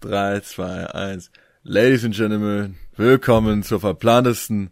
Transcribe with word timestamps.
3, 0.00 0.40
2, 0.40 0.86
1. 0.94 1.30
Ladies 1.64 2.04
and 2.04 2.14
Gentlemen, 2.14 2.76
willkommen 2.96 3.62
zur 3.64 3.80
verplantesten... 3.80 4.70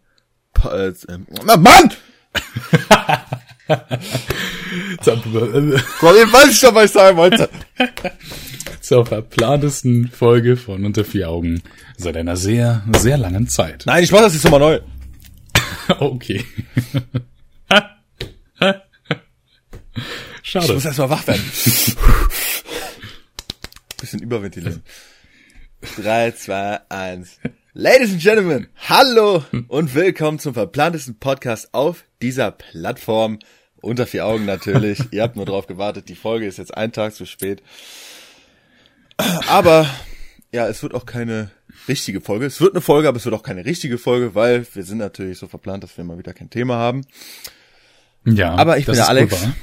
Po 0.53 0.69
äh, 0.69 0.87
äh, 0.87 1.17
Mann! 1.57 1.91
Gott, 3.67 5.25
ich 6.15 6.33
weiß 6.33 6.47
nicht, 6.47 6.63
was 6.73 6.85
ich 6.85 6.91
sagen 6.91 7.17
wollte. 7.17 7.49
zur 8.79 9.05
verplantesten 9.05 10.09
Folge 10.09 10.55
von 10.55 10.85
Unter 10.85 11.03
vier 11.03 11.29
Augen 11.29 11.61
seit 11.97 12.15
einer 12.15 12.37
sehr, 12.37 12.83
sehr 12.97 13.17
langen 13.17 13.49
Zeit. 13.49 13.83
Nein, 13.85 14.03
ich 14.03 14.11
mach 14.13 14.21
das 14.21 14.33
jetzt 14.33 14.43
nochmal 14.45 14.59
neu. 14.59 14.79
Okay. 15.99 16.43
Ich 20.43 20.51
Schade. 20.51 20.73
muss 20.73 20.85
erstmal 20.85 21.09
wach 21.09 21.27
werden. 21.27 21.43
Bisschen 23.99 24.21
überventilieren. 24.21 24.81
3, 25.81 26.31
2, 26.31 26.79
1. 26.89 27.39
Ladies 27.73 28.11
and 28.13 28.21
Gentlemen, 28.21 28.67
hallo 28.89 29.43
und 29.67 29.93
willkommen 29.93 30.39
zum 30.39 30.53
verplantesten 30.55 31.19
Podcast 31.19 31.73
auf 31.73 32.03
dieser 32.21 32.51
Plattform. 32.51 33.39
Unter 33.79 34.07
vier 34.07 34.25
Augen 34.25 34.45
natürlich. 34.45 34.99
Ihr 35.11 35.21
habt 35.21 35.35
nur 35.35 35.45
drauf 35.45 35.67
gewartet. 35.67 36.09
Die 36.09 36.15
Folge 36.15 36.47
ist 36.47 36.57
jetzt 36.57 36.75
einen 36.75 36.91
Tag 36.91 37.13
zu 37.13 37.25
spät. 37.27 37.61
Aber 39.47 39.87
ja, 40.51 40.67
es 40.67 40.81
wird 40.81 40.95
auch 40.95 41.05
keine 41.05 41.51
richtige 41.87 42.19
Folge. 42.21 42.47
Es 42.47 42.59
wird 42.59 42.73
eine 42.73 42.81
Folge, 42.81 43.07
aber 43.07 43.17
es 43.17 43.25
wird 43.25 43.35
auch 43.35 43.43
keine 43.43 43.63
richtige 43.65 43.99
Folge, 43.99 44.33
weil 44.33 44.65
wir 44.73 44.83
sind 44.83 44.97
natürlich 44.97 45.37
so 45.37 45.47
verplant, 45.47 45.83
dass 45.83 45.95
wir 45.95 46.03
mal 46.03 46.17
wieder 46.17 46.33
kein 46.33 46.49
Thema 46.49 46.75
haben. 46.75 47.05
Ja, 48.25 48.55
Aber 48.55 48.79
ich 48.79 48.85
das 48.85 48.93
bin 48.95 49.01
der 49.03 49.09
Alex. 49.09 49.31
wahr. 49.43 49.53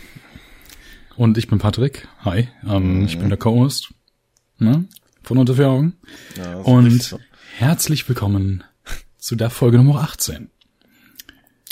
Und 1.17 1.37
ich 1.37 1.49
bin 1.49 1.59
Patrick. 1.59 2.07
Hi. 2.25 2.49
Ähm, 2.67 3.05
Ich 3.05 3.19
bin 3.19 3.29
der 3.29 3.39
Co-Host 3.39 3.93
ne? 4.59 4.85
Von 5.25 5.39
Unter 5.39 5.55
vier 5.55 5.69
Augen. 5.69 5.95
Ja, 6.37 6.57
Und 6.59 7.03
so. 7.03 7.19
herzlich 7.57 8.09
willkommen 8.09 8.63
zu 9.17 9.37
der 9.37 9.51
Folge 9.51 9.79
Nummer 9.79 10.01
18. 10.03 10.51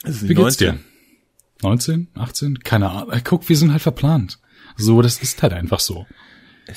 Es 0.04 0.14
ist 0.16 0.22
die 0.22 0.28
Wie 0.30 0.34
geht's 0.34 0.58
19. 0.60 0.68
dir? 0.76 0.78
19? 1.62 2.08
18? 2.14 2.58
Keine 2.60 2.90
Ahnung. 2.90 3.12
Äh, 3.12 3.20
Guck, 3.22 3.48
wir 3.48 3.56
sind 3.56 3.70
halt 3.72 3.82
verplant. 3.82 4.38
So, 4.76 5.02
das 5.02 5.18
ist 5.22 5.42
halt 5.42 5.52
einfach 5.52 5.80
so. 5.80 6.06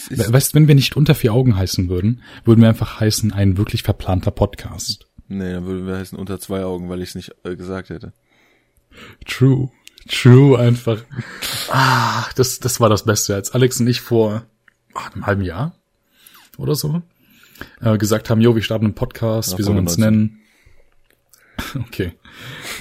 Weißt, 0.10 0.54
wenn 0.54 0.68
wir 0.68 0.76
nicht 0.76 0.98
unter 0.98 1.16
vier 1.16 1.34
Augen 1.34 1.56
heißen 1.56 1.88
würden, 1.90 2.22
würden 2.44 2.62
wir 2.62 2.70
einfach 2.70 3.00
heißen 3.00 3.32
ein 3.32 3.58
wirklich 3.58 3.84
verplanter 3.84 4.32
Podcast. 4.32 5.08
nee, 5.28 5.54
dann 5.54 5.66
würden 5.66 5.88
wir 5.88 5.96
heißen 5.98 6.18
unter 6.18 6.40
zwei 6.40 6.64
Augen, 6.66 6.90
weil 6.90 7.02
ich 7.02 7.10
es 7.10 7.16
nicht 7.16 7.32
äh, 7.44 7.56
gesagt 7.56 7.90
hätte. 7.90 8.14
True. 9.26 9.70
True 10.10 10.60
einfach. 10.60 11.04
Ah, 11.70 12.26
das, 12.36 12.60
das 12.60 12.80
war 12.80 12.90
das 12.90 13.06
Beste, 13.06 13.34
als 13.34 13.52
Alex 13.52 13.80
und 13.80 13.88
ich 13.88 14.02
vor 14.02 14.46
einem 14.94 15.26
halben 15.26 15.42
Jahr 15.42 15.76
oder 16.58 16.76
so 16.76 17.02
äh, 17.82 17.98
gesagt 17.98 18.30
haben, 18.30 18.42
jo, 18.42 18.56
wir 18.56 18.62
starten 18.62 18.86
einen 18.86 18.96
Podcast, 18.96 19.54
Ja, 19.54 19.58
wie 19.58 19.64
sollen 19.64 19.80
uns 19.80 19.96
95. 19.96 20.04
nennen? 20.04 20.42
Okay. 21.88 22.12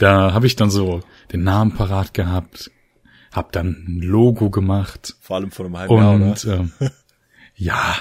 Da 0.01 0.33
habe 0.33 0.49
ich 0.49 0.57
dann 0.57 0.69
so 0.69 1.01
den 1.33 1.45
Namen 1.45 1.75
parat 1.75 2.13
gehabt, 2.13 2.73
hab 3.31 3.53
dann 3.53 3.85
ein 3.87 4.01
Logo 4.03 4.51
gemacht 4.51 5.15
Vor 5.21 5.37
allem 5.37 5.53
vor 5.53 5.67
einem 5.67 5.79
halben 5.79 5.97
Jahr, 5.97 6.15
oder? 6.17 6.25
und 6.25 6.45
ähm, 6.45 6.73
ja, 7.55 7.97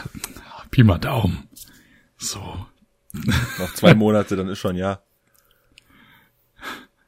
Pi 0.71 0.83
mal 0.83 0.97
Daumen. 0.97 1.47
So, 2.17 2.39
Noch 3.13 3.73
zwei 3.75 3.93
Monate, 3.95 4.35
dann 4.35 4.47
ist 4.47 4.57
schon 4.57 4.75
ja. 4.75 5.03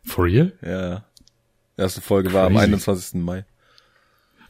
for 0.04 0.26
real? 0.26 0.54
Ja, 0.62 0.90
ja. 0.90 1.06
Erste 1.78 2.02
Folge 2.02 2.32
war 2.32 2.46
am 2.46 2.54
Crazy. 2.54 2.66
21. 2.66 3.14
Mai. 3.22 3.46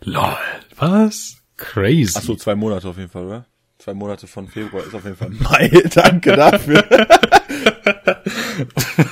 Lol, 0.02 0.36
was? 0.76 1.38
Crazy. 1.56 2.14
Ach 2.18 2.22
so, 2.22 2.36
zwei 2.36 2.56
Monate 2.56 2.90
auf 2.90 2.98
jeden 2.98 3.10
Fall, 3.10 3.26
oder? 3.26 3.46
Zwei 3.86 3.94
Monate 3.94 4.26
von 4.26 4.48
Februar 4.48 4.84
ist 4.84 4.96
auf 4.96 5.04
jeden 5.04 5.16
Fall 5.16 5.30
Mai. 5.42 5.70
Danke 5.94 6.36
dafür. 6.36 6.84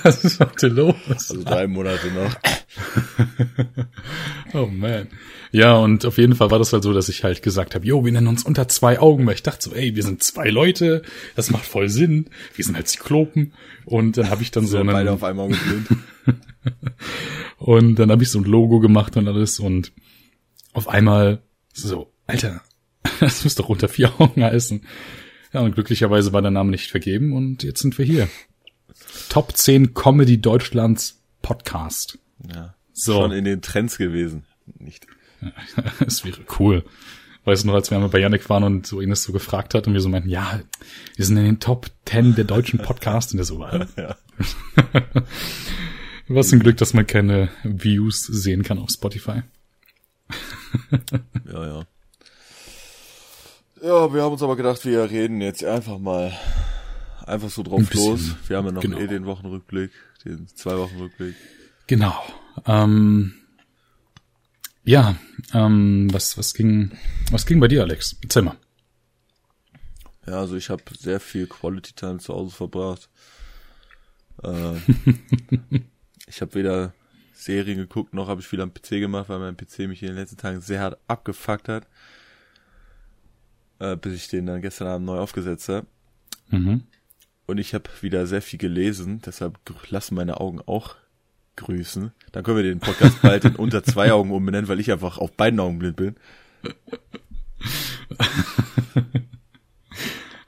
was 0.01 0.23
ist 0.25 0.39
heute 0.39 0.67
los? 0.67 0.95
Also 1.07 1.43
drei 1.43 1.67
Monate 1.67 2.07
noch. 2.07 2.35
Oh 4.55 4.65
man. 4.67 5.09
Ja, 5.51 5.75
und 5.75 6.05
auf 6.05 6.17
jeden 6.17 6.35
Fall 6.35 6.51
war 6.51 6.59
das 6.59 6.73
halt 6.73 6.83
so, 6.83 6.93
dass 6.93 7.09
ich 7.09 7.23
halt 7.23 7.41
gesagt 7.43 7.73
habe, 7.75 7.85
jo, 7.85 8.05
wir 8.05 8.11
nennen 8.11 8.27
uns 8.27 8.43
unter 8.43 8.67
zwei 8.67 8.99
Augen, 8.99 9.25
weil 9.25 9.33
ich 9.35 9.41
dachte 9.43 9.69
so, 9.69 9.75
ey, 9.75 9.95
wir 9.95 10.03
sind 10.03 10.23
zwei 10.23 10.49
Leute, 10.49 11.01
das 11.35 11.49
macht 11.49 11.65
voll 11.65 11.89
Sinn, 11.89 12.29
wir 12.55 12.63
sind 12.65 12.75
halt 12.75 12.87
Zyklopen. 12.87 13.53
Und 13.85 14.17
dann 14.17 14.29
habe 14.29 14.43
ich 14.43 14.51
dann 14.51 14.65
so 14.65 14.77
Sind 14.77 14.87
beide 14.87 14.99
einen, 14.99 15.09
auf 15.09 15.23
einmal 15.23 15.49
geblind. 15.49 15.87
und 17.57 17.95
dann 17.95 18.11
habe 18.11 18.21
ich 18.23 18.29
so 18.29 18.39
ein 18.39 18.45
Logo 18.45 18.79
gemacht 18.79 19.17
und 19.17 19.27
alles 19.27 19.59
und 19.59 19.91
auf 20.73 20.87
einmal 20.87 21.41
so, 21.73 22.11
Alter, 22.27 22.61
das 23.19 23.43
müsste 23.43 23.61
doch 23.61 23.69
unter 23.69 23.87
vier 23.87 24.11
Augen 24.19 24.43
heißen. 24.43 24.81
Ja, 25.53 25.61
und 25.61 25.75
glücklicherweise 25.75 26.33
war 26.33 26.41
der 26.41 26.51
Name 26.51 26.71
nicht 26.71 26.89
vergeben 26.89 27.33
und 27.33 27.63
jetzt 27.63 27.81
sind 27.81 27.97
wir 27.97 28.05
hier. 28.05 28.27
Top 29.29 29.55
10 29.55 29.93
Comedy 29.93 30.41
Deutschlands 30.41 31.21
Podcast. 31.41 32.17
Ja. 32.53 32.75
So. 32.93 33.13
Schon 33.13 33.31
in 33.31 33.45
den 33.45 33.61
Trends 33.61 33.97
gewesen. 33.97 34.45
Nicht. 34.79 35.07
Es 36.05 36.23
wäre 36.23 36.39
cool. 36.59 36.85
Weißt 37.45 37.63
du 37.63 37.67
noch, 37.67 37.73
als 37.73 37.91
wir 37.91 37.97
einmal 37.97 38.09
bei 38.09 38.19
Yannick 38.19 38.49
waren 38.49 38.63
und 38.63 38.87
so 38.87 39.01
Ines 39.01 39.23
so 39.23 39.33
gefragt 39.33 39.73
hat 39.73 39.85
und 39.85 39.93
wir 39.93 39.99
so 39.99 40.07
meinten, 40.07 40.29
ja, 40.29 40.61
wir 41.17 41.25
sind 41.25 41.35
in 41.35 41.43
den 41.43 41.59
Top 41.59 41.87
10 42.05 42.35
der 42.35 42.45
deutschen 42.45 42.79
Podcasts 42.79 43.33
und 43.33 43.37
der 43.37 43.45
so 43.45 43.59
war. 43.59 43.87
Ja. 43.97 44.15
Was 46.29 46.53
ein 46.53 46.61
Glück, 46.61 46.77
dass 46.77 46.93
man 46.93 47.05
keine 47.05 47.49
Views 47.63 48.23
sehen 48.23 48.63
kann 48.63 48.79
auf 48.79 48.89
Spotify. 48.89 49.41
Ja, 51.45 51.67
ja. 51.67 51.87
Ja, 53.83 54.13
wir 54.13 54.23
haben 54.23 54.31
uns 54.31 54.41
aber 54.41 54.55
gedacht, 54.55 54.85
wir 54.85 55.11
reden 55.11 55.41
jetzt 55.41 55.61
einfach 55.61 55.99
mal 55.99 56.31
einfach 57.25 57.49
so 57.49 57.63
drauf 57.63 57.81
Ein 57.81 57.89
los. 57.91 58.33
Wir 58.47 58.55
haben 58.55 58.67
ja 58.67 58.71
noch 58.71 58.81
genau. 58.81 58.97
eh 58.97 59.07
den 59.07 59.25
Wochenrückblick, 59.25 59.91
den 60.23 60.47
zwei 60.47 60.77
Wochen 60.77 60.95
Rückblick. 60.99 61.35
Genau. 61.87 62.17
Ähm, 62.65 63.33
ja, 64.85 65.17
ähm, 65.53 66.07
was, 66.13 66.37
was 66.37 66.53
ging, 66.53 66.97
was 67.29 67.45
ging 67.45 67.59
bei 67.59 67.67
dir, 67.67 67.81
Alex? 67.81 68.15
Erzähl 68.23 68.43
mal. 68.43 68.55
Ja, 70.25 70.39
also 70.39 70.55
ich 70.55 70.69
habe 70.69 70.83
sehr 70.97 71.19
viel 71.19 71.45
Quality 71.47 71.91
Time 71.91 72.19
zu 72.19 72.33
Hause 72.33 72.55
verbracht. 72.55 73.09
Äh, 74.43 74.75
ich 76.27 76.39
habe 76.39 76.55
weder 76.55 76.93
Serien 77.33 77.79
geguckt, 77.79 78.13
noch 78.13 78.29
habe 78.29 78.39
ich 78.39 78.47
viel 78.47 78.61
am 78.61 78.73
PC 78.73 78.91
gemacht, 78.91 79.27
weil 79.27 79.39
mein 79.39 79.57
PC 79.57 79.79
mich 79.89 80.01
in 80.03 80.07
den 80.07 80.15
letzten 80.15 80.37
Tagen 80.37 80.61
sehr 80.61 80.79
hart 80.79 80.97
abgefuckt 81.09 81.67
hat. 81.67 81.85
Äh, 83.83 83.97
bis 83.97 84.13
ich 84.13 84.29
den 84.29 84.45
dann 84.45 84.61
gestern 84.61 84.87
Abend 84.87 85.07
neu 85.07 85.17
aufgesetzt 85.17 85.67
habe. 85.67 85.85
Mhm. 86.49 86.83
Und 87.47 87.57
ich 87.57 87.73
habe 87.73 87.89
wieder 87.99 88.25
sehr 88.27 88.41
viel 88.41 88.57
gelesen, 88.57 89.21
deshalb 89.25 89.59
lassen 89.89 90.15
meine 90.15 90.39
Augen 90.39 90.61
auch 90.61 90.95
grüßen. 91.57 92.13
Dann 92.31 92.43
können 92.43 92.55
wir 92.55 92.63
den 92.63 92.79
Podcast 92.79 93.21
bald 93.21 93.43
in 93.43 93.57
unter 93.57 93.83
zwei 93.83 94.13
Augen 94.13 94.31
umbenennen, 94.31 94.69
weil 94.69 94.79
ich 94.79 94.89
einfach 94.89 95.17
auf 95.17 95.33
beiden 95.33 95.59
Augen 95.59 95.79
blind 95.79 95.97
bin. 95.97 96.15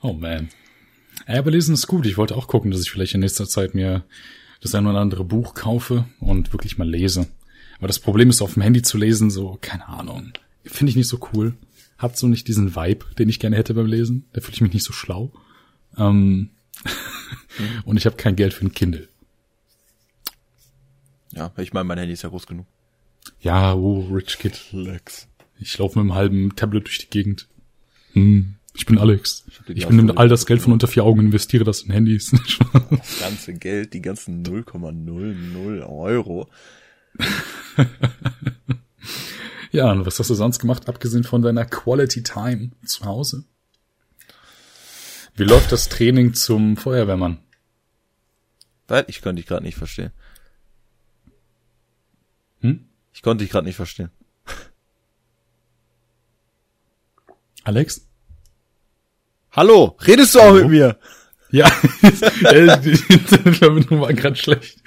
Oh 0.02 0.12
man. 0.12 0.50
Ja, 1.26 1.40
aber 1.40 1.50
lesen 1.50 1.74
ist 1.74 1.88
gut. 1.88 2.06
Ich 2.06 2.16
wollte 2.16 2.36
auch 2.36 2.46
gucken, 2.46 2.70
dass 2.70 2.80
ich 2.80 2.92
vielleicht 2.92 3.14
in 3.14 3.20
nächster 3.20 3.48
Zeit 3.48 3.74
mir 3.74 4.04
das 4.60 4.72
ein 4.76 4.86
oder 4.86 5.00
andere 5.00 5.24
Buch 5.24 5.54
kaufe 5.54 6.04
und 6.20 6.52
wirklich 6.52 6.78
mal 6.78 6.88
lese. 6.88 7.26
Aber 7.78 7.88
das 7.88 7.98
Problem 7.98 8.30
ist, 8.30 8.40
auf 8.40 8.54
dem 8.54 8.62
Handy 8.62 8.82
zu 8.82 8.98
lesen, 8.98 9.30
so, 9.30 9.58
keine 9.60 9.88
Ahnung. 9.88 10.32
Finde 10.64 10.90
ich 10.90 10.96
nicht 10.96 11.08
so 11.08 11.18
cool. 11.32 11.54
Hat 11.98 12.16
so 12.16 12.26
nicht 12.28 12.48
diesen 12.48 12.76
Vibe, 12.76 13.06
den 13.18 13.28
ich 13.28 13.40
gerne 13.40 13.56
hätte 13.56 13.74
beim 13.74 13.86
Lesen. 13.86 14.26
Da 14.32 14.40
fühle 14.40 14.54
ich 14.54 14.60
mich 14.60 14.72
nicht 14.72 14.84
so 14.84 14.92
schlau. 14.92 15.32
Ähm 15.96 16.50
und 17.84 17.96
ich 17.96 18.06
habe 18.06 18.16
kein 18.16 18.36
Geld 18.36 18.54
für 18.54 18.66
ein 18.66 18.72
Kindle. 18.72 19.08
Ja, 21.32 21.52
ich 21.56 21.72
meine, 21.72 21.84
mein 21.84 21.98
Handy 21.98 22.12
ist 22.12 22.22
ja 22.22 22.28
groß 22.28 22.46
genug. 22.46 22.66
Ja, 23.40 23.74
oh, 23.74 24.08
Rich 24.12 24.38
Kid. 24.38 24.60
Lex. 24.72 25.28
Ich 25.58 25.76
laufe 25.78 25.98
mit 25.98 26.04
einem 26.04 26.14
halben 26.14 26.54
Tablet 26.56 26.86
durch 26.86 26.98
die 26.98 27.10
Gegend. 27.10 27.48
Hm, 28.12 28.56
ich 28.74 28.86
bin 28.86 28.98
Alex. 28.98 29.44
Ich 29.68 29.86
bin 29.86 29.98
Ausrede 30.00 30.18
all 30.18 30.28
das 30.28 30.46
Geld 30.46 30.60
von 30.60 30.72
unter 30.72 30.86
vier 30.86 31.04
Augen 31.04 31.20
und 31.20 31.26
investiere 31.26 31.64
das 31.64 31.82
in 31.82 31.92
Handys. 31.92 32.30
Das 32.90 33.20
ganze 33.20 33.54
Geld, 33.54 33.94
die 33.94 34.02
ganzen 34.02 34.44
0,00 34.44 35.86
Euro. 35.88 36.48
Ja, 39.72 39.90
und 39.90 40.06
was 40.06 40.18
hast 40.18 40.30
du 40.30 40.34
sonst 40.34 40.58
gemacht, 40.58 40.88
abgesehen 40.88 41.24
von 41.24 41.42
deiner 41.42 41.64
Quality 41.64 42.22
Time 42.22 42.70
zu 42.84 43.04
Hause? 43.04 43.44
Wie 45.34 45.44
läuft 45.44 45.72
das 45.72 45.88
Training 45.88 46.34
zum 46.34 46.76
Feuerwehrmann? 46.76 47.38
Weil 48.88 49.04
ich 49.08 49.20
konnte 49.20 49.40
dich 49.40 49.46
gerade 49.46 49.64
nicht 49.64 49.76
verstehen. 49.76 50.12
Hm? 52.60 52.88
Ich 53.12 53.22
konnte 53.22 53.44
dich 53.44 53.50
gerade 53.50 53.66
nicht 53.66 53.76
verstehen. 53.76 54.10
Alex? 57.64 58.06
Hallo, 59.50 59.96
redest 60.06 60.34
du 60.34 60.38
auch 60.38 60.44
Hallo? 60.44 60.62
mit 60.62 60.68
mir? 60.68 60.98
Ja, 61.50 61.70
die 62.02 62.98
Internetverbindung 63.08 64.00
war 64.00 64.12
gerade 64.12 64.36
schlecht. 64.36 64.78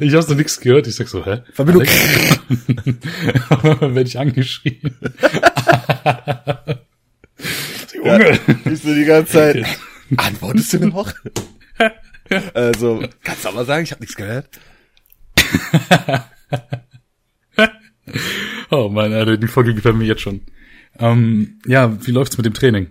Ich 0.00 0.12
habe 0.14 0.22
so 0.22 0.34
nichts 0.34 0.58
gehört. 0.60 0.86
Ich 0.88 0.96
sag 0.96 1.08
so, 1.08 1.24
hä? 1.24 1.42
Verbindung. 1.52 1.82
Alex? 1.82 2.40
Werde 3.80 4.02
ich 4.02 4.18
angeschrien. 4.18 4.96
Junge. 7.94 8.40
Bist 8.64 8.84
du 8.84 8.94
die 8.94 9.04
ganze 9.04 9.32
Zeit, 9.32 9.66
antwortest 10.16 10.72
du 10.72 10.86
noch? 10.88 11.12
also, 12.54 13.04
kannst 13.22 13.44
du 13.44 13.52
mal 13.52 13.66
sagen, 13.66 13.84
ich 13.84 13.92
habe 13.92 14.00
nichts 14.00 14.16
gehört. 14.16 14.48
oh 18.70 18.88
Mann, 18.88 19.12
Alter, 19.12 19.36
die 19.36 19.46
Folge 19.46 19.74
gefällt 19.74 19.96
mir 19.96 20.06
jetzt 20.06 20.22
schon. 20.22 20.40
Ähm, 20.98 21.60
ja, 21.66 22.04
wie 22.04 22.10
läuft's 22.10 22.36
mit 22.36 22.46
dem 22.46 22.54
Training? 22.54 22.90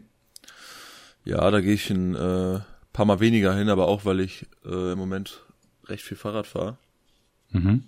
Ja, 1.25 1.49
da 1.51 1.61
gehe 1.61 1.73
ich 1.73 1.89
ein 1.89 2.15
äh, 2.15 2.59
paar 2.91 3.05
Mal 3.05 3.19
weniger 3.19 3.55
hin, 3.55 3.69
aber 3.69 3.87
auch, 3.87 4.05
weil 4.05 4.19
ich 4.19 4.45
äh, 4.65 4.91
im 4.91 4.97
Moment 4.97 5.41
recht 5.85 6.03
viel 6.03 6.17
Fahrrad 6.17 6.47
fahre. 6.47 6.77
Mhm. 7.51 7.83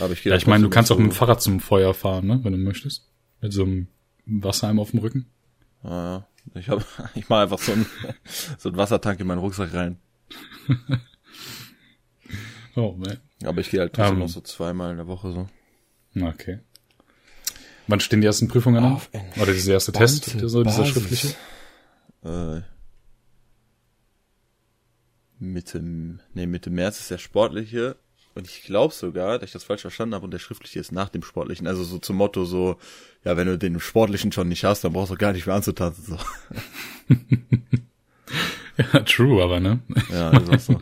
Aber 0.00 0.12
ich 0.12 0.22
gehe 0.22 0.30
Ja, 0.30 0.36
ich 0.36 0.46
meine, 0.46 0.64
du 0.64 0.70
kannst 0.70 0.90
auch 0.90 0.98
mit 0.98 1.10
dem 1.10 1.14
Fahrrad 1.14 1.42
zum 1.42 1.60
Feuer 1.60 1.94
fahren, 1.94 2.26
ne, 2.26 2.40
wenn 2.42 2.52
du 2.52 2.58
möchtest. 2.58 3.08
Mit 3.40 3.52
so 3.52 3.62
einem 3.64 3.88
Wassereimer 4.26 4.82
auf 4.82 4.90
dem 4.90 5.00
Rücken. 5.00 5.26
Ah, 5.82 5.88
ja. 5.88 6.26
Ich 6.54 6.68
habe, 6.68 6.84
ich 7.14 7.28
mache 7.28 7.42
einfach 7.42 7.58
so 7.58 7.72
einen 7.72 7.86
so 8.58 8.68
einen 8.68 8.78
Wassertank 8.78 9.20
in 9.20 9.26
meinen 9.26 9.38
Rucksack 9.38 9.72
rein. 9.74 9.98
Oh, 12.74 12.94
man. 12.96 13.18
Aber 13.44 13.60
ich 13.60 13.70
gehe 13.70 13.80
halt 13.80 13.92
trotzdem 13.92 14.14
Ähm. 14.14 14.20
noch 14.20 14.28
so 14.30 14.40
zweimal 14.40 14.92
in 14.92 14.96
der 14.96 15.06
Woche 15.06 15.30
so. 15.32 15.46
Okay. 16.18 16.60
Wann 17.86 18.00
stehen 18.00 18.20
die 18.22 18.26
ersten 18.26 18.48
Prüfungen 18.48 18.82
an? 18.82 18.92
Auf 18.94 19.10
Oder 19.40 19.52
dieser 19.52 19.72
erste 19.74 19.92
Test, 19.92 20.40
dieser, 20.40 20.62
dieser 20.62 20.86
schriftliche? 20.86 21.34
Äh, 22.24 22.60
Mitte, 25.38 25.80
nee, 25.80 26.46
Mitte 26.46 26.70
März 26.70 27.00
ist 27.00 27.10
der 27.10 27.18
sportliche. 27.18 27.96
Und 28.34 28.46
ich 28.46 28.62
glaube 28.62 28.94
sogar, 28.94 29.38
dass 29.38 29.48
ich 29.48 29.52
das 29.52 29.64
falsch 29.64 29.82
verstanden 29.82 30.14
habe 30.14 30.24
und 30.24 30.30
der 30.30 30.38
schriftliche 30.38 30.80
ist 30.80 30.92
nach 30.92 31.10
dem 31.10 31.22
sportlichen. 31.22 31.66
Also 31.66 31.84
so 31.84 31.98
zum 31.98 32.16
Motto 32.16 32.44
so, 32.46 32.78
ja, 33.24 33.36
wenn 33.36 33.46
du 33.46 33.58
den 33.58 33.78
sportlichen 33.78 34.32
schon 34.32 34.48
nicht 34.48 34.64
hast, 34.64 34.84
dann 34.84 34.94
brauchst 34.94 35.12
du 35.12 35.16
gar 35.16 35.32
nicht 35.32 35.46
mehr 35.46 35.56
anzutanzen. 35.56 36.04
So. 36.04 36.18
Ja, 38.78 39.00
true, 39.00 39.42
aber 39.42 39.60
ne? 39.60 39.80
Ja, 40.10 40.30
das 40.30 40.42
ist 40.42 40.70
auch 40.70 40.80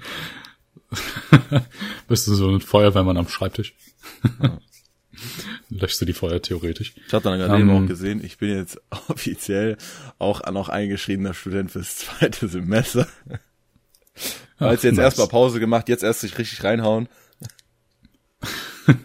so. 0.92 1.58
Bist 2.08 2.26
du 2.26 2.34
so 2.34 2.48
ein 2.50 2.60
Feuerwehrmann 2.60 3.16
am 3.16 3.28
Schreibtisch? 3.28 3.74
Löschst 5.70 6.00
du 6.00 6.04
die 6.04 6.12
Feuer 6.12 6.42
theoretisch? 6.42 6.94
Ich 7.06 7.12
habe 7.12 7.22
dann 7.22 7.38
gerade 7.38 7.54
Ähm. 7.54 7.68
eben 7.70 7.84
auch 7.84 7.86
gesehen, 7.86 8.24
ich 8.24 8.38
bin 8.38 8.50
jetzt 8.50 8.80
offiziell 9.08 9.76
auch 10.18 10.44
noch 10.50 10.68
eingeschriebener 10.68 11.32
Student 11.34 11.70
fürs 11.70 11.96
zweite 11.96 12.48
Semester. 12.48 13.06
Als 14.58 14.82
jetzt 14.82 14.96
nice. 14.96 15.04
erstmal 15.04 15.28
Pause 15.28 15.60
gemacht, 15.60 15.88
jetzt 15.88 16.02
erst 16.02 16.20
sich 16.20 16.36
richtig 16.36 16.64
reinhauen. 16.64 17.08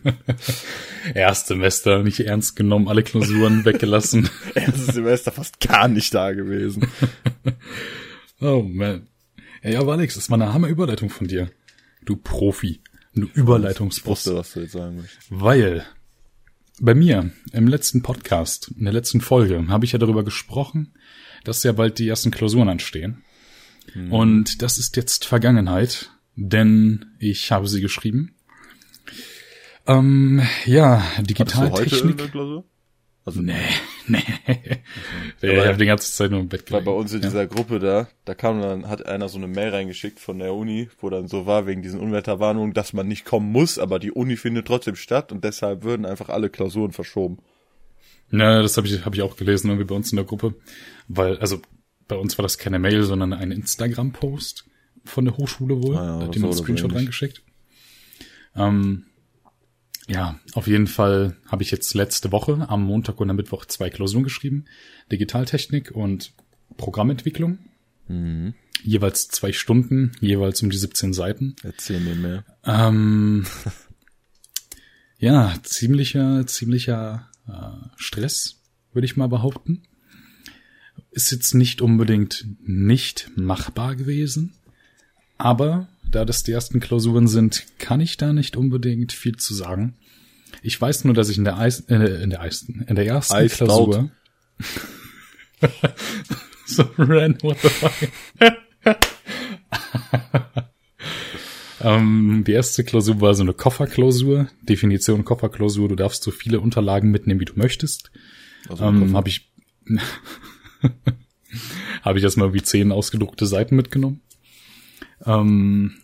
Erstsemester, 1.14 2.02
nicht 2.02 2.20
ernst 2.22 2.56
genommen, 2.56 2.88
alle 2.88 3.04
Klausuren 3.04 3.64
weggelassen. 3.66 4.30
Erstes 4.56 4.88
Semester 4.88 5.32
fast 5.32 5.60
gar 5.60 5.88
nicht 5.88 6.14
da 6.14 6.32
gewesen. 6.32 6.88
Oh 8.42 8.64
man. 8.64 9.08
Ey, 9.62 9.76
aber 9.76 9.94
Alex, 9.94 10.16
das 10.16 10.30
war 10.30 10.42
eine 10.42 10.54
hammer 10.54 10.68
Überleitung 10.68 11.10
von 11.10 11.28
dir. 11.28 11.50
Du 12.04 12.16
Profi. 12.16 12.82
Du 13.14 13.28
Überleitungsboss. 13.34 14.26
Wusste, 14.26 14.36
was 14.36 14.54
du 14.54 14.62
jetzt 14.62 14.74
sagen 14.74 14.98
möchtest. 14.98 15.28
Weil 15.30 15.86
bei 16.82 16.94
mir 16.94 17.32
im 17.52 17.68
letzten 17.68 18.02
Podcast, 18.02 18.72
in 18.78 18.86
der 18.86 18.94
letzten 18.94 19.22
Folge, 19.22 19.68
habe 19.68 19.86
ich 19.86 19.92
ja 19.92 20.00
darüber 20.00 20.24
gesprochen, 20.24 20.94
dass 21.44 21.64
ja 21.64 21.72
bald 21.72 22.00
die 22.00 22.08
ersten 22.08 22.32
Klausuren 22.32 22.70
anstehen. 22.70 23.24
Und 24.10 24.62
das 24.62 24.78
ist 24.78 24.96
jetzt 24.98 25.26
Vergangenheit, 25.26 26.12
denn 26.36 27.06
ich 27.20 27.52
habe 27.52 27.68
sie 27.68 27.82
geschrieben. 27.82 28.36
Ähm, 29.88 30.42
ja, 30.66 31.04
Digitaltechnik. 31.20 32.20
Also, 33.24 33.42
Nee, 33.42 33.54
nee. 34.08 34.24
Ja, 35.42 35.50
ich 35.50 35.68
habe 35.68 35.78
die 35.78 35.86
ganze 35.86 36.12
Zeit 36.12 36.32
nur 36.32 36.40
im 36.40 36.48
Bett 36.48 36.62
Weil 36.72 36.82
gelegen. 36.82 36.86
bei 36.86 36.92
uns 36.92 37.14
in 37.14 37.22
dieser 37.22 37.48
Gruppe 37.48 37.80
da, 37.80 38.08
da 38.26 38.36
kam 38.36 38.62
dann, 38.62 38.88
hat 38.88 39.06
einer 39.06 39.30
so 39.30 39.38
eine 39.38 39.48
Mail 39.48 39.70
reingeschickt 39.70 40.20
von 40.20 40.40
der 40.40 40.54
Uni, 40.54 40.90
wo 41.00 41.10
dann 41.10 41.28
so 41.28 41.46
war, 41.46 41.66
wegen 41.66 41.82
diesen 41.82 42.00
Unwetterwarnungen, 42.00 42.74
dass 42.74 42.94
man 42.94 43.08
nicht 43.08 43.26
kommen 43.26 43.52
muss, 43.52 43.80
aber 43.80 44.00
die 44.00 44.12
Uni 44.12 44.38
findet 44.38 44.68
trotzdem 44.68 44.96
statt 44.96 45.32
und 45.32 45.44
deshalb 45.44 45.84
würden 45.84 46.06
einfach 46.06 46.30
alle 46.30 46.50
Klausuren 46.50 46.92
verschoben. 46.92 47.40
Ja, 48.32 48.62
das 48.62 48.78
habe 48.78 48.88
ich, 48.88 49.06
hab 49.06 49.14
ich 49.16 49.22
auch 49.22 49.38
gelesen, 49.38 49.70
irgendwie 49.70 49.86
bei 49.86 49.96
uns 49.96 50.12
in 50.12 50.18
der 50.18 50.26
Gruppe. 50.26 50.56
Weil, 51.08 51.38
also 51.38 51.62
bei 52.08 52.16
uns 52.16 52.38
war 52.38 52.44
das 52.44 52.58
keine 52.58 52.80
Mail, 52.80 53.04
sondern 53.04 53.34
ein 53.34 53.52
Instagram-Post 53.52 54.66
von 55.06 55.26
der 55.26 55.38
Hochschule 55.38 55.82
wohl. 55.82 55.96
Ah 55.98 56.20
ja, 56.20 56.26
hat 56.28 56.36
jemand 56.36 56.54
einen 56.54 56.64
Screenshot 56.64 56.94
reingeschickt. 56.94 57.44
Ähm, 58.56 59.06
ja, 60.08 60.40
auf 60.54 60.68
jeden 60.68 60.88
Fall 60.88 61.36
habe 61.48 61.64
ich 61.64 61.72
jetzt 61.72 61.94
letzte 61.94 62.32
Woche 62.32 62.66
am 62.70 62.84
Montag 62.84 63.20
und 63.20 63.30
am 63.30 63.36
Mittwoch 63.36 63.66
zwei 63.66 63.90
Klausuren 63.90 64.24
geschrieben. 64.24 64.66
Digitaltechnik 65.12 65.92
und 65.92 66.34
Programmentwicklung. 66.78 67.58
Mhm. 68.08 68.54
Jeweils 68.84 69.30
zwei 69.30 69.52
Stunden, 69.52 70.12
jeweils 70.20 70.62
um 70.62 70.70
die 70.70 70.78
17 70.78 71.14
Seiten. 71.14 71.56
Erzähl 71.64 72.00
mir 72.00 72.16
mehr. 72.16 72.46
Ähm, 72.66 73.48
ja, 75.18 75.56
ziemlicher, 75.64 76.46
ziemlicher 76.46 77.28
äh, 77.48 77.88
Stress, 77.96 78.62
würde 78.94 79.06
ich 79.06 79.18
mal 79.18 79.28
behaupten. 79.28 79.84
Ist 81.12 81.32
jetzt 81.32 81.56
nicht 81.56 81.82
unbedingt 81.82 82.46
nicht 82.64 83.32
machbar 83.36 83.96
gewesen, 83.96 84.54
aber 85.38 85.88
da 86.12 86.26
das 86.26 86.44
die 86.44 86.52
ersten 86.52 86.80
Klausuren 86.80 87.28
sind, 87.28 87.66
kann 87.78 88.00
ich 88.02 88.18
da 88.18 88.34
nicht 88.34 88.56
unbedingt 88.58 89.12
viel 89.12 89.36
zu 89.38 89.54
sagen. 89.54 89.96
Ich 90.62 90.80
weiß 90.80 91.04
nur, 91.06 91.14
dass 91.14 91.30
ich 91.30 91.38
in 91.38 91.44
der 91.44 91.58
Eis, 91.58 91.82
äh, 91.82 92.24
in 92.24 92.30
der 92.30 92.40
ersten, 92.40 92.82
in 92.88 92.96
der 92.96 93.06
ersten 93.06 93.36
Eis 93.36 93.56
Klausur 93.56 94.10
so 96.66 96.84
ran, 96.98 97.38
what 97.42 97.58
the 97.62 97.70
fuck. 97.70 97.94
Ähm, 101.86 102.44
die 102.48 102.54
erste 102.54 102.84
Klausur 102.84 103.22
war 103.22 103.36
so 103.36 103.44
eine 103.44 103.54
Kofferklausur. 103.54 104.48
Definition 104.64 105.24
Kofferklausur. 105.24 105.88
Du 105.88 105.96
darfst 105.96 106.24
so 106.24 106.32
viele 106.32 106.60
Unterlagen 106.60 107.12
mitnehmen, 107.12 107.40
wie 107.40 107.46
du 107.46 107.54
möchtest. 107.56 108.12
Also 108.68 108.86
Ähm, 108.86 109.16
habe 109.16 109.30
ich, 109.30 109.52
habe 112.02 112.18
ich 112.18 112.24
erstmal 112.24 112.56
wie 112.56 112.64
zehn 112.64 112.92
ausgedruckte 112.92 113.46
Seiten 113.46 113.76
mitgenommen. 113.76 114.22
Ähm, 115.24 115.96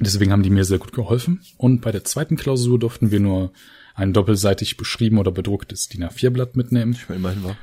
deswegen 0.00 0.32
haben 0.32 0.42
die 0.42 0.50
mir 0.50 0.64
sehr 0.64 0.78
gut 0.78 0.92
geholfen. 0.92 1.40
Und 1.56 1.80
bei 1.80 1.92
der 1.92 2.04
zweiten 2.04 2.36
Klausur 2.36 2.78
durften 2.78 3.10
wir 3.10 3.20
nur 3.20 3.52
ein 3.94 4.12
doppelseitig 4.12 4.76
beschrieben 4.76 5.18
oder 5.18 5.30
bedrucktes 5.30 5.88
DIN 5.88 6.04
A4-Blatt 6.04 6.56
mitnehmen. 6.56 6.96
immerhin 7.08 7.44
war. 7.44 7.56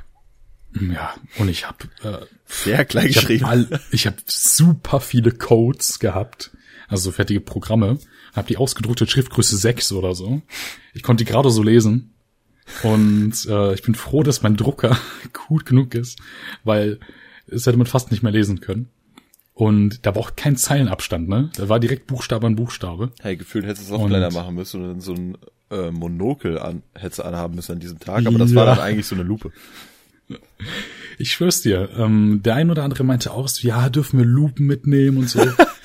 Ja, 0.80 1.14
und 1.38 1.48
ich 1.48 1.66
habe 1.66 1.78
äh, 2.04 2.24
Sehr 2.46 2.84
klein 2.84 3.08
ich 3.08 3.16
habe 3.16 3.26
geschrieben. 3.26 3.44
all- 3.44 3.80
ich 3.90 4.06
hab 4.06 4.14
super 4.26 5.00
viele 5.00 5.32
Codes 5.32 5.98
gehabt, 5.98 6.52
also 6.86 7.04
so 7.10 7.12
fertige 7.12 7.40
Programme, 7.40 7.98
habe 8.34 8.46
die 8.46 8.56
ausgedruckte 8.56 9.08
Schriftgröße 9.08 9.56
6 9.56 9.90
oder 9.92 10.14
so. 10.14 10.42
Ich 10.94 11.02
konnte 11.02 11.24
die 11.24 11.30
gerade 11.30 11.50
so 11.50 11.64
lesen 11.64 12.14
und 12.84 13.32
äh, 13.48 13.74
ich 13.74 13.82
bin 13.82 13.96
froh, 13.96 14.22
dass 14.22 14.42
mein 14.42 14.56
Drucker 14.56 14.96
gut 15.48 15.66
genug 15.66 15.96
ist, 15.96 16.20
weil 16.62 17.00
es 17.48 17.66
hätte 17.66 17.76
man 17.76 17.88
fast 17.88 18.12
nicht 18.12 18.22
mehr 18.22 18.30
lesen 18.30 18.60
können. 18.60 18.88
Und 19.60 20.06
da 20.06 20.14
war 20.14 20.22
auch 20.22 20.36
kein 20.36 20.56
Zeilenabstand, 20.56 21.28
ne? 21.28 21.50
Da 21.54 21.68
war 21.68 21.78
direkt 21.80 22.06
Buchstabe 22.06 22.46
an 22.46 22.56
Buchstabe. 22.56 23.12
Hey, 23.20 23.36
gefühlt 23.36 23.66
hättest 23.66 23.90
du 23.90 23.94
es 23.94 23.98
auch 24.00 24.04
Und- 24.04 24.08
kleiner 24.08 24.30
machen 24.32 24.54
müssen 24.54 24.80
und 24.82 24.88
dann 24.88 25.00
so 25.00 25.12
ein 25.12 25.36
äh, 25.70 25.90
Monokel 25.90 26.58
an, 26.58 26.82
hättest 26.94 27.18
du 27.18 27.24
anhaben 27.24 27.56
müssen 27.56 27.72
an 27.72 27.78
diesem 27.78 27.98
Tag, 27.98 28.24
aber 28.26 28.38
das 28.38 28.54
war 28.54 28.66
Ja. 28.66 28.74
dann 28.76 28.84
eigentlich 28.84 29.06
so 29.06 29.14
eine 29.14 29.24
Lupe. 29.24 29.52
Ich 31.18 31.32
schwör's 31.32 31.60
dir, 31.60 31.90
ähm, 31.98 32.40
der 32.42 32.54
ein 32.54 32.70
oder 32.70 32.84
andere 32.84 33.04
meinte 33.04 33.32
auch 33.32 33.48
so, 33.48 33.66
ja, 33.66 33.90
dürfen 33.90 34.18
wir 34.18 34.24
Lupen 34.24 34.64
mitnehmen 34.66 35.18
und 35.18 35.28
so. 35.28 35.40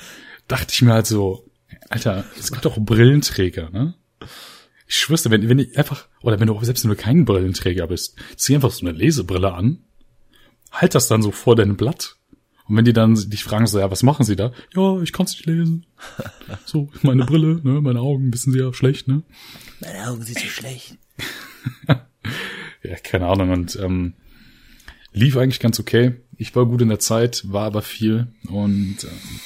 Dachte 0.47 0.67
ich 0.71 0.81
mir 0.81 0.93
halt 0.93 1.07
so, 1.07 1.45
Alter, 1.89 2.23
es 2.39 2.51
gibt 2.51 2.63
doch 2.63 2.77
Brillenträger, 2.79 3.69
ne? 3.71 3.95
Ich 4.87 4.97
schwör's 4.97 5.23
dir, 5.23 5.31
wenn, 5.31 5.49
wenn 5.49 5.59
ich 5.59 5.77
einfach, 5.77 6.07
oder 6.21 6.39
wenn 6.39 6.47
du, 6.47 6.57
selbst 6.63 6.83
wenn 6.85 6.91
du 6.91 6.95
kein 6.95 7.25
Brillenträger 7.25 7.87
bist, 7.87 8.15
zieh 8.37 8.55
einfach 8.55 8.71
so 8.71 8.85
eine 8.85 8.95
Lesebrille 8.97 9.51
an, 9.53 9.79
halt 10.71 10.95
das 10.95 11.07
dann 11.07 11.21
so 11.23 11.31
vor 11.31 11.55
deinem 11.55 11.75
Blatt. 11.75 12.15
Und 12.67 12.77
wenn 12.77 12.85
die 12.85 12.93
dann 12.93 13.15
dich 13.15 13.43
fragen 13.43 13.67
so, 13.67 13.79
ja, 13.79 13.91
was 13.91 14.03
machen 14.03 14.25
sie 14.25 14.35
da? 14.35 14.51
Ja, 14.75 14.99
ich 15.01 15.13
kann's 15.13 15.33
nicht 15.33 15.45
lesen. 15.45 15.85
So, 16.65 16.89
meine 17.01 17.25
Brille, 17.25 17.59
ne, 17.63 17.81
meine 17.81 17.99
Augen 17.99 18.31
wissen 18.33 18.51
sie 18.53 18.59
ja 18.59 18.71
schlecht, 18.73 19.07
ne? 19.07 19.23
Meine 19.81 20.07
Augen 20.07 20.21
sind 20.23 20.39
so 20.39 20.47
schlecht. 20.47 20.97
Ja, 22.87 22.95
keine 22.97 23.27
Ahnung. 23.27 23.51
Und 23.51 23.77
ähm, 23.81 24.13
lief 25.11 25.37
eigentlich 25.37 25.59
ganz 25.59 25.79
okay. 25.79 26.15
Ich 26.37 26.55
war 26.55 26.65
gut 26.65 26.81
in 26.81 26.89
der 26.89 26.99
Zeit, 26.99 27.43
war 27.51 27.65
aber 27.65 27.81
viel. 27.81 28.27
Und 28.47 28.97
ähm, 29.03 29.39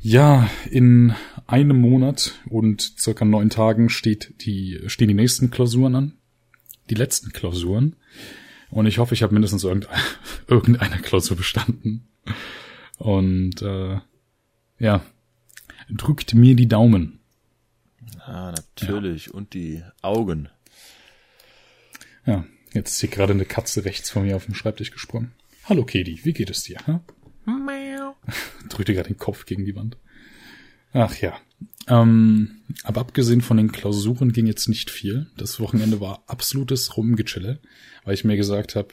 ja, 0.00 0.50
in 0.70 1.14
einem 1.46 1.80
Monat 1.80 2.34
und 2.48 2.82
circa 2.98 3.24
neun 3.24 3.50
Tagen 3.50 3.88
steht 3.88 4.34
die, 4.44 4.80
stehen 4.86 5.08
die 5.08 5.14
nächsten 5.14 5.50
Klausuren 5.50 5.94
an. 5.94 6.12
Die 6.90 6.94
letzten 6.94 7.32
Klausuren. 7.32 7.96
Und 8.70 8.86
ich 8.86 8.98
hoffe, 8.98 9.14
ich 9.14 9.22
habe 9.22 9.32
mindestens 9.32 9.64
irgendeine, 9.64 10.00
irgendeine 10.46 10.98
Klausur 10.98 11.36
bestanden. 11.36 12.08
Und 12.98 13.62
äh, 13.62 13.98
ja, 14.78 15.02
drückt 15.90 16.34
mir 16.34 16.54
die 16.54 16.68
Daumen. 16.68 17.20
Ah, 18.20 18.52
natürlich. 18.52 19.32
Und 19.32 19.54
die 19.54 19.82
Augen. 20.02 20.48
Ja, 22.26 22.44
Jetzt 22.72 22.92
ist 22.92 23.00
hier 23.00 23.08
gerade 23.08 23.32
eine 23.32 23.44
Katze 23.44 23.84
rechts 23.84 24.10
von 24.10 24.24
mir 24.24 24.36
auf 24.36 24.44
dem 24.44 24.54
Schreibtisch 24.54 24.90
gesprungen. 24.90 25.32
Hallo 25.64 25.84
Kedi, 25.84 26.24
wie 26.24 26.32
geht 26.32 26.50
es 26.50 26.62
dir? 26.62 26.78
Hm? 26.84 27.00
Drückte 28.68 28.92
gerade 28.92 29.08
den 29.08 29.16
Kopf 29.16 29.46
gegen 29.46 29.64
die 29.64 29.74
Wand. 29.74 29.96
Ach 30.92 31.14
ja. 31.16 31.38
Ähm, 31.88 32.60
aber 32.84 33.00
abgesehen 33.00 33.40
von 33.40 33.56
den 33.56 33.72
Klausuren 33.72 34.32
ging 34.32 34.46
jetzt 34.46 34.68
nicht 34.68 34.90
viel. 34.90 35.26
Das 35.36 35.58
Wochenende 35.58 36.00
war 36.00 36.22
absolutes 36.26 36.96
Rumgechille, 36.96 37.60
weil 38.04 38.14
ich 38.14 38.24
mir 38.24 38.36
gesagt 38.36 38.76
habe, 38.76 38.88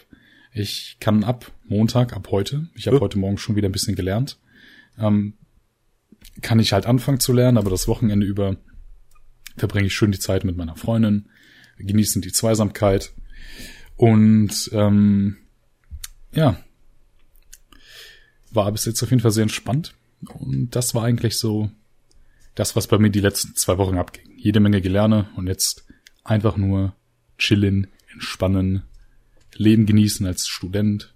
ich 0.53 0.97
kann 1.01 1.25
ab 1.25 1.51
Montag, 1.65 2.13
ab 2.13 2.29
heute, 2.31 2.69
ich 2.75 2.87
habe 2.87 2.97
ja. 2.97 3.01
heute 3.01 3.19
Morgen 3.19 3.37
schon 3.37 3.57
wieder 3.57 3.67
ein 3.67 3.73
bisschen 3.73 3.95
gelernt, 3.95 4.39
ähm, 4.97 5.33
kann 6.41 6.59
ich 6.59 6.71
halt 6.71 6.85
anfangen 6.85 7.19
zu 7.19 7.33
lernen, 7.33 7.57
aber 7.57 7.69
das 7.69 7.87
Wochenende 7.87 8.25
über 8.25 8.55
verbringe 9.57 9.87
ich 9.87 9.95
schön 9.95 10.11
die 10.11 10.19
Zeit 10.19 10.45
mit 10.45 10.55
meiner 10.55 10.77
Freundin, 10.77 11.29
genießen 11.77 12.21
die 12.21 12.31
Zweisamkeit 12.31 13.11
und 13.97 14.69
ähm, 14.73 15.37
ja, 16.33 16.57
war 18.51 18.71
bis 18.71 18.85
jetzt 18.85 19.03
auf 19.03 19.09
jeden 19.09 19.21
Fall 19.21 19.31
sehr 19.31 19.43
entspannt 19.43 19.95
und 20.27 20.75
das 20.75 20.95
war 20.95 21.03
eigentlich 21.03 21.37
so 21.37 21.69
das, 22.55 22.75
was 22.75 22.87
bei 22.87 22.97
mir 22.97 23.09
die 23.09 23.19
letzten 23.19 23.55
zwei 23.55 23.77
Wochen 23.77 23.97
abging. 23.97 24.37
Jede 24.37 24.59
Menge 24.59 24.81
Gelerne 24.81 25.29
und 25.35 25.47
jetzt 25.47 25.85
einfach 26.23 26.57
nur 26.57 26.95
chillen, 27.37 27.87
entspannen, 28.11 28.83
Leben 29.53 29.85
genießen 29.85 30.25
als 30.25 30.47
Student. 30.47 31.13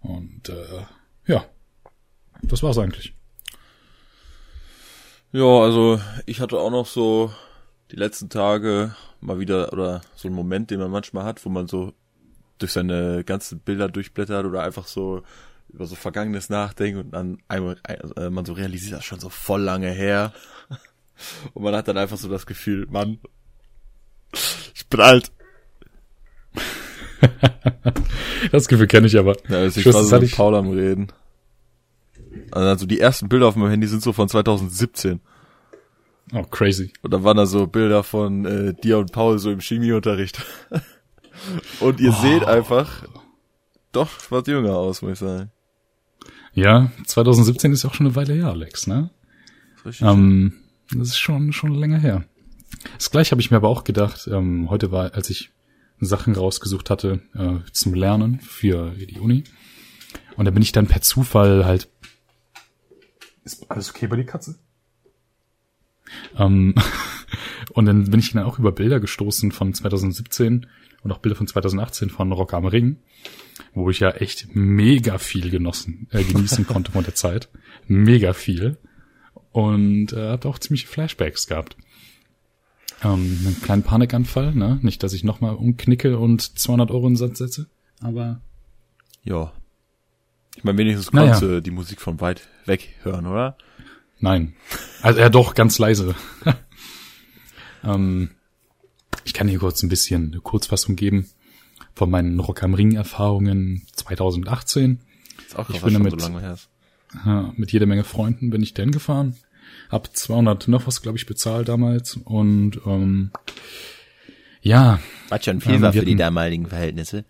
Und 0.00 0.48
äh, 0.48 0.84
ja, 1.26 1.44
das 2.42 2.62
war's 2.62 2.78
eigentlich. 2.78 3.14
Ja, 5.32 5.60
also 5.62 6.00
ich 6.26 6.40
hatte 6.40 6.58
auch 6.58 6.70
noch 6.70 6.86
so 6.86 7.32
die 7.90 7.96
letzten 7.96 8.28
Tage 8.28 8.94
mal 9.20 9.38
wieder 9.38 9.72
oder 9.72 10.02
so 10.14 10.28
einen 10.28 10.36
Moment, 10.36 10.70
den 10.70 10.80
man 10.80 10.90
manchmal 10.90 11.24
hat, 11.24 11.44
wo 11.44 11.48
man 11.48 11.66
so 11.66 11.92
durch 12.58 12.72
seine 12.72 13.24
ganzen 13.24 13.58
Bilder 13.60 13.88
durchblättert 13.88 14.44
oder 14.44 14.62
einfach 14.62 14.86
so 14.86 15.22
über 15.74 15.86
so 15.86 15.96
Vergangenes 15.96 16.48
nachdenkt 16.48 16.98
und 16.98 17.10
dann 17.10 17.38
einmal 17.48 17.76
äh, 18.16 18.30
man 18.30 18.44
so 18.44 18.52
realisiert, 18.52 18.92
das 18.92 19.00
ist 19.00 19.06
schon 19.06 19.20
so 19.20 19.28
voll 19.28 19.60
lange 19.60 19.90
her. 19.90 20.32
Und 21.52 21.62
man 21.62 21.74
hat 21.74 21.88
dann 21.88 21.98
einfach 21.98 22.16
so 22.16 22.28
das 22.28 22.46
Gefühl, 22.46 22.86
Mann, 22.90 23.18
ich 24.74 24.86
bin 24.88 25.00
alt. 25.00 25.32
das 28.52 28.68
Gefühl 28.68 28.86
kenne 28.86 29.06
ich 29.06 29.18
aber. 29.18 29.36
Ja, 29.48 29.58
also 29.58 29.80
ich 29.80 29.86
war 29.86 30.04
so 30.04 30.16
mit 30.16 30.24
ich... 30.24 30.36
Paul 30.36 30.54
am 30.54 30.70
Reden. 30.70 31.08
Also 32.50 32.86
die 32.86 33.00
ersten 33.00 33.28
Bilder 33.28 33.46
auf 33.46 33.56
meinem 33.56 33.70
Handy 33.70 33.86
sind 33.86 34.02
so 34.02 34.12
von 34.12 34.28
2017. 34.28 35.20
Oh, 36.32 36.42
crazy. 36.44 36.92
Und 37.02 37.12
dann 37.12 37.22
waren 37.24 37.36
da 37.36 37.46
so 37.46 37.66
Bilder 37.66 38.02
von 38.02 38.44
äh, 38.44 38.74
dir 38.74 38.98
und 38.98 39.12
Paul 39.12 39.38
so 39.38 39.50
im 39.50 39.60
Chemieunterricht. 39.60 40.44
und 41.80 42.00
ihr 42.00 42.10
oh. 42.10 42.22
seht 42.22 42.44
einfach 42.44 43.04
doch 43.92 44.10
was 44.30 44.46
jünger 44.46 44.76
aus, 44.76 45.02
muss 45.02 45.12
ich 45.12 45.18
sagen. 45.18 45.50
Ja, 46.54 46.92
2017 47.06 47.72
ist 47.72 47.84
auch 47.84 47.94
schon 47.94 48.06
eine 48.06 48.16
Weile 48.16 48.34
her, 48.34 48.48
Alex, 48.48 48.86
ne? 48.86 49.10
Richtig. 49.84 50.06
Ähm, 50.06 50.54
das 50.90 51.08
ist 51.08 51.18
schon, 51.18 51.52
schon 51.52 51.74
länger 51.74 51.98
her. 51.98 52.24
Das 52.96 53.10
gleiche 53.10 53.32
habe 53.32 53.40
ich 53.40 53.50
mir 53.50 53.56
aber 53.56 53.68
auch 53.68 53.84
gedacht, 53.84 54.28
ähm, 54.30 54.70
heute 54.70 54.92
war, 54.92 55.14
als 55.14 55.30
ich 55.30 55.50
Sachen 56.00 56.34
rausgesucht 56.34 56.90
hatte 56.90 57.20
äh, 57.34 57.70
zum 57.72 57.94
Lernen 57.94 58.40
für 58.40 58.90
die 58.92 59.20
Uni. 59.20 59.44
Und 60.36 60.44
da 60.44 60.50
bin 60.50 60.62
ich 60.62 60.72
dann 60.72 60.86
per 60.86 61.02
Zufall 61.02 61.64
halt. 61.64 61.88
Ist 63.44 63.70
alles 63.70 63.90
okay 63.90 64.06
bei 64.06 64.16
die 64.16 64.24
Katze? 64.24 64.56
Ähm, 66.36 66.74
und 67.72 67.86
dann 67.86 68.10
bin 68.10 68.20
ich 68.20 68.32
dann 68.32 68.44
auch 68.44 68.58
über 68.58 68.72
Bilder 68.72 69.00
gestoßen 69.00 69.52
von 69.52 69.74
2017 69.74 70.66
und 71.02 71.12
auch 71.12 71.18
Bilder 71.18 71.36
von 71.36 71.46
2018 71.46 72.10
von 72.10 72.32
Rock 72.32 72.54
am 72.54 72.66
Ring, 72.66 72.98
wo 73.74 73.90
ich 73.90 74.00
ja 74.00 74.10
echt 74.10 74.54
mega 74.54 75.18
viel 75.18 75.50
genossen, 75.50 76.08
äh, 76.10 76.22
genießen 76.22 76.66
konnte 76.66 76.92
von 76.92 77.04
der 77.04 77.14
Zeit. 77.14 77.48
Mega 77.86 78.32
viel. 78.32 78.78
Und 79.52 80.12
äh, 80.12 80.30
hat 80.30 80.46
auch 80.46 80.58
ziemliche 80.58 80.86
Flashbacks 80.86 81.46
gehabt 81.46 81.76
ähm, 83.04 83.38
einen 83.44 83.60
kleinen 83.62 83.82
Panikanfall, 83.82 84.54
ne? 84.54 84.78
Nicht, 84.82 85.02
dass 85.02 85.12
ich 85.12 85.24
nochmal 85.24 85.54
umknicke 85.54 86.18
und 86.18 86.58
200 86.58 86.90
Euro 86.90 87.06
in 87.06 87.12
den 87.12 87.16
Satz 87.16 87.38
setze, 87.38 87.66
aber... 88.00 88.40
Ja. 89.22 89.52
Ich 90.56 90.64
meine, 90.64 90.78
wenigstens 90.78 91.10
konntest 91.10 91.42
naja. 91.42 91.54
du 91.54 91.62
die 91.62 91.70
Musik 91.70 92.00
von 92.00 92.20
weit 92.20 92.48
weg 92.66 92.94
hören, 93.02 93.26
oder? 93.26 93.56
Nein. 94.20 94.54
Also 95.02 95.20
ja 95.20 95.28
doch, 95.28 95.54
ganz 95.54 95.78
leise. 95.78 96.14
ähm, 97.84 98.30
ich 99.24 99.34
kann 99.34 99.48
hier 99.48 99.58
kurz 99.58 99.82
ein 99.82 99.88
bisschen 99.88 100.32
eine 100.32 100.40
Kurzfassung 100.40 100.96
geben 100.96 101.28
von 101.94 102.10
meinen 102.10 102.40
Rock 102.40 102.62
am 102.62 102.74
Ring 102.74 102.94
Erfahrungen 102.94 103.82
2018. 103.92 105.00
Ist 105.46 105.58
auch 105.58 105.70
ich 105.70 105.80
bin 105.80 105.94
damit, 105.94 106.20
so 106.20 106.28
lange 106.28 106.40
her. 106.40 106.58
Ja, 107.24 107.52
mit 107.56 107.72
jeder 107.72 107.86
Menge 107.86 108.04
Freunden 108.04 108.50
bin 108.50 108.62
ich 108.62 108.74
denn 108.74 108.90
gefahren 108.90 109.36
hab 109.90 110.14
200 110.14 110.68
noch 110.68 110.86
was, 110.86 111.02
glaube 111.02 111.18
ich, 111.18 111.26
bezahlt 111.26 111.68
damals 111.68 112.16
und 112.16 112.80
ähm, 112.86 113.30
ja. 114.60 115.00
War 115.28 115.42
schon 115.42 115.60
viel 115.60 115.74
ähm, 115.74 115.82
war 115.82 115.92
für 115.92 115.98
hatten, 115.98 116.08
die 116.08 116.16
damaligen 116.16 116.66
Verhältnisse. 116.66 117.24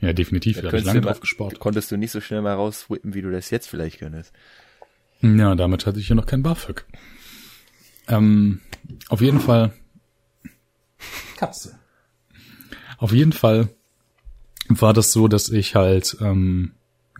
Ja, 0.00 0.12
definitiv. 0.12 0.60
Da, 0.60 0.70
da 0.70 0.76
ich 0.76 0.84
lange 0.84 1.00
drauf 1.00 1.20
gespart. 1.20 1.58
Konntest 1.58 1.90
du 1.90 1.96
nicht 1.96 2.10
so 2.10 2.20
schnell 2.20 2.42
mal 2.42 2.54
rauswippen, 2.54 3.14
wie 3.14 3.22
du 3.22 3.30
das 3.30 3.50
jetzt 3.50 3.68
vielleicht 3.68 3.98
könntest. 3.98 4.32
Ja, 5.22 5.54
damit 5.54 5.86
hatte 5.86 5.98
ich 5.98 6.08
ja 6.08 6.14
noch 6.14 6.26
kein 6.26 6.42
BAföG. 6.42 6.84
Ähm, 8.08 8.60
auf 9.08 9.20
jeden 9.20 9.40
Fall. 9.40 9.72
Katze. 11.36 11.78
Auf 12.98 13.12
jeden 13.12 13.32
Fall 13.32 13.68
war 14.68 14.92
das 14.92 15.12
so, 15.12 15.28
dass 15.28 15.48
ich 15.48 15.74
halt 15.74 16.16
ähm, 16.20 16.72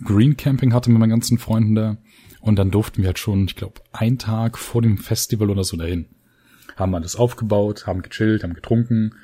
Green 0.04 0.36
Camping 0.36 0.72
hatte 0.72 0.90
mit 0.90 0.98
meinen 0.98 1.10
ganzen 1.10 1.38
Freunden 1.38 1.74
da 1.74 1.96
und 2.40 2.56
dann 2.56 2.70
durften 2.70 2.98
wir 3.02 3.08
halt 3.08 3.18
schon, 3.18 3.46
ich 3.46 3.56
glaube, 3.56 3.80
einen 3.92 4.18
Tag 4.18 4.58
vor 4.58 4.82
dem 4.82 4.98
Festival 4.98 5.50
oder 5.50 5.64
so 5.64 5.76
dahin. 5.76 6.06
Haben 6.76 6.94
alles 6.94 7.16
aufgebaut, 7.16 7.86
haben 7.86 8.02
gechillt, 8.02 8.42
haben 8.42 8.54
getrunken. 8.54 9.14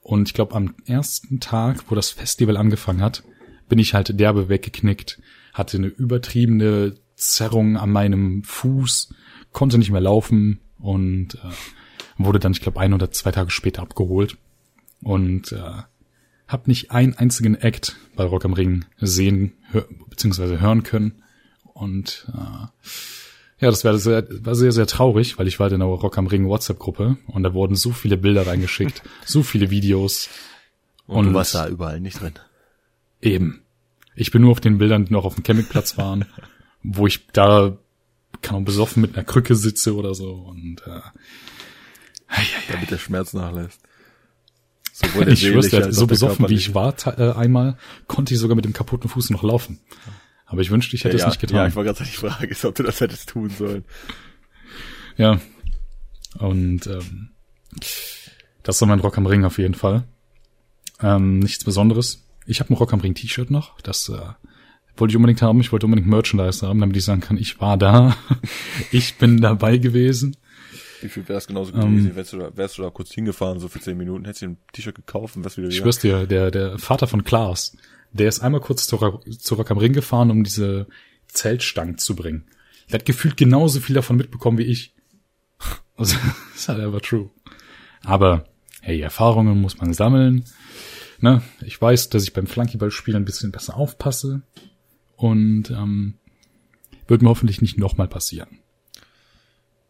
Und 0.00 0.28
ich 0.28 0.34
glaube, 0.34 0.54
am 0.54 0.74
ersten 0.86 1.40
Tag, 1.40 1.84
wo 1.88 1.94
das 1.94 2.10
Festival 2.10 2.56
angefangen 2.56 3.02
hat, 3.02 3.24
bin 3.68 3.78
ich 3.78 3.94
halt 3.94 4.18
derbe 4.18 4.48
weggeknickt, 4.48 5.20
hatte 5.52 5.76
eine 5.76 5.88
übertriebene 5.88 6.94
Zerrung 7.16 7.76
an 7.76 7.90
meinem 7.90 8.44
Fuß, 8.44 9.14
konnte 9.52 9.78
nicht 9.78 9.90
mehr 9.90 10.00
laufen 10.00 10.60
und 10.78 11.34
äh, 11.34 11.50
wurde 12.16 12.38
dann, 12.38 12.52
ich 12.52 12.60
glaube, 12.60 12.80
ein 12.80 12.94
oder 12.94 13.10
zwei 13.10 13.32
Tage 13.32 13.50
später 13.50 13.82
abgeholt. 13.82 14.36
Und 15.02 15.52
äh, 15.52 15.82
hab 16.48 16.66
nicht 16.66 16.90
einen 16.90 17.14
einzigen 17.14 17.54
Act 17.54 17.96
bei 18.16 18.24
Rock 18.24 18.44
am 18.44 18.54
Ring 18.54 18.86
sehen 18.98 19.52
hör, 19.70 19.86
bzw. 20.08 20.58
hören 20.58 20.82
können. 20.82 21.22
Und 21.74 22.26
äh, 22.32 22.66
ja, 23.60 23.70
das 23.70 23.84
war 23.84 23.96
sehr, 23.98 24.26
war 24.44 24.54
sehr, 24.54 24.72
sehr 24.72 24.86
traurig, 24.86 25.38
weil 25.38 25.46
ich 25.46 25.58
war 25.58 25.64
halt 25.64 25.74
in 25.74 25.80
der 25.80 25.88
Rock 25.88 26.16
am 26.16 26.26
Ring 26.26 26.48
WhatsApp-Gruppe 26.48 27.18
und 27.26 27.42
da 27.42 27.52
wurden 27.52 27.76
so 27.76 27.90
viele 27.90 28.16
Bilder 28.16 28.46
reingeschickt, 28.46 29.02
so 29.24 29.42
viele 29.42 29.70
Videos. 29.70 30.28
Und, 31.06 31.18
und 31.18 31.26
du 31.26 31.34
warst 31.34 31.54
da 31.54 31.68
überall 31.68 32.00
nicht 32.00 32.20
drin. 32.20 32.34
Eben. 33.20 33.62
Ich 34.14 34.30
bin 34.30 34.42
nur 34.42 34.52
auf 34.52 34.60
den 34.60 34.78
Bildern, 34.78 35.04
die 35.04 35.12
noch 35.12 35.24
auf 35.24 35.34
dem 35.34 35.44
Campingplatz 35.44 35.98
waren, 35.98 36.24
wo 36.82 37.06
ich 37.06 37.26
da 37.28 37.76
kann 38.40 38.56
auch 38.56 38.64
besoffen 38.64 39.00
mit 39.00 39.16
einer 39.16 39.24
Krücke 39.24 39.54
sitze 39.54 39.96
oder 39.96 40.14
so 40.14 40.32
und 40.32 40.82
äh, 40.86 41.00
ei, 42.28 42.40
ei, 42.40 42.44
damit 42.70 42.90
der 42.90 42.98
Schmerz 42.98 43.32
nachlässt. 43.32 43.80
Sowohl 45.00 45.28
ich 45.28 45.40
dir, 45.40 45.92
so 45.92 46.08
besoffen 46.08 46.48
wie 46.48 46.54
ich 46.54 46.74
war 46.74 46.92
äh, 47.06 47.32
einmal, 47.32 47.78
konnte 48.08 48.34
ich 48.34 48.40
sogar 48.40 48.56
mit 48.56 48.64
dem 48.64 48.72
kaputten 48.72 49.08
Fuß 49.08 49.30
noch 49.30 49.44
laufen. 49.44 49.78
Aber 50.44 50.60
ich 50.60 50.70
wünschte, 50.72 50.96
ich 50.96 51.04
hätte 51.04 51.16
ja, 51.16 51.24
es 51.24 51.28
nicht 51.28 51.40
getan. 51.40 51.56
Ja, 51.56 51.66
ich 51.68 51.76
war 51.76 51.84
gerade 51.84 52.02
die 52.02 52.10
Frage, 52.10 52.46
ist, 52.48 52.64
ob 52.64 52.74
du 52.74 52.82
das 52.82 53.00
hättest 53.00 53.28
tun 53.28 53.48
sollen. 53.50 53.84
Ja. 55.16 55.40
Und 56.38 56.88
ähm, 56.88 57.30
das 58.64 58.80
war 58.80 58.88
mein 58.88 58.98
Rock 58.98 59.18
am 59.18 59.26
Ring 59.26 59.44
auf 59.44 59.58
jeden 59.58 59.74
Fall. 59.74 60.02
Ähm, 61.00 61.38
nichts 61.38 61.62
Besonderes. 61.64 62.26
Ich 62.44 62.58
habe 62.58 62.74
ein 62.74 62.76
Rock 62.76 62.92
am 62.92 63.00
Ring 63.00 63.14
T-Shirt 63.14 63.52
noch. 63.52 63.80
Das 63.82 64.08
äh, 64.08 64.18
wollte 64.96 65.12
ich 65.12 65.16
unbedingt 65.16 65.42
haben. 65.42 65.60
Ich 65.60 65.70
wollte 65.70 65.86
unbedingt 65.86 66.08
Merchandise 66.08 66.66
haben, 66.66 66.80
damit 66.80 66.96
ich 66.96 67.04
sagen 67.04 67.20
kann, 67.20 67.36
ich 67.36 67.60
war 67.60 67.76
da. 67.76 68.16
ich 68.90 69.14
bin 69.14 69.40
dabei 69.40 69.78
gewesen. 69.78 70.36
Wie 71.00 71.08
viel 71.08 71.28
wäre 71.28 71.38
es 71.38 71.46
genauso 71.46 71.72
gewesen? 71.72 72.10
Ähm, 72.10 72.16
wärst, 72.16 72.32
du 72.32 72.38
da, 72.38 72.56
wärst 72.56 72.78
du 72.78 72.82
da 72.82 72.90
kurz 72.90 73.12
hingefahren, 73.12 73.60
so 73.60 73.68
für 73.68 73.80
zehn 73.80 73.96
Minuten, 73.96 74.24
hättest 74.24 74.42
du 74.42 74.46
ein 74.46 74.58
T-Shirt 74.72 74.94
gekauft 74.94 75.36
und 75.36 75.44
was 75.44 75.56
wieder 75.56 75.68
Ich 75.68 75.76
schwör's 75.76 75.98
dir, 75.98 76.26
der, 76.26 76.50
der 76.50 76.78
Vater 76.78 77.06
von 77.06 77.24
Klaas, 77.24 77.76
der 78.12 78.28
ist 78.28 78.40
einmal 78.40 78.60
kurz 78.60 78.86
zu, 78.86 78.96
zu 78.96 79.54
Rock 79.54 79.70
am 79.70 79.78
Ring 79.78 79.92
gefahren, 79.92 80.30
um 80.30 80.44
diese 80.44 80.86
Zeltstangen 81.28 81.98
zu 81.98 82.16
bringen. 82.16 82.46
Der 82.90 83.00
hat 83.00 83.06
gefühlt 83.06 83.36
genauso 83.36 83.80
viel 83.80 83.94
davon 83.94 84.16
mitbekommen 84.16 84.58
wie 84.58 84.64
ich. 84.64 84.94
Also, 85.96 86.16
das 86.16 86.34
ist 86.56 86.68
halt 86.68 86.80
einfach 86.80 87.00
true. 87.00 87.30
Aber, 88.02 88.44
hey, 88.80 89.00
Erfahrungen 89.00 89.60
muss 89.60 89.78
man 89.78 89.92
sammeln. 89.92 90.44
Ne? 91.20 91.42
Ich 91.62 91.80
weiß, 91.80 92.08
dass 92.10 92.22
ich 92.22 92.32
beim 92.32 92.46
Flunkyball-Spiel 92.46 93.16
ein 93.16 93.24
bisschen 93.24 93.52
besser 93.52 93.76
aufpasse. 93.76 94.42
Und 95.16 95.70
ähm, 95.70 96.14
wird 97.08 97.22
mir 97.22 97.28
hoffentlich 97.28 97.60
nicht 97.60 97.78
nochmal 97.78 98.06
passieren. 98.06 98.60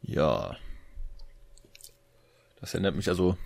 Ja. 0.02 0.56
Das 2.60 2.74
erinnert 2.74 2.96
mich 2.96 3.08
also, 3.08 3.36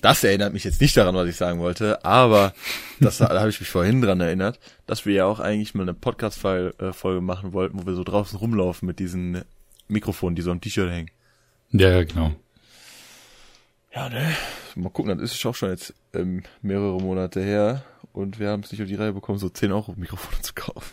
das 0.00 0.22
erinnert 0.22 0.52
mich 0.52 0.64
jetzt 0.64 0.80
nicht 0.80 0.96
daran, 0.96 1.14
was 1.14 1.28
ich 1.28 1.36
sagen 1.36 1.60
wollte, 1.60 2.04
aber 2.04 2.52
das, 3.00 3.18
da 3.18 3.28
habe 3.38 3.50
ich 3.50 3.60
mich 3.60 3.68
vorhin 3.68 4.02
dran 4.02 4.20
erinnert, 4.20 4.58
dass 4.86 5.06
wir 5.06 5.14
ja 5.14 5.24
auch 5.24 5.40
eigentlich 5.40 5.74
mal 5.74 5.82
eine 5.82 5.94
Podcast-Folge 5.94 7.20
machen 7.20 7.52
wollten, 7.52 7.80
wo 7.80 7.86
wir 7.86 7.94
so 7.94 8.04
draußen 8.04 8.38
rumlaufen 8.38 8.86
mit 8.86 8.98
diesen 8.98 9.42
Mikrofonen, 9.88 10.36
die 10.36 10.42
so 10.42 10.50
am 10.50 10.60
T-Shirt 10.60 10.90
hängen. 10.90 11.10
Ja, 11.70 12.02
genau. 12.04 12.34
Ja, 13.94 14.08
ne? 14.08 14.34
Mal 14.74 14.90
gucken, 14.90 15.18
das 15.18 15.32
ist 15.32 15.46
auch 15.46 15.54
schon 15.54 15.70
jetzt 15.70 15.94
ähm, 16.12 16.42
mehrere 16.62 17.00
Monate 17.00 17.42
her 17.42 17.84
und 18.12 18.38
wir 18.38 18.50
haben 18.50 18.62
es 18.62 18.70
nicht 18.70 18.82
auf 18.82 18.88
die 18.88 18.94
Reihe 18.94 19.12
bekommen, 19.12 19.38
so 19.38 19.48
10 19.48 19.72
Euro 19.72 19.94
Mikrofone 19.96 20.40
zu 20.42 20.52
kaufen. 20.54 20.92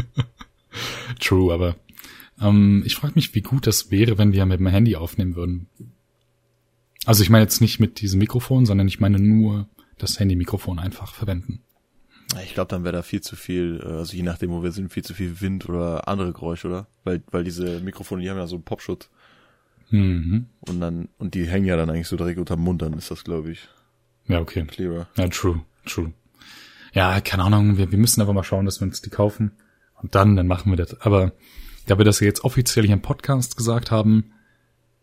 True, 1.20 1.52
aber 1.52 1.76
ähm, 2.40 2.82
ich 2.86 2.96
frage 2.96 3.14
mich, 3.16 3.34
wie 3.34 3.42
gut 3.42 3.66
das 3.66 3.90
wäre, 3.90 4.18
wenn 4.18 4.32
wir 4.32 4.46
mit 4.46 4.60
dem 4.60 4.66
Handy 4.66 4.96
aufnehmen 4.96 5.36
würden. 5.36 5.68
Also 7.10 7.24
ich 7.24 7.30
meine 7.30 7.42
jetzt 7.42 7.60
nicht 7.60 7.80
mit 7.80 8.00
diesem 8.00 8.20
Mikrofon, 8.20 8.66
sondern 8.66 8.86
ich 8.86 9.00
meine 9.00 9.18
nur 9.18 9.68
das 9.98 10.20
Handy-Mikrofon 10.20 10.78
einfach 10.78 11.12
verwenden. 11.12 11.60
Ich 12.44 12.54
glaube, 12.54 12.68
dann 12.68 12.84
wäre 12.84 12.92
da 12.92 13.02
viel 13.02 13.20
zu 13.20 13.34
viel, 13.34 13.80
äh, 13.84 13.88
also 13.88 14.16
je 14.16 14.22
nachdem, 14.22 14.50
wo 14.52 14.62
wir 14.62 14.70
sind, 14.70 14.92
viel 14.92 15.02
zu 15.02 15.12
viel 15.12 15.40
Wind 15.40 15.68
oder 15.68 16.06
andere 16.06 16.32
Geräusche, 16.32 16.68
oder? 16.68 16.86
Weil, 17.02 17.20
weil 17.32 17.42
diese 17.42 17.80
Mikrofone, 17.80 18.22
die 18.22 18.30
haben 18.30 18.36
ja 18.36 18.46
so 18.46 18.54
einen 18.54 18.62
Popschutz. 18.62 19.10
Mhm. 19.90 20.46
Und 20.60 20.80
dann, 20.80 21.08
und 21.18 21.34
die 21.34 21.48
hängen 21.48 21.66
ja 21.66 21.74
dann 21.74 21.90
eigentlich 21.90 22.06
so 22.06 22.16
direkt 22.16 22.38
unterm 22.38 22.60
Mund, 22.60 22.80
dann 22.80 22.92
ist 22.92 23.10
das, 23.10 23.24
glaube 23.24 23.50
ich, 23.50 23.66
Ja, 24.28 24.38
okay. 24.38 24.64
clearer. 24.66 25.08
Ja, 25.16 25.26
true, 25.26 25.62
true. 25.86 26.12
Ja, 26.92 27.20
keine 27.20 27.42
Ahnung, 27.42 27.76
wir, 27.76 27.90
wir 27.90 27.98
müssen 27.98 28.20
einfach 28.20 28.34
mal 28.34 28.44
schauen, 28.44 28.66
dass 28.66 28.80
wir 28.80 28.86
uns 28.86 29.02
die 29.02 29.10
kaufen. 29.10 29.50
Und 30.00 30.14
dann, 30.14 30.36
dann 30.36 30.46
machen 30.46 30.70
wir 30.70 30.76
das. 30.76 31.00
Aber 31.00 31.32
da 31.86 31.98
wir 31.98 32.04
das 32.04 32.20
jetzt 32.20 32.44
offiziell 32.44 32.86
hier 32.86 32.94
im 32.94 33.02
Podcast 33.02 33.56
gesagt 33.56 33.90
haben, 33.90 34.30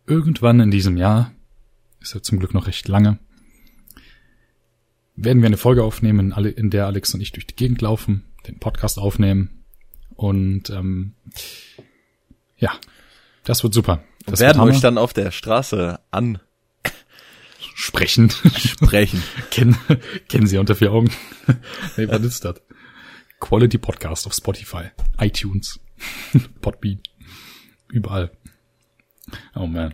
irgendwann 0.05 0.61
in 0.61 0.71
diesem 0.71 0.95
Jahr, 0.95 1.33
ist 2.01 2.13
ja 2.13 2.21
zum 2.21 2.39
Glück 2.39 2.53
noch 2.53 2.67
recht 2.67 2.87
lange, 2.87 3.19
werden 5.15 5.41
wir 5.41 5.47
eine 5.47 5.57
Folge 5.57 5.83
aufnehmen, 5.83 6.31
in 6.31 6.69
der 6.69 6.85
Alex 6.85 7.13
und 7.13 7.21
ich 7.21 7.31
durch 7.31 7.47
die 7.47 7.55
Gegend 7.55 7.81
laufen, 7.81 8.23
den 8.47 8.59
Podcast 8.59 8.99
aufnehmen. 8.99 9.63
Und 10.15 10.69
ähm, 10.69 11.13
ja, 12.57 12.71
das 13.43 13.63
wird 13.63 13.73
super. 13.73 14.03
Das 14.25 14.39
werden 14.39 14.61
euch 14.61 14.79
dann 14.79 14.97
auf 14.97 15.13
der 15.13 15.31
Straße 15.31 15.99
sprechen. 17.75 18.31
ansprechen. 18.43 19.23
kennen, 19.51 19.77
kennen 20.27 20.47
Sie 20.47 20.57
unter 20.57 20.75
vier 20.75 20.91
Augen. 20.91 21.11
hey, 21.95 22.07
was 22.07 22.21
ist 22.23 22.45
das? 22.45 22.61
Quality 23.39 23.77
Podcast 23.77 24.25
auf 24.25 24.33
Spotify, 24.33 24.89
iTunes, 25.19 25.79
Podbean, 26.61 27.01
überall. 27.89 28.31
Oh 29.55 29.67
man. 29.67 29.93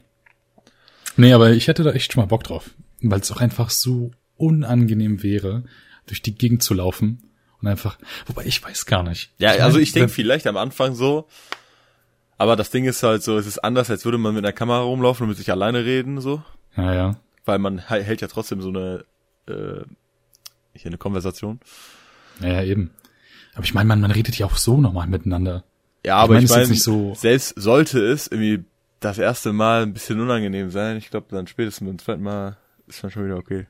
Nee, 1.17 1.34
aber 1.34 1.51
ich 1.51 1.67
hätte 1.67 1.84
da 1.84 1.91
echt 1.91 2.13
schon 2.13 2.22
mal 2.24 2.27
Bock 2.27 2.43
drauf, 2.43 2.72
weil 3.01 3.20
es 3.20 3.32
auch 3.32 3.41
einfach 3.41 3.70
so 3.70 4.12
unangenehm 4.38 5.22
wäre, 5.24 5.63
durch 6.08 6.22
die 6.22 6.36
Gegend 6.36 6.63
zu 6.63 6.74
laufen 6.74 7.24
und 7.62 7.67
einfach, 7.67 7.98
wobei 8.25 8.46
ich 8.46 8.63
weiß 8.63 8.86
gar 8.86 9.03
nicht. 9.03 9.32
ja, 9.38 9.51
meine, 9.51 9.63
also 9.63 9.79
ich 9.79 9.91
denke 9.91 10.10
vielleicht 10.10 10.48
am 10.48 10.58
Anfang 10.58 10.96
so, 10.96 11.27
aber 12.38 12.55
das 12.55 12.72
Ding 12.72 12.86
ist 12.86 13.03
halt 13.03 13.24
so, 13.24 13.38
es 13.38 13.48
ist 13.48 13.60
anders, 13.60 13.89
als 13.89 14.05
würde 14.05 14.17
man 14.17 14.34
mit 14.34 14.43
einer 14.43 14.53
Kamera 14.53 14.79
rumlaufen 14.82 15.24
und 15.24 15.29
mit 15.29 15.38
sich 15.38 15.51
alleine 15.51 15.86
reden, 15.86 16.20
so. 16.20 16.43
Ja, 16.75 16.93
ja. 16.93 17.15
Weil 17.46 17.60
man 17.60 17.77
hält 17.79 18.22
ja 18.22 18.27
trotzdem 18.27 18.62
so 18.62 18.70
eine, 18.70 19.05
äh, 19.48 19.84
hier 20.74 20.88
eine 20.89 20.98
Konversation. 20.98 21.60
Ja, 22.41 22.48
ja, 22.50 22.63
eben. 22.63 22.91
Aber 23.53 23.63
ich 23.63 23.74
meine, 23.74 23.88
man, 23.88 24.01
man 24.01 24.12
redet 24.12 24.38
ja 24.38 24.48
auch 24.48 24.58
so 24.58 24.82
nochmal 24.82 25.08
miteinander. 25.08 25.63
Ja, 26.05 26.17
aber 26.17 26.34
meine, 26.34 26.46
ich 26.46 26.51
meine, 26.51 26.74
so- 26.74 27.13
selbst 27.15 27.53
sollte 27.55 28.00
es 28.03 28.27
irgendwie 28.27 28.65
das 29.03 29.17
erste 29.17 29.53
Mal 29.53 29.83
ein 29.83 29.93
bisschen 29.93 30.19
unangenehm 30.19 30.69
sein, 30.69 30.98
ich 30.98 31.10
glaube, 31.10 31.27
dann 31.29 31.48
spätestens 31.48 31.88
beim 31.88 32.00
zweiten 32.00 32.24
Mal 32.24 32.57
ist 32.88 33.03
dann 33.03 33.12
schon 33.12 33.25
wieder 33.25 33.38
okay. 33.38 33.67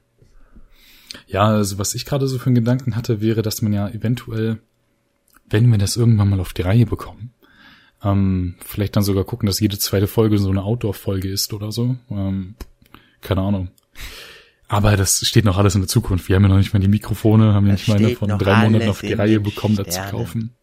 Ja, 1.27 1.43
also 1.43 1.77
was 1.77 1.95
ich 1.95 2.05
gerade 2.05 2.27
so 2.27 2.39
für 2.39 2.47
einen 2.47 2.55
Gedanken 2.55 2.95
hatte, 2.95 3.21
wäre, 3.21 3.41
dass 3.41 3.61
man 3.61 3.73
ja 3.73 3.87
eventuell, 3.89 4.59
wenn 5.49 5.69
wir 5.69 5.77
das 5.77 5.95
irgendwann 5.95 6.29
mal 6.29 6.39
auf 6.39 6.53
die 6.53 6.63
Reihe 6.63 6.85
bekommen, 6.85 7.33
ähm, 8.03 8.55
vielleicht 8.65 8.95
dann 8.95 9.03
sogar 9.03 9.23
gucken, 9.23 9.47
dass 9.47 9.59
jede 9.59 9.77
zweite 9.77 10.07
Folge 10.07 10.37
so 10.37 10.49
eine 10.49 10.63
Outdoor-Folge 10.63 11.29
ist 11.29 11.53
oder 11.53 11.71
so. 11.71 11.95
Ähm, 12.09 12.55
keine 13.21 13.41
Ahnung. 13.41 13.69
Aber 14.67 14.97
das 14.97 15.25
steht 15.25 15.45
noch 15.45 15.57
alles 15.57 15.75
in 15.75 15.81
der 15.81 15.87
Zukunft. 15.87 16.27
Wir 16.27 16.35
haben 16.35 16.43
ja 16.43 16.49
noch 16.49 16.57
nicht 16.57 16.73
mal 16.73 16.79
die 16.79 16.87
Mikrofone, 16.87 17.53
haben 17.53 17.67
ja 17.67 17.73
nicht 17.73 17.87
mal 17.87 17.97
eine 17.97 18.15
von 18.15 18.37
drei 18.37 18.63
Monaten 18.63 18.89
auf 18.89 19.01
die 19.01 19.13
Reihe 19.13 19.39
bekommen, 19.39 19.75
das 19.75 19.87
zu 19.87 19.93
Sternen. 19.93 20.11
kaufen. 20.11 20.55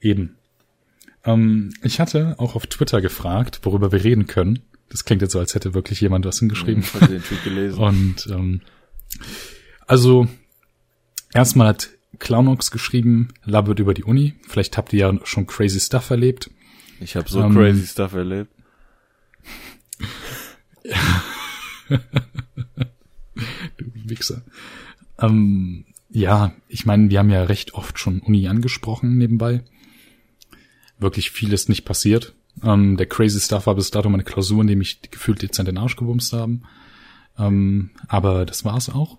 Eben. 0.00 0.36
Ähm, 1.24 1.72
ich 1.82 2.00
hatte 2.00 2.34
auch 2.38 2.54
auf 2.56 2.66
Twitter 2.66 3.00
gefragt, 3.00 3.60
worüber 3.62 3.92
wir 3.92 4.02
reden 4.04 4.26
können. 4.26 4.60
Das 4.88 5.04
klingt 5.04 5.22
jetzt 5.22 5.32
so, 5.32 5.38
als 5.38 5.54
hätte 5.54 5.74
wirklich 5.74 6.00
jemand 6.00 6.24
was 6.26 6.38
hingeschrieben. 6.38 6.82
Ich 6.82 6.94
hatte 6.94 7.08
den 7.08 7.22
Tweet 7.22 7.44
gelesen. 7.44 7.78
Und 7.78 8.26
ähm, 8.30 8.60
also 9.86 10.26
erstmal 11.32 11.68
hat 11.68 11.90
Clownox 12.18 12.70
geschrieben, 12.70 13.28
labert 13.44 13.78
über 13.78 13.94
die 13.94 14.04
Uni. 14.04 14.34
Vielleicht 14.48 14.76
habt 14.76 14.92
ihr 14.92 14.98
ja 14.98 15.14
schon 15.24 15.46
crazy 15.46 15.80
stuff 15.80 16.10
erlebt. 16.10 16.50
Ich 17.00 17.16
habe 17.16 17.28
so 17.28 17.40
Ähm, 17.40 17.54
crazy 17.54 17.86
stuff 17.86 18.14
erlebt. 18.14 18.50
Du 23.78 23.86
Wichser. 24.04 24.42
Ähm, 25.18 25.84
ja, 26.08 26.52
ich 26.68 26.86
meine, 26.86 27.10
wir 27.10 27.18
haben 27.18 27.30
ja 27.30 27.42
recht 27.44 27.74
oft 27.74 27.98
schon 27.98 28.20
Uni 28.20 28.48
angesprochen 28.48 29.16
nebenbei. 29.18 29.62
Wirklich 31.00 31.30
viel 31.30 31.52
ist 31.52 31.68
nicht 31.68 31.84
passiert. 31.84 32.34
Ähm, 32.62 32.96
der 32.96 33.06
crazy 33.06 33.40
stuff 33.40 33.66
war 33.66 33.74
bis 33.74 33.90
dato 33.90 34.08
meine 34.08 34.24
Klausur, 34.24 34.60
in 34.60 34.66
dem 34.66 34.80
ich 34.80 35.00
gefühlt 35.10 35.42
dezent 35.42 35.68
den 35.68 35.78
Arsch 35.78 35.96
gebumst 35.96 36.32
haben. 36.32 36.62
Ähm, 37.38 37.90
aber 38.08 38.44
das 38.44 38.64
war's 38.64 38.90
auch. 38.90 39.18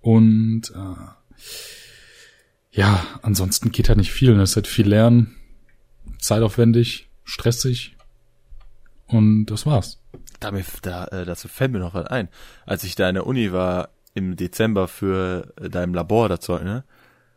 Und 0.00 0.72
äh, 0.74 1.10
ja, 2.70 3.04
ansonsten 3.22 3.72
geht 3.72 3.88
halt 3.88 3.98
nicht 3.98 4.12
viel. 4.12 4.34
ne? 4.34 4.42
Es 4.42 4.50
ist 4.50 4.56
halt 4.56 4.66
viel 4.66 4.88
Lernen, 4.88 5.36
zeitaufwendig, 6.20 7.10
stressig. 7.24 7.96
Und 9.06 9.46
das 9.46 9.66
war's. 9.66 10.00
Da, 10.40 10.52
mir, 10.52 10.64
da, 10.82 11.06
äh, 11.06 11.24
dazu 11.24 11.48
fällt 11.48 11.72
mir 11.72 11.80
noch 11.80 11.94
was 11.94 12.06
ein. 12.06 12.28
Als 12.66 12.84
ich 12.84 12.94
da 12.94 13.08
in 13.08 13.14
der 13.14 13.26
Uni 13.26 13.52
war 13.52 13.88
im 14.14 14.36
Dezember 14.36 14.86
für 14.86 15.52
äh, 15.60 15.68
da 15.68 15.82
im 15.82 15.94
Labor 15.94 16.28
das 16.28 16.40
Zeug, 16.40 16.62
ne? 16.62 16.84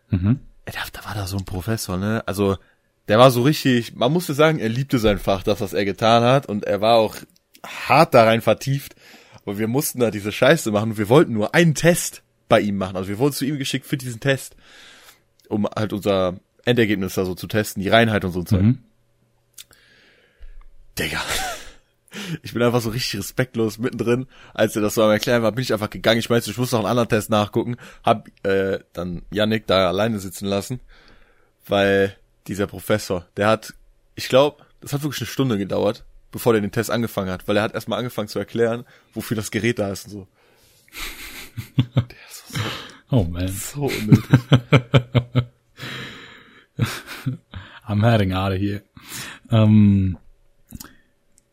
Mhm. 0.09 0.39
Da, 0.65 0.73
da 0.91 1.05
war 1.05 1.15
da 1.15 1.25
so 1.25 1.37
ein 1.37 1.45
Professor, 1.45 1.97
ne? 1.97 2.23
Also, 2.27 2.57
der 3.07 3.19
war 3.19 3.31
so 3.31 3.41
richtig, 3.41 3.95
man 3.95 4.11
musste 4.11 4.33
sagen, 4.33 4.59
er 4.59 4.69
liebte 4.69 4.99
sein 4.99 5.19
Fach, 5.19 5.43
das, 5.43 5.61
was 5.61 5.73
er 5.73 5.85
getan 5.85 6.23
hat, 6.23 6.47
und 6.47 6.65
er 6.65 6.81
war 6.81 6.97
auch 6.97 7.15
hart 7.65 8.13
da 8.13 8.23
rein 8.23 8.41
vertieft. 8.41 8.95
Und 9.43 9.57
wir 9.57 9.67
mussten 9.67 9.99
da 9.99 10.11
diese 10.11 10.31
Scheiße 10.31 10.71
machen 10.71 10.91
und 10.91 10.97
wir 10.97 11.09
wollten 11.09 11.33
nur 11.33 11.55
einen 11.55 11.73
Test 11.73 12.21
bei 12.47 12.61
ihm 12.61 12.77
machen. 12.77 12.95
Also 12.95 13.09
wir 13.09 13.17
wurden 13.17 13.33
zu 13.33 13.45
ihm 13.45 13.57
geschickt 13.57 13.85
für 13.85 13.97
diesen 13.97 14.19
Test, 14.19 14.55
um 15.49 15.65
halt 15.65 15.93
unser 15.93 16.39
Endergebnis 16.65 17.15
da 17.15 17.25
so 17.25 17.33
zu 17.33 17.47
testen, 17.47 17.81
die 17.81 17.89
Reinheit 17.89 18.23
und 18.23 18.33
so 18.33 18.39
ein 18.41 18.45
Zeug. 18.45 18.61
Mhm. 18.61 18.79
Digga. 20.97 21.21
Ich 22.43 22.51
bin 22.51 22.61
einfach 22.61 22.81
so 22.81 22.89
richtig 22.89 23.21
respektlos 23.21 23.77
mittendrin, 23.77 24.27
als 24.53 24.75
er 24.75 24.81
das 24.81 24.95
so 24.95 25.03
am 25.03 25.11
Erklären 25.11 25.43
war, 25.43 25.53
bin 25.53 25.61
ich 25.61 25.71
einfach 25.71 25.89
gegangen. 25.89 26.19
Ich 26.19 26.29
meinte, 26.29 26.51
ich 26.51 26.57
muss 26.57 26.73
noch 26.73 26.79
einen 26.79 26.89
anderen 26.89 27.07
Test 27.07 27.29
nachgucken. 27.29 27.77
Hab 28.03 28.27
äh, 28.43 28.79
dann 28.91 29.21
Yannick 29.31 29.65
da 29.65 29.87
alleine 29.87 30.19
sitzen 30.19 30.45
lassen, 30.45 30.81
weil 31.65 32.17
dieser 32.51 32.67
Professor, 32.67 33.27
der 33.37 33.47
hat, 33.47 33.73
ich 34.15 34.27
glaube, 34.29 34.63
das 34.81 34.93
hat 34.93 35.03
wirklich 35.03 35.21
eine 35.21 35.27
Stunde 35.27 35.57
gedauert, 35.57 36.05
bevor 36.31 36.53
der 36.53 36.61
den 36.61 36.71
Test 36.71 36.91
angefangen 36.91 37.29
hat, 37.31 37.47
weil 37.47 37.57
er 37.57 37.63
hat 37.63 37.73
erstmal 37.73 37.97
angefangen 37.99 38.27
zu 38.27 38.39
erklären, 38.39 38.85
wofür 39.13 39.35
das 39.35 39.51
Gerät 39.51 39.79
da 39.79 39.89
ist 39.91 40.05
und 40.05 40.11
so. 40.11 40.27
Der 41.95 42.03
ist 42.29 42.53
so, 42.53 42.59
Oh 43.09 43.23
man. 43.23 43.47
so 43.47 43.83
unnötig. 43.85 44.23
I'm 47.87 48.01
heading 48.03 48.33
out 48.33 48.53
of 48.53 48.59
here. 48.59 48.83
Ähm, 49.49 50.17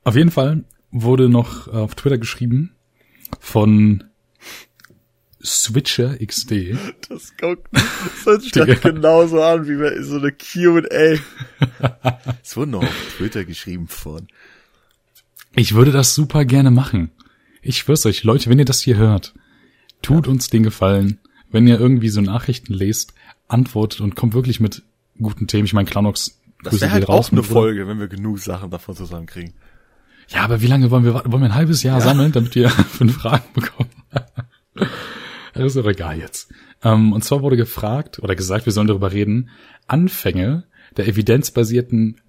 auf 0.04 0.14
jeden 0.16 0.30
Fall 0.30 0.64
wurde 0.90 1.28
noch 1.28 1.68
auf 1.68 1.94
Twitter 1.94 2.18
geschrieben 2.18 2.74
von 3.40 4.04
Switcher 5.44 6.16
XD. 6.18 6.76
Das 7.08 7.32
guckt, 7.36 7.68
das 7.72 8.26
hört 8.26 8.42
sich 8.42 8.52
genauso 8.82 9.42
an, 9.42 9.68
wie 9.68 9.76
bei 9.76 10.02
so 10.02 10.16
eine 10.16 10.32
Q&A. 10.32 11.18
Es 12.42 12.56
wurde 12.56 12.70
noch 12.72 12.82
auf 12.82 13.14
Twitter 13.16 13.44
geschrieben 13.44 13.88
von. 13.88 14.28
Ich 15.54 15.74
würde 15.74 15.92
das 15.92 16.14
super 16.14 16.44
gerne 16.44 16.70
machen. 16.70 17.10
Ich 17.62 17.78
schwör's 17.78 18.06
euch, 18.06 18.24
Leute, 18.24 18.50
wenn 18.50 18.58
ihr 18.58 18.64
das 18.64 18.80
hier 18.80 18.96
hört, 18.96 19.34
tut 20.02 20.28
uns 20.28 20.48
den 20.48 20.62
Gefallen, 20.62 21.18
wenn 21.50 21.66
ihr 21.66 21.78
irgendwie 21.78 22.08
so 22.08 22.20
Nachrichten 22.20 22.72
lest, 22.72 23.14
antwortet 23.48 24.00
und 24.00 24.16
kommt 24.16 24.34
wirklich 24.34 24.60
mit 24.60 24.82
guten 25.20 25.46
Themen. 25.46 25.64
Ich 25.66 25.72
meine, 25.72 25.88
Clownox, 25.88 26.38
Das 26.62 26.70
Grüße 26.70 26.82
wäre 26.82 26.92
halt 26.92 27.08
raus, 27.08 27.28
auch 27.28 27.32
eine. 27.32 27.42
Folge, 27.42 27.88
wenn 27.88 27.98
wir 27.98 28.08
genug 28.08 28.38
Sachen 28.38 28.70
davon 28.70 28.96
zusammenkriegen. 28.96 29.54
Ja, 30.28 30.42
aber 30.42 30.60
wie 30.60 30.66
lange 30.66 30.90
wollen 30.90 31.04
wir? 31.04 31.14
Wollen 31.14 31.42
wir 31.42 31.46
ein 31.48 31.54
halbes 31.54 31.82
Jahr 31.82 32.00
sammeln, 32.00 32.32
damit 32.32 32.54
wir 32.54 32.68
fünf 32.70 33.16
Fragen 33.16 33.44
bekommen? 33.54 33.90
Das 35.64 35.74
ist 35.76 35.82
doch 35.84 35.88
egal 35.90 36.18
jetzt. 36.18 36.50
Ähm, 36.82 37.12
und 37.12 37.22
zwar 37.24 37.42
wurde 37.42 37.56
gefragt 37.56 38.18
oder 38.20 38.34
gesagt, 38.34 38.66
wir 38.66 38.72
sollen 38.72 38.86
darüber 38.86 39.12
reden, 39.12 39.50
Anfänge 39.86 40.64
der 40.96 41.08
evidenzbasierten 41.08 42.20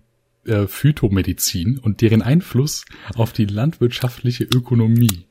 äh, 0.45 0.67
Phytomedizin 0.67 1.77
und 1.79 2.01
deren 2.01 2.21
Einfluss 2.21 2.85
auf 3.15 3.31
die 3.33 3.45
landwirtschaftliche 3.45 4.43
Ökonomie. 4.43 5.25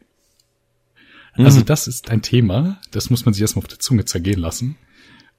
Also 1.35 1.61
das 1.61 1.87
ist 1.87 2.11
ein 2.11 2.21
Thema, 2.21 2.81
das 2.91 3.11
muss 3.11 3.25
man 3.25 3.33
sich 3.33 3.43
erstmal 3.43 3.63
auf 3.63 3.69
der 3.69 3.79
Zunge 3.79 4.05
zergehen 4.05 4.41
lassen. 4.41 4.77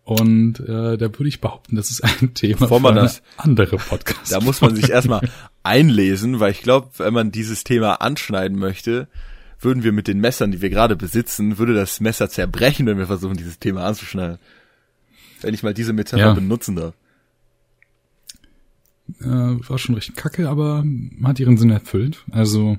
Und 0.05 0.59
äh, 0.61 0.97
da 0.97 1.01
würde 1.01 1.27
ich 1.27 1.41
behaupten, 1.41 1.75
das 1.75 1.91
ist 1.91 2.01
ein 2.03 2.33
Thema 2.33 2.61
Bevor 2.61 2.79
man 2.79 2.95
für 2.95 3.01
das- 3.01 3.21
andere 3.35 3.77
Podcast. 3.77 4.31
Da 4.31 4.39
muss 4.39 4.61
man 4.61 4.75
sich 4.75 4.89
erstmal 4.89 5.29
einlesen, 5.61 6.39
weil 6.39 6.51
ich 6.51 6.61
glaube, 6.61 6.89
wenn 6.97 7.13
man 7.13 7.31
dieses 7.31 7.63
Thema 7.65 7.95
anschneiden 8.01 8.57
möchte, 8.57 9.07
würden 9.61 9.83
wir 9.83 9.91
mit 9.91 10.07
den 10.07 10.19
Messern, 10.19 10.51
die 10.51 10.61
wir 10.61 10.69
gerade 10.69 10.95
besitzen, 10.95 11.57
würde 11.57 11.73
das 11.73 11.99
Messer 11.99 12.29
zerbrechen, 12.29 12.85
wenn 12.85 12.97
wir 12.97 13.07
versuchen, 13.07 13.35
dieses 13.37 13.59
Thema 13.59 13.85
anzuschneiden. 13.85 14.39
Wenn 15.41 15.53
ich 15.53 15.63
mal 15.63 15.73
diese 15.73 15.93
Metapher 15.93 16.21
Ja. 16.27 16.33
benutzen 16.33 16.75
darf. 16.75 16.93
äh, 19.21 19.25
war 19.25 19.77
schon 19.79 19.95
recht 19.95 20.15
kacke, 20.15 20.47
aber 20.49 20.83
hat 21.23 21.39
ihren 21.39 21.57
Sinn 21.57 21.71
erfüllt. 21.71 22.23
Also 22.31 22.77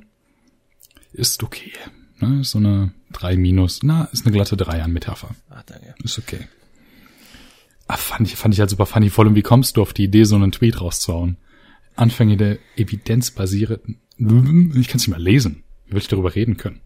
ist 1.13 1.43
okay. 1.43 1.73
Ne? 2.21 2.41
Ist 2.43 2.53
so 2.53 2.59
eine 2.59 2.93
3 3.13 3.37
minus. 3.37 3.81
Na, 3.83 4.05
ist 4.13 4.25
eine 4.25 4.33
glatte 4.33 4.57
3 4.57 4.83
an 4.83 4.93
Metapher. 4.93 5.35
Ach, 5.49 5.63
danke. 5.65 5.95
Ist 6.05 6.19
okay. 6.19 6.47
Ah, 7.89 7.97
fand 7.97 8.29
ich, 8.29 8.37
fand 8.37 8.55
ich 8.55 8.61
halt 8.61 8.71
super 8.71 8.87
funny. 8.87 9.11
Vor 9.11 9.25
allem, 9.25 9.35
wie 9.35 9.43
kommst 9.43 9.77
du 9.77 9.83
auf 9.83 9.93
die 9.93 10.05
Idee, 10.05 10.23
so 10.25 10.37
einen 10.37 10.53
Tweet 10.53 10.81
rauszuhauen? 10.81 11.37
Anfänge 11.97 12.37
der 12.37 12.59
evidenzbasierten, 12.77 13.99
ich 14.17 14.27
kann 14.27 14.97
es 14.97 15.07
nicht 15.07 15.09
mal 15.09 15.21
lesen. 15.21 15.65
Will 15.91 15.99
ich 15.99 16.09
darüber 16.09 16.35
reden 16.35 16.57
können? 16.57 16.81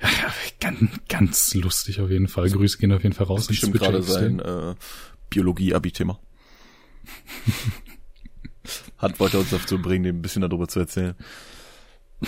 Ja, 0.00 0.32
ganz, 0.60 0.90
ganz 1.08 1.54
lustig 1.54 2.00
auf 2.00 2.10
jeden 2.10 2.28
Fall. 2.28 2.50
Grüße 2.50 2.78
gehen 2.78 2.92
auf 2.92 3.02
jeden 3.02 3.14
Fall 3.14 3.26
raus. 3.26 3.48
Das 3.48 3.62
ist 3.62 3.72
gerade 3.72 4.02
sein 4.02 4.40
äh, 4.40 4.74
Biologie-Abi-Thema. 5.30 6.18
Hat 8.98 9.18
wollte 9.18 9.38
uns 9.38 9.50
dazu 9.50 9.80
bringen, 9.80 10.04
dem 10.04 10.16
ein 10.16 10.22
bisschen 10.22 10.42
darüber 10.42 10.68
zu 10.68 10.80
erzählen. 10.80 11.14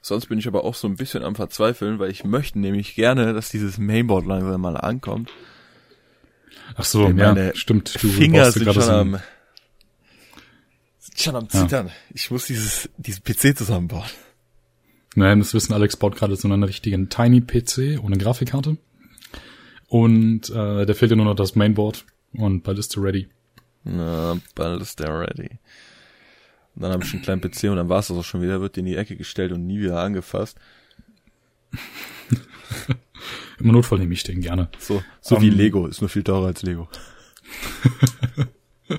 Sonst 0.00 0.26
bin 0.26 0.38
ich 0.38 0.48
aber 0.48 0.64
auch 0.64 0.74
so 0.74 0.88
ein 0.88 0.96
bisschen 0.96 1.22
am 1.22 1.34
Verzweifeln, 1.34 1.98
weil 1.98 2.10
ich 2.10 2.24
möchte 2.24 2.58
nämlich 2.58 2.94
gerne, 2.94 3.34
dass 3.34 3.50
dieses 3.50 3.78
Mainboard 3.78 4.26
langsam 4.26 4.60
mal 4.60 4.76
ankommt. 4.76 5.30
Ach 6.74 6.84
so, 6.84 7.06
Denn 7.06 7.18
ja, 7.18 7.54
stimmt. 7.54 8.02
Du 8.02 8.08
Finger 8.08 8.50
sind 8.50 8.64
gerade 8.64 8.80
schon 8.80 8.90
am, 8.90 9.20
schon 11.22 11.36
am 11.36 11.48
Zittern. 11.48 11.90
Ich 12.12 12.30
muss 12.30 12.46
dieses, 12.46 12.88
diesen 12.96 13.22
PC 13.22 13.56
zusammenbauen. 13.56 14.08
Nein, 15.14 15.40
das 15.40 15.54
wissen 15.54 15.72
Alex 15.72 15.96
baut 15.96 16.16
gerade 16.16 16.36
so 16.36 16.48
einen 16.48 16.62
richtigen 16.62 17.08
Tiny 17.08 17.40
PC 17.40 18.02
ohne 18.02 18.16
Grafikkarte. 18.16 18.76
Und 19.88 20.50
äh, 20.50 20.86
der 20.86 20.94
fehlt 20.94 21.10
ja 21.10 21.16
nur 21.16 21.26
noch 21.26 21.34
das 21.34 21.56
Mainboard 21.56 22.04
und 22.32 22.62
bald 22.62 22.78
ist 22.78 22.96
er 22.96 23.02
ready. 23.02 23.28
Na, 23.82 24.38
bald 24.54 24.80
ist 24.82 25.00
der 25.00 25.18
ready. 25.18 25.58
Und 26.76 26.82
dann 26.82 26.92
habe 26.92 27.04
ich 27.04 27.12
einen 27.12 27.22
kleinen 27.22 27.40
PC 27.40 27.64
und 27.64 27.76
dann 27.76 27.88
war 27.88 27.98
es 27.98 28.06
das 28.08 28.16
auch 28.16 28.24
schon 28.24 28.42
wieder, 28.42 28.60
wird 28.60 28.78
in 28.78 28.84
die 28.84 28.96
Ecke 28.96 29.16
gestellt 29.16 29.50
und 29.50 29.66
nie 29.66 29.80
wieder 29.80 30.00
angefasst. 30.00 30.56
Im 33.58 33.72
Notfall 33.72 33.98
nehme 33.98 34.14
ich 34.14 34.22
den 34.22 34.40
gerne. 34.40 34.68
So, 34.78 35.02
so 35.20 35.40
wie 35.42 35.48
Ähm, 35.48 35.56
Lego, 35.56 35.86
ist 35.86 36.00
nur 36.00 36.08
viel 36.08 36.22
teurer 36.22 36.46
als 36.46 36.62
Lego. 36.62 36.88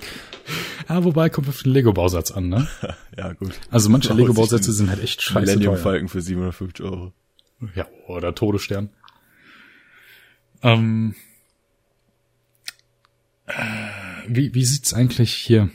Ja, 0.88 1.04
wobei 1.04 1.30
kommt 1.30 1.48
auf 1.48 1.62
den 1.62 1.72
Lego-Bausatz 1.72 2.32
an, 2.32 2.48
ne? 2.48 2.68
Ja, 3.16 3.32
gut. 3.32 3.58
Also 3.70 3.88
manche 3.88 4.12
Lego-Bausätze 4.14 4.72
sind 4.72 4.90
halt 4.90 5.02
echt 5.02 5.22
scheiße 5.22 5.40
Millennium 5.40 5.74
teuer. 5.74 5.82
Falcon 5.82 6.08
für 6.08 6.20
750 6.20 6.84
Euro. 6.84 7.12
Ja, 7.74 7.86
oder 8.08 8.34
Todesstern. 8.34 8.90
Ähm, 10.62 11.14
äh, 13.46 13.54
wie, 14.26 14.54
wie 14.54 14.64
sieht's 14.64 14.92
eigentlich 14.94 15.32
hier 15.32 15.70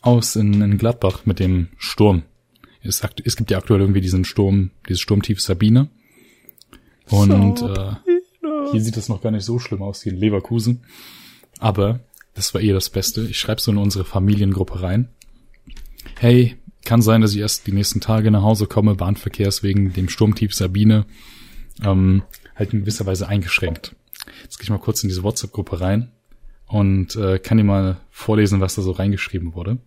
aus 0.00 0.36
in, 0.36 0.60
in 0.62 0.78
Gladbach 0.78 1.26
mit 1.26 1.38
dem 1.38 1.68
Sturm? 1.78 2.22
Es, 2.82 3.02
es 3.24 3.36
gibt 3.36 3.50
ja 3.50 3.58
aktuell 3.58 3.80
irgendwie 3.80 4.00
diesen 4.00 4.24
Sturm, 4.24 4.70
dieses 4.88 5.00
Sturmtief 5.00 5.40
Sabine. 5.40 5.88
Und 7.10 7.62
äh, 7.62 7.94
hier 8.72 8.80
sieht 8.80 8.96
es 8.96 9.08
noch 9.08 9.22
gar 9.22 9.30
nicht 9.30 9.44
so 9.44 9.58
schlimm 9.58 9.82
aus 9.82 10.04
wie 10.04 10.10
in 10.10 10.16
Leverkusen. 10.16 10.82
Aber 11.58 12.00
das 12.36 12.52
war 12.54 12.60
eh 12.60 12.72
das 12.72 12.90
Beste. 12.90 13.22
Ich 13.22 13.38
schreibe 13.38 13.60
so 13.60 13.72
in 13.72 13.78
unsere 13.78 14.04
Familiengruppe 14.04 14.82
rein. 14.82 15.08
Hey, 16.18 16.56
kann 16.84 17.02
sein, 17.02 17.22
dass 17.22 17.32
ich 17.32 17.40
erst 17.40 17.66
die 17.66 17.72
nächsten 17.72 18.00
Tage 18.00 18.30
nach 18.30 18.42
Hause 18.42 18.66
komme, 18.66 18.94
Bahnverkehrs 18.94 19.62
wegen 19.62 19.92
dem 19.94 20.08
Sturmtief 20.08 20.54
Sabine, 20.54 21.06
ähm, 21.82 22.22
halt 22.54 22.72
in 22.72 22.80
gewisser 22.80 23.06
Weise 23.06 23.26
eingeschränkt. 23.26 23.96
Jetzt 24.42 24.58
gehe 24.58 24.64
ich 24.64 24.70
mal 24.70 24.78
kurz 24.78 25.02
in 25.02 25.08
diese 25.08 25.22
WhatsApp-Gruppe 25.22 25.80
rein 25.80 26.12
und 26.66 27.16
äh, 27.16 27.38
kann 27.38 27.58
dir 27.58 27.64
mal 27.64 28.00
vorlesen, 28.10 28.60
was 28.60 28.74
da 28.74 28.82
so 28.82 28.92
reingeschrieben 28.92 29.54
wurde. 29.54 29.78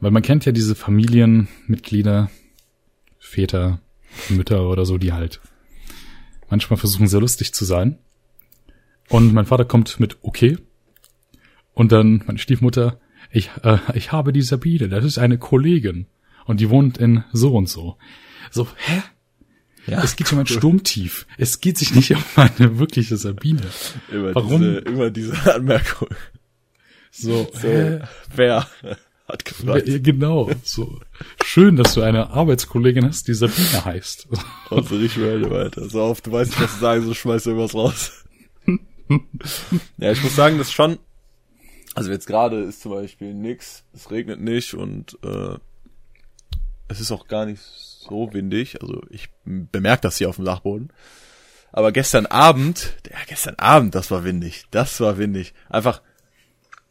Weil 0.00 0.10
man 0.10 0.22
kennt 0.22 0.46
ja 0.46 0.52
diese 0.52 0.74
Familienmitglieder, 0.74 2.30
Väter, 3.18 3.80
Mütter 4.30 4.68
oder 4.68 4.86
so, 4.86 4.98
die 4.98 5.12
halt 5.12 5.40
manchmal 6.48 6.78
versuchen 6.78 7.06
sehr 7.06 7.20
lustig 7.20 7.52
zu 7.52 7.64
sein. 7.64 7.98
Und 9.10 9.34
mein 9.34 9.46
Vater 9.46 9.66
kommt 9.66 10.00
mit 10.00 10.18
okay. 10.22 10.58
Und 11.74 11.92
dann 11.92 12.22
meine 12.26 12.38
Stiefmutter, 12.38 12.98
ich, 13.30 13.50
äh, 13.62 13.78
ich 13.94 14.12
habe 14.12 14.32
die 14.32 14.42
Sabine, 14.42 14.88
das 14.88 15.04
ist 15.04 15.18
eine 15.18 15.38
Kollegin. 15.38 16.06
Und 16.46 16.60
die 16.60 16.70
wohnt 16.70 16.98
in 16.98 17.24
so 17.32 17.54
und 17.56 17.68
so. 17.68 17.96
So, 18.50 18.68
hä? 18.76 19.02
Ja, 19.86 20.02
Es 20.02 20.16
geht 20.16 20.32
um 20.32 20.38
ein 20.38 20.46
Sturmtief. 20.46 21.26
Es 21.36 21.60
geht 21.60 21.76
sich 21.78 21.94
nicht 21.94 22.10
um 22.12 22.22
eine 22.36 22.78
wirkliche 22.78 23.16
Sabine. 23.16 23.62
immer 24.10 24.34
warum? 24.34 24.60
Diese, 24.60 24.78
immer 24.78 25.10
diese 25.10 25.54
Anmerkung. 25.54 26.08
So, 27.10 27.48
So, 27.52 27.68
hä? 27.68 28.00
wer 28.34 28.66
hat 29.28 29.44
gefragt? 29.44 29.88
Ja, 29.88 29.98
genau. 29.98 30.50
So 30.62 31.00
schön, 31.44 31.76
dass 31.76 31.94
du 31.94 32.02
eine 32.02 32.30
Arbeitskollegin 32.30 33.04
hast, 33.06 33.28
die 33.28 33.34
Sabine 33.34 33.84
heißt. 33.84 34.28
Und 34.70 34.88
so 34.88 34.96
richtig 34.96 35.22
weiter, 35.22 35.50
weiter. 35.50 35.88
So 35.88 36.02
oft, 36.02 36.26
du 36.26 36.32
weißt 36.32 36.50
nicht, 36.52 36.62
was 36.62 36.74
du 36.74 36.80
sagen, 36.80 37.04
so 37.04 37.14
schmeißt 37.14 37.46
du 37.46 37.50
irgendwas 37.50 37.74
raus. 37.74 38.24
ja, 39.98 40.12
ich 40.12 40.22
muss 40.22 40.34
sagen, 40.36 40.58
das 40.58 40.68
ist 40.68 40.72
schon, 40.74 40.98
also 41.94 42.10
jetzt 42.10 42.26
gerade 42.26 42.60
ist 42.60 42.82
zum 42.82 42.92
Beispiel 42.92 43.34
nix, 43.34 43.84
es 43.92 44.10
regnet 44.10 44.40
nicht 44.40 44.74
und 44.74 45.18
äh, 45.24 45.56
es 46.88 47.00
ist 47.00 47.12
auch 47.12 47.26
gar 47.28 47.46
nicht 47.46 47.60
so 47.60 48.32
windig. 48.32 48.80
Also 48.82 49.02
ich 49.10 49.30
bemerke 49.44 50.02
das 50.02 50.18
hier 50.18 50.28
auf 50.28 50.36
dem 50.36 50.44
Dachboden. 50.44 50.90
Aber 51.72 51.90
gestern 51.90 52.26
Abend, 52.26 52.94
ja, 53.10 53.18
gestern 53.26 53.56
Abend, 53.56 53.94
das 53.94 54.10
war 54.10 54.24
windig. 54.24 54.64
Das 54.70 55.00
war 55.00 55.18
windig. 55.18 55.54
Einfach, 55.68 56.02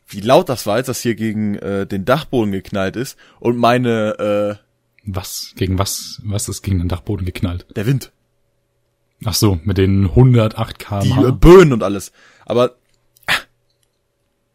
wie 0.07 0.19
laut 0.19 0.49
das 0.49 0.65
war, 0.65 0.75
als 0.75 0.87
das 0.87 1.01
hier 1.01 1.15
gegen 1.15 1.55
äh, 1.55 1.87
den 1.87 2.05
Dachboden 2.05 2.51
geknallt 2.51 2.95
ist 2.95 3.17
und 3.39 3.57
meine, 3.57 4.59
Was? 5.05 5.53
Gegen 5.55 5.77
was? 5.79 6.21
Was 6.23 6.49
ist 6.49 6.61
gegen 6.63 6.79
den 6.79 6.89
Dachboden 6.89 7.25
geknallt? 7.25 7.65
äh, 7.69 7.73
der 7.73 7.85
Wind. 7.85 8.11
Ach 9.25 9.33
so, 9.33 9.59
mit 9.63 9.77
den 9.77 10.05
108 10.05 10.81
die 10.81 10.85
km/h. 10.85 11.27
äh, 11.27 11.31
Böen 11.31 11.71
und 11.71 11.83
alles. 11.83 12.11
Aber 12.45 12.75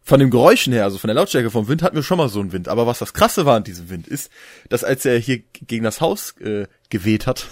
von 0.08 0.20
dem 0.20 0.30
Geräuschen 0.30 0.72
her, 0.72 0.84
also 0.84 0.96
von 0.96 1.08
der 1.08 1.14
Lautstärke 1.14 1.50
vom 1.50 1.68
Wind, 1.68 1.82
hatten 1.82 1.94
wir 1.94 2.02
schon 2.02 2.16
mal 2.16 2.30
so 2.30 2.40
einen 2.40 2.52
Wind. 2.52 2.66
Aber 2.68 2.86
was 2.86 2.98
das 2.98 3.12
Krasse 3.12 3.44
war 3.44 3.56
an 3.56 3.64
diesem 3.64 3.90
Wind 3.90 4.08
ist, 4.08 4.30
dass 4.70 4.82
als 4.82 5.04
er 5.04 5.18
hier 5.18 5.42
gegen 5.66 5.84
das 5.84 6.00
Haus 6.00 6.34
äh, 6.40 6.66
geweht 6.88 7.26
hat, 7.26 7.46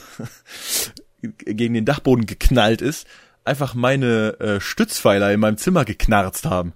gegen 1.20 1.74
den 1.74 1.84
Dachboden 1.84 2.24
geknallt 2.24 2.80
ist, 2.80 3.06
einfach 3.44 3.74
meine 3.74 4.40
äh, 4.40 4.60
Stützpfeiler 4.60 5.34
in 5.34 5.40
meinem 5.40 5.58
Zimmer 5.58 5.84
geknarzt 5.84 6.46
haben. 6.46 6.72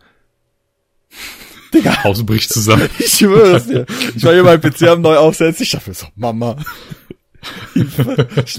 Digga, 1.72 2.04
Haus 2.04 2.26
bricht 2.26 2.52
zusammen. 2.52 2.90
ich 2.98 3.12
schwöre 3.12 3.56
es 3.56 3.66
dir. 3.66 3.86
Ich 4.14 4.22
war 4.22 4.34
hier 4.34 4.44
beim 4.44 4.60
PC 4.60 4.82
am 4.82 5.00
neu 5.00 5.16
aufsetzen. 5.16 5.62
Ich 5.62 5.70
dachte 5.70 5.88
mir 5.88 5.94
so, 5.94 6.08
Mama, 6.14 6.56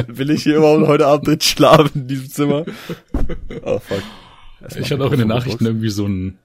will 0.08 0.32
ich 0.32 0.42
hier 0.42 0.56
überhaupt 0.56 0.88
heute 0.88 1.06
Abend 1.06 1.28
drin 1.28 1.42
schlafen 1.42 2.02
in 2.02 2.08
diesem 2.08 2.32
Zimmer? 2.32 2.66
Oh 3.62 3.78
fuck. 3.78 4.02
Ich 4.76 4.92
hatte 4.92 5.04
auch 5.04 5.12
in 5.12 5.20
den 5.20 5.28
Nachrichten 5.28 5.68
irgendwie 5.68 5.90
so 5.90 6.08
ein, 6.08 6.40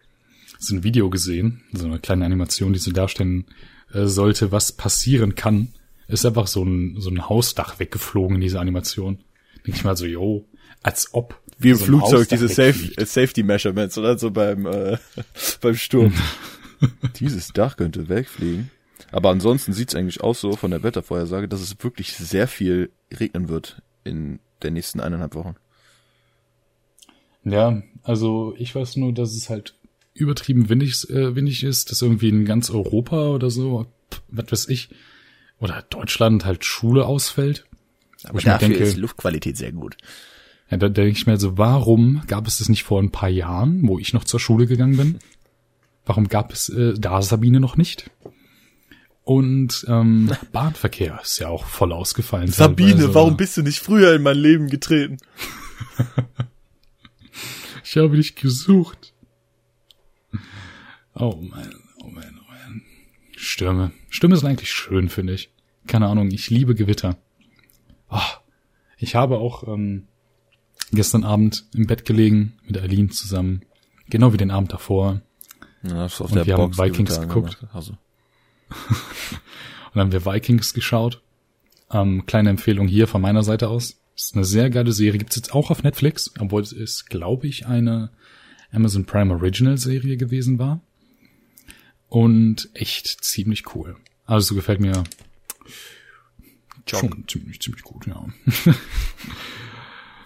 so 0.58 0.74
ein 0.74 0.84
Video 0.84 1.10
gesehen, 1.10 1.62
so 1.72 1.86
eine 1.86 1.98
kleine 1.98 2.24
Animation, 2.24 2.72
die 2.72 2.78
so 2.78 2.90
darstellen 2.90 3.46
äh, 3.92 4.06
sollte, 4.06 4.52
was 4.52 4.72
passieren 4.72 5.34
kann. 5.34 5.68
Ist 6.08 6.24
einfach 6.24 6.46
so 6.46 6.64
ein, 6.64 6.96
so 6.98 7.10
ein 7.10 7.28
Hausdach 7.28 7.78
weggeflogen 7.78 8.36
in 8.36 8.40
dieser 8.40 8.60
Animation. 8.60 9.18
Denke 9.66 9.78
ich 9.78 9.84
mal 9.84 9.96
so, 9.96 10.06
yo, 10.06 10.46
als 10.82 11.12
ob. 11.12 11.40
Wie 11.58 11.70
im 11.70 11.76
so 11.76 11.84
ein 11.84 11.86
Flugzeug, 11.88 12.28
diese 12.28 12.48
Safe, 12.48 12.92
äh, 12.96 13.04
Safety 13.04 13.42
Measurements, 13.42 13.98
oder 13.98 14.18
so 14.18 14.30
beim, 14.30 14.66
äh, 14.66 14.98
beim 15.60 15.74
Sturm. 15.74 16.14
Dieses 17.18 17.48
Dach 17.48 17.76
könnte 17.76 18.08
wegfliegen. 18.08 18.70
Aber 19.10 19.30
ansonsten 19.30 19.72
sieht's 19.72 19.94
eigentlich 19.94 20.20
aus 20.20 20.40
so 20.40 20.56
von 20.56 20.70
der 20.70 20.82
Wettervorhersage, 20.82 21.48
dass 21.48 21.60
es 21.60 21.76
wirklich 21.82 22.12
sehr 22.12 22.46
viel 22.48 22.90
regnen 23.12 23.48
wird 23.48 23.82
in 24.04 24.40
der 24.62 24.70
nächsten 24.70 25.00
eineinhalb 25.00 25.34
Wochen. 25.34 25.56
Ja, 27.44 27.82
also 28.02 28.54
ich 28.58 28.74
weiß 28.74 28.96
nur, 28.96 29.12
dass 29.12 29.34
es 29.34 29.48
halt 29.48 29.74
übertrieben 30.16 30.68
windig, 30.68 31.08
äh, 31.10 31.34
windig 31.36 31.62
ist, 31.64 31.90
dass 31.90 32.02
irgendwie 32.02 32.28
in 32.28 32.44
ganz 32.44 32.70
Europa 32.70 33.28
oder 33.28 33.50
so, 33.50 33.86
was 34.28 34.50
weiß 34.50 34.68
ich, 34.68 34.88
oder 35.58 35.82
Deutschland 35.90 36.44
halt 36.44 36.64
Schule 36.64 37.06
ausfällt. 37.06 37.64
Aber 38.24 38.40
dafür 38.40 38.68
denke- 38.68 38.82
ist 38.84 38.96
Luftqualität 38.96 39.56
sehr 39.56 39.72
gut. 39.72 39.96
Ja, 40.70 40.76
da 40.78 40.88
denke 40.88 41.12
ich 41.12 41.26
mir 41.26 41.36
so, 41.38 41.56
warum 41.58 42.22
gab 42.26 42.46
es 42.48 42.58
das 42.58 42.68
nicht 42.68 42.82
vor 42.82 43.00
ein 43.00 43.12
paar 43.12 43.28
Jahren, 43.28 43.86
wo 43.86 43.98
ich 43.98 44.12
noch 44.12 44.24
zur 44.24 44.40
Schule 44.40 44.66
gegangen 44.66 44.96
bin? 44.96 45.18
Warum 46.04 46.28
gab 46.28 46.52
es 46.52 46.68
äh, 46.68 46.94
da 46.98 47.22
Sabine 47.22 47.60
noch 47.60 47.76
nicht? 47.76 48.10
Und 49.22 49.84
ähm, 49.88 50.30
Bahnverkehr 50.52 51.20
ist 51.22 51.38
ja 51.38 51.48
auch 51.48 51.64
voll 51.66 51.92
ausgefallen. 51.92 52.48
Sabine, 52.50 52.90
teilweise, 52.92 53.14
warum 53.14 53.36
bist 53.36 53.56
du 53.56 53.62
nicht 53.62 53.78
früher 53.80 54.14
in 54.14 54.22
mein 54.22 54.36
Leben 54.38 54.68
getreten? 54.68 55.18
Ich 57.84 57.96
habe 57.96 58.16
dich 58.16 58.34
gesucht. 58.34 59.12
Oh 61.18 61.36
man, 61.40 61.74
oh 62.02 62.08
man, 62.08 62.40
oh 62.42 62.50
man. 62.50 62.82
Stürme. 63.36 63.92
Stürme 64.10 64.36
sind 64.36 64.48
eigentlich 64.48 64.70
schön, 64.70 65.08
finde 65.08 65.32
ich. 65.32 65.50
Keine 65.86 66.08
Ahnung, 66.08 66.30
ich 66.30 66.50
liebe 66.50 66.74
Gewitter. 66.74 67.16
Oh, 68.10 68.20
ich 68.98 69.14
habe 69.14 69.38
auch 69.38 69.66
ähm, 69.66 70.08
gestern 70.92 71.24
Abend 71.24 71.64
im 71.74 71.86
Bett 71.86 72.04
gelegen 72.04 72.58
mit 72.66 72.78
Eileen 72.78 73.10
zusammen. 73.10 73.62
Genau 74.10 74.32
wie 74.34 74.36
den 74.36 74.50
Abend 74.50 74.72
davor. 74.72 75.22
Ja, 75.82 75.94
hast 76.00 76.20
du 76.20 76.24
auf 76.24 76.30
Und 76.30 76.36
der 76.36 76.46
wir 76.46 76.54
haben 76.54 76.70
Box 76.70 76.78
Vikings 76.78 77.14
Gewitter 77.14 77.26
geguckt. 77.26 77.66
Also. 77.72 77.92
Und 77.92 77.98
dann 79.94 80.02
haben 80.02 80.12
wir 80.12 80.26
Vikings 80.26 80.74
geschaut. 80.74 81.22
Ähm, 81.90 82.26
kleine 82.26 82.50
Empfehlung 82.50 82.88
hier 82.88 83.06
von 83.06 83.22
meiner 83.22 83.42
Seite 83.42 83.68
aus. 83.68 84.00
Ist 84.14 84.34
eine 84.34 84.44
sehr 84.44 84.68
geile 84.68 84.92
Serie. 84.92 85.18
Gibt's 85.18 85.36
jetzt 85.36 85.54
auch 85.54 85.70
auf 85.70 85.82
Netflix, 85.82 86.32
obwohl 86.38 86.62
es 86.62 86.72
ist, 86.72 87.08
glaube 87.08 87.46
ich, 87.46 87.66
eine 87.66 88.10
Amazon 88.70 89.06
Prime 89.06 89.32
Original 89.32 89.78
Serie 89.78 90.16
gewesen 90.16 90.58
war. 90.58 90.80
Und 92.08 92.70
echt 92.74 93.24
ziemlich 93.24 93.74
cool. 93.74 93.96
Also 94.24 94.54
gefällt 94.54 94.80
mir 94.80 95.04
schon 96.86 97.24
ziemlich, 97.26 97.60
ziemlich 97.60 97.82
gut, 97.82 98.06
ja. 98.06 98.24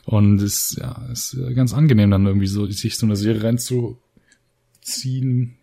Und 0.04 0.42
ist, 0.42 0.76
ja, 0.78 1.06
ist 1.12 1.34
äh, 1.34 1.54
ganz 1.54 1.72
angenehm 1.72 2.10
dann 2.10 2.26
irgendwie 2.26 2.46
so, 2.48 2.66
sich 2.66 2.96
so 2.96 3.06
eine 3.06 3.16
Serie 3.16 3.44
reinzuziehen, 3.44 3.98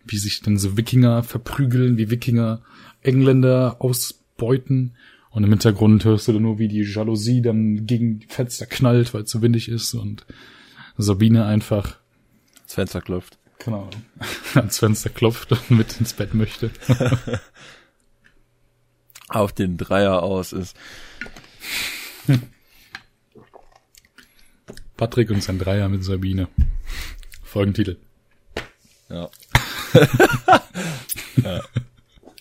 wie 0.06 0.18
sich 0.18 0.42
dann 0.42 0.58
so 0.58 0.78
Wikinger 0.78 1.24
verprügeln, 1.24 1.98
wie 1.98 2.10
Wikinger 2.10 2.62
Engländer 3.02 3.78
ausbeuten. 3.80 4.96
Und 5.32 5.44
im 5.44 5.50
Hintergrund 5.50 6.06
hörst 6.06 6.28
du 6.28 6.34
dann 6.34 6.44
nur, 6.44 6.60
wie 6.60 6.68
die 6.68 6.82
Jalousie 6.82 7.42
dann 7.42 7.86
gegen 7.86 8.20
die 8.20 8.28
Fenster 8.28 8.66
knallt, 8.66 9.14
weil 9.14 9.24
es 9.24 9.32
so 9.32 9.42
windig 9.42 9.70
ist 9.70 9.94
und 9.94 10.26
Sabine 10.98 11.46
einfach, 11.46 11.98
Das 12.64 12.76
Fenster 12.76 13.02
klopft. 13.02 13.38
Keine 13.60 13.78
Ahnung, 13.78 14.06
ans 14.56 14.80
Fenster 14.80 15.10
klopft 15.10 15.52
und 15.52 15.72
mit 15.72 16.00
ins 16.00 16.14
Bett 16.14 16.34
möchte. 16.34 16.72
Auf 19.30 19.52
den 19.52 19.78
Dreier 19.78 20.24
aus 20.24 20.54
ist. 20.54 20.78
Patrick 24.96 25.30
und 25.30 25.44
sein 25.44 25.60
Dreier 25.60 25.90
mit 25.90 26.04
Sabine. 26.04 26.48
Folgentitel. 27.44 27.98
Ja. 29.10 29.30
ja. 31.44 31.64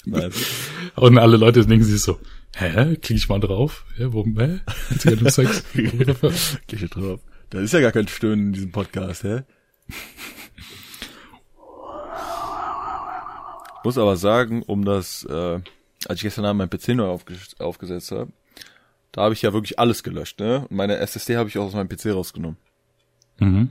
Nice. 0.04 0.46
Und 0.94 1.18
alle 1.18 1.36
Leute 1.36 1.66
denken 1.66 1.84
sich 1.84 2.00
so, 2.00 2.20
hä, 2.54 2.96
klicke 2.96 3.14
ich 3.14 3.28
mal 3.28 3.40
drauf? 3.40 3.84
Hä, 3.96 4.04
warum, 4.06 4.38
hä? 4.38 4.60
Um 5.10 5.28
Sex? 5.28 5.64
Schon 5.74 6.88
drauf. 6.88 7.20
Da 7.50 7.60
ist 7.60 7.72
ja 7.72 7.80
gar 7.80 7.92
kein 7.92 8.08
Stöhnen 8.08 8.46
in 8.46 8.52
diesem 8.52 8.72
Podcast, 8.72 9.24
hä? 9.24 9.42
Muss 13.86 13.98
aber 13.98 14.16
sagen, 14.16 14.62
um 14.62 14.84
das, 14.84 15.22
äh, 15.30 15.60
als 16.08 16.16
ich 16.16 16.22
gestern 16.22 16.44
Abend 16.44 16.58
mein 16.58 16.68
PC 16.68 16.88
neu 16.96 17.06
aufge 17.06 17.36
aufgesetzt 17.60 18.10
habe, 18.10 18.32
da 19.12 19.22
habe 19.22 19.32
ich 19.32 19.42
ja 19.42 19.52
wirklich 19.52 19.78
alles 19.78 20.02
gelöscht, 20.02 20.40
ne? 20.40 20.62
Und 20.68 20.72
meine 20.72 20.96
SSD 20.96 21.36
habe 21.36 21.48
ich 21.48 21.56
auch 21.56 21.66
aus 21.66 21.74
meinem 21.74 21.88
PC 21.88 22.06
rausgenommen. 22.06 22.56
mhm. 23.38 23.70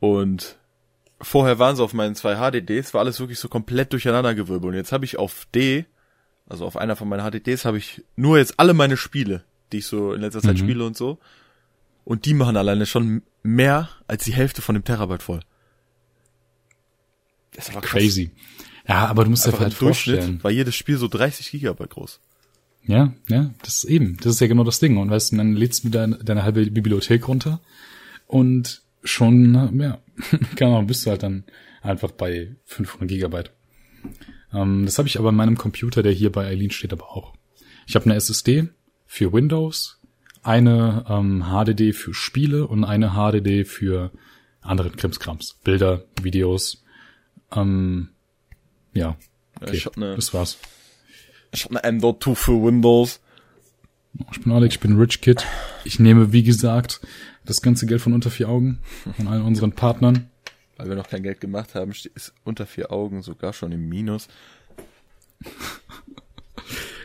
Und 0.00 0.58
vorher 1.18 1.58
waren 1.58 1.76
sie 1.76 1.82
auf 1.82 1.94
meinen 1.94 2.14
zwei 2.14 2.34
HDDs, 2.36 2.92
war 2.92 3.00
alles 3.00 3.20
wirklich 3.20 3.38
so 3.38 3.48
komplett 3.48 3.90
durcheinandergewirbelt. 3.94 4.72
Und 4.72 4.74
jetzt 4.74 4.92
habe 4.92 5.06
ich 5.06 5.18
auf 5.18 5.46
D, 5.54 5.86
also 6.46 6.66
auf 6.66 6.76
einer 6.76 6.94
von 6.94 7.08
meinen 7.08 7.26
HDDs, 7.26 7.64
habe 7.64 7.78
ich 7.78 8.04
nur 8.16 8.36
jetzt 8.36 8.60
alle 8.60 8.74
meine 8.74 8.98
Spiele, 8.98 9.44
die 9.72 9.78
ich 9.78 9.86
so 9.86 10.12
in 10.12 10.20
letzter 10.20 10.42
Zeit 10.42 10.56
Mhm. 10.56 10.58
spiele 10.58 10.84
und 10.84 10.94
so. 10.94 11.18
Und 12.04 12.26
die 12.26 12.34
machen 12.34 12.58
alleine 12.58 12.84
schon 12.84 13.22
mehr 13.42 13.88
als 14.08 14.24
die 14.24 14.34
Hälfte 14.34 14.60
von 14.60 14.74
dem 14.74 14.84
Terabyte 14.84 15.22
voll. 15.22 15.40
Das 17.54 17.68
ist 17.68 17.70
aber 17.70 17.80
krass. 17.80 17.92
Crazy. 18.02 18.30
Ja, 18.86 19.06
aber 19.06 19.24
du 19.24 19.30
musst 19.30 19.44
dir 19.44 19.50
Einfach 19.50 19.62
halt 19.62 19.72
im 19.74 19.78
Durchschnitt 19.78 20.16
vorstellen. 20.16 20.44
war 20.44 20.50
jedes 20.50 20.74
Spiel 20.74 20.98
so 20.98 21.08
30 21.08 21.50
Gigabyte 21.50 21.90
groß. 21.90 22.20
Ja, 22.86 23.14
ja, 23.28 23.50
das 23.62 23.78
ist 23.78 23.84
eben, 23.84 24.18
das 24.18 24.34
ist 24.34 24.40
ja 24.40 24.46
genau 24.46 24.64
das 24.64 24.78
Ding. 24.78 24.98
Und 24.98 25.10
weißt 25.10 25.32
du, 25.32 25.36
dann 25.36 25.54
lädst 25.54 25.84
du 25.84 25.88
deine, 25.88 26.18
deine 26.18 26.42
halbe 26.42 26.70
Bibliothek 26.70 27.26
runter 27.28 27.60
und 28.26 28.82
schon, 29.02 29.78
ja, 29.80 29.98
keine 30.56 30.72
Ahnung, 30.72 30.86
bist 30.86 31.06
du 31.06 31.10
halt 31.10 31.22
dann 31.22 31.44
einfach 31.82 32.10
bei 32.10 32.54
500 32.64 33.08
Gigabyte. 33.08 33.50
Ähm, 34.52 34.84
das 34.84 34.98
habe 34.98 35.08
ich 35.08 35.18
aber 35.18 35.30
in 35.30 35.34
meinem 35.34 35.56
Computer, 35.56 36.02
der 36.02 36.12
hier 36.12 36.30
bei 36.30 36.46
Eileen 36.46 36.70
steht, 36.70 36.92
aber 36.92 37.10
auch. 37.10 37.34
Ich 37.86 37.94
habe 37.94 38.04
eine 38.04 38.16
SSD 38.16 38.68
für 39.06 39.32
Windows, 39.32 40.00
eine 40.42 41.06
ähm, 41.08 41.44
HDD 41.44 41.94
für 41.94 42.12
Spiele 42.12 42.66
und 42.66 42.84
eine 42.84 43.12
HDD 43.12 43.64
für 43.64 44.10
anderen 44.60 44.96
Krimskrams. 44.96 45.58
Bilder, 45.64 46.04
Videos. 46.22 46.84
Ähm, 47.54 48.10
ja, 48.94 49.16
okay, 49.60 49.76
ich 49.76 49.86
hab 49.86 49.96
ne- 49.96 50.14
das 50.16 50.32
war's. 50.34 50.58
Ich 51.52 51.64
habe 51.64 51.82
eine 51.82 51.84
M.2 51.98 52.34
für 52.34 52.62
Windows. 52.64 53.20
Ich 54.32 54.40
bin 54.42 54.52
Alex, 54.52 54.74
ich 54.76 54.80
bin 54.80 54.96
Rich 54.98 55.20
Kid. 55.20 55.44
Ich 55.84 55.98
nehme, 55.98 56.32
wie 56.32 56.42
gesagt, 56.42 57.00
das 57.44 57.62
ganze 57.62 57.86
Geld 57.86 58.00
von 58.00 58.12
unter 58.12 58.30
vier 58.30 58.48
Augen 58.48 58.78
von 59.16 59.26
allen 59.28 59.42
unseren 59.42 59.72
Partnern. 59.72 60.30
Weil 60.76 60.88
wir 60.88 60.96
noch 60.96 61.08
kein 61.08 61.22
Geld 61.22 61.40
gemacht 61.40 61.74
haben, 61.74 61.94
steht- 61.94 62.12
ist 62.14 62.32
unter 62.44 62.66
vier 62.66 62.90
Augen 62.90 63.22
sogar 63.22 63.52
schon 63.52 63.70
im 63.72 63.88
Minus. 63.88 64.28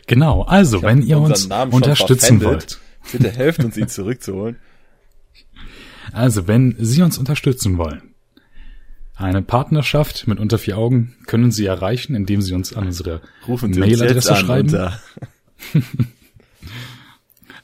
Genau, 0.06 0.42
also, 0.42 0.78
hab 0.78 0.84
wenn 0.84 1.02
ihr 1.02 1.18
uns 1.18 1.46
unterstützen 1.46 2.42
wollt, 2.42 2.80
Bitte 3.12 3.30
helft 3.30 3.64
uns, 3.64 3.76
ihn 3.76 3.88
zurückzuholen. 3.88 4.56
also 6.12 6.48
wenn 6.48 6.74
Sie 6.78 7.02
uns 7.02 7.18
unterstützen 7.18 7.78
wollen, 7.78 8.09
eine 9.20 9.42
Partnerschaft 9.42 10.26
mit 10.26 10.40
unter 10.40 10.58
vier 10.58 10.78
Augen 10.78 11.14
können 11.26 11.52
Sie 11.52 11.66
erreichen, 11.66 12.14
indem 12.14 12.42
Sie 12.42 12.54
uns 12.54 12.74
an 12.74 12.86
unsere 12.86 13.20
Mailadresse 13.46 14.36
schreiben. 14.36 14.68
unter 14.68 15.00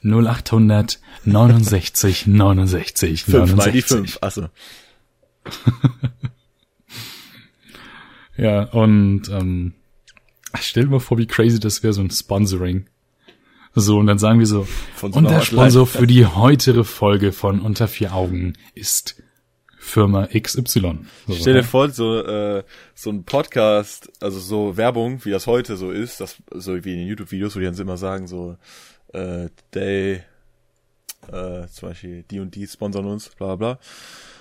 0800 0.03 1.01
69 1.25 2.27
69 2.27 3.25
fünf 3.25 3.57
mal 3.57 3.71
die 3.73 3.81
69. 3.81 3.85
fünf. 3.87 4.19
Achso. 4.21 4.49
Ja, 8.37 8.64
und 8.64 9.29
ähm, 9.31 9.73
stell 10.61 10.85
dir 10.85 10.90
mal 10.90 11.01
vor, 11.01 11.19
wie 11.19 11.27
crazy 11.27 11.59
das 11.59 11.83
wäre, 11.83 11.92
so 11.92 12.03
ein 12.03 12.11
Sponsoring. 12.11 12.87
So, 13.75 13.99
und 13.99 14.07
dann 14.07 14.19
sagen 14.19 14.38
wir 14.38 14.47
so, 14.47 14.66
so 14.97 15.07
und 15.07 15.29
der. 15.29 15.42
Sponsor 15.42 15.87
für 15.87 16.07
die 16.07 16.27
heutige 16.27 16.85
Folge 16.85 17.33
von 17.33 17.61
Unter 17.61 17.88
vier 17.88 18.14
Augen 18.14 18.55
ist 18.75 19.23
Firma 19.87 20.27
XY. 20.27 20.99
So, 21.29 21.35
Stell 21.35 21.55
dir 21.55 21.62
vor, 21.62 21.88
so, 21.90 22.20
äh, 22.22 22.64
so 22.94 23.11
ein 23.11 23.22
Podcast, 23.25 24.11
also 24.20 24.40
so 24.40 24.77
Werbung, 24.77 25.25
wie 25.25 25.31
das 25.31 25.46
heute 25.46 25.77
so 25.77 25.92
ist, 25.92 26.20
das, 26.20 26.37
so 26.53 26.85
wie 26.85 26.92
in 26.92 26.99
den 26.99 27.07
YouTube-Videos, 27.07 27.55
wo 27.55 27.61
die 27.61 27.66
dann 27.66 27.79
immer 27.79 27.96
sagen, 27.96 28.27
so, 28.27 28.57
äh, 29.12 29.49
Day, 29.75 30.22
äh, 31.31 31.66
zum 31.72 31.88
Beispiel 31.88 32.25
die 32.29 32.40
und 32.40 32.55
die 32.57 32.66
sponsern 32.66 33.07
uns, 33.07 33.29
bla 33.29 33.55
bla. 33.55 33.79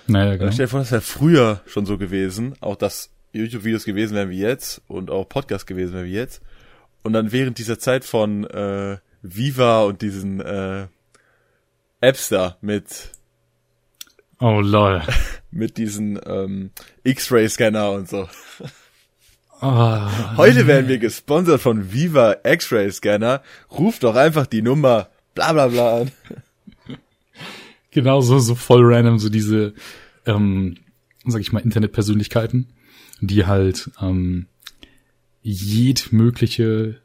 Naja, 0.08 0.32
Äh, 0.32 0.38
genau. 0.38 0.50
Stell 0.50 0.66
dir 0.66 0.70
vor, 0.70 0.80
das 0.80 0.90
wäre 0.90 1.00
früher 1.00 1.60
schon 1.66 1.86
so 1.86 1.96
gewesen, 1.96 2.56
auch 2.60 2.76
dass 2.76 3.10
YouTube-Videos 3.32 3.84
gewesen 3.84 4.16
wären 4.16 4.30
wie 4.30 4.40
jetzt 4.40 4.82
und 4.88 5.10
auch 5.10 5.28
Podcasts 5.28 5.66
gewesen 5.66 5.94
wären 5.94 6.06
wie 6.06 6.12
jetzt. 6.12 6.42
Und 7.04 7.12
dann 7.12 7.30
während 7.30 7.58
dieser 7.58 7.78
Zeit 7.78 8.04
von 8.04 8.44
äh, 8.44 8.98
Viva 9.22 9.84
und 9.84 10.02
diesen 10.02 10.40
äh, 10.40 10.88
Apps 12.00 12.30
da 12.30 12.56
mit 12.60 13.12
Oh 14.38 14.60
lol. 14.60 15.02
mit 15.50 15.78
diesen 15.78 16.20
ähm, 16.26 16.70
X-Ray-Scanner 17.04 17.90
und 17.92 18.08
so. 18.08 18.28
Oh, 19.62 20.36
Heute 20.36 20.66
werden 20.66 20.88
wir 20.88 20.98
gesponsert 20.98 21.62
von 21.62 21.92
Viva 21.92 22.36
X-Ray-Scanner. 22.44 23.42
Ruf 23.70 23.98
doch 23.98 24.14
einfach 24.14 24.46
die 24.46 24.60
Nummer 24.60 25.08
bla 25.34 25.52
bla 25.52 25.68
bla 25.68 26.00
an. 26.00 26.10
genau 27.92 28.20
so, 28.20 28.38
so 28.40 28.54
voll 28.54 28.82
random, 28.84 29.18
so 29.18 29.28
diese, 29.28 29.74
ähm, 30.26 30.76
sag 31.24 31.40
ich 31.40 31.52
mal, 31.52 31.60
Internetpersönlichkeiten, 31.60 32.72
die 33.20 33.46
halt 33.46 33.90
ähm, 34.02 34.46
jedmögliche 35.42 37.00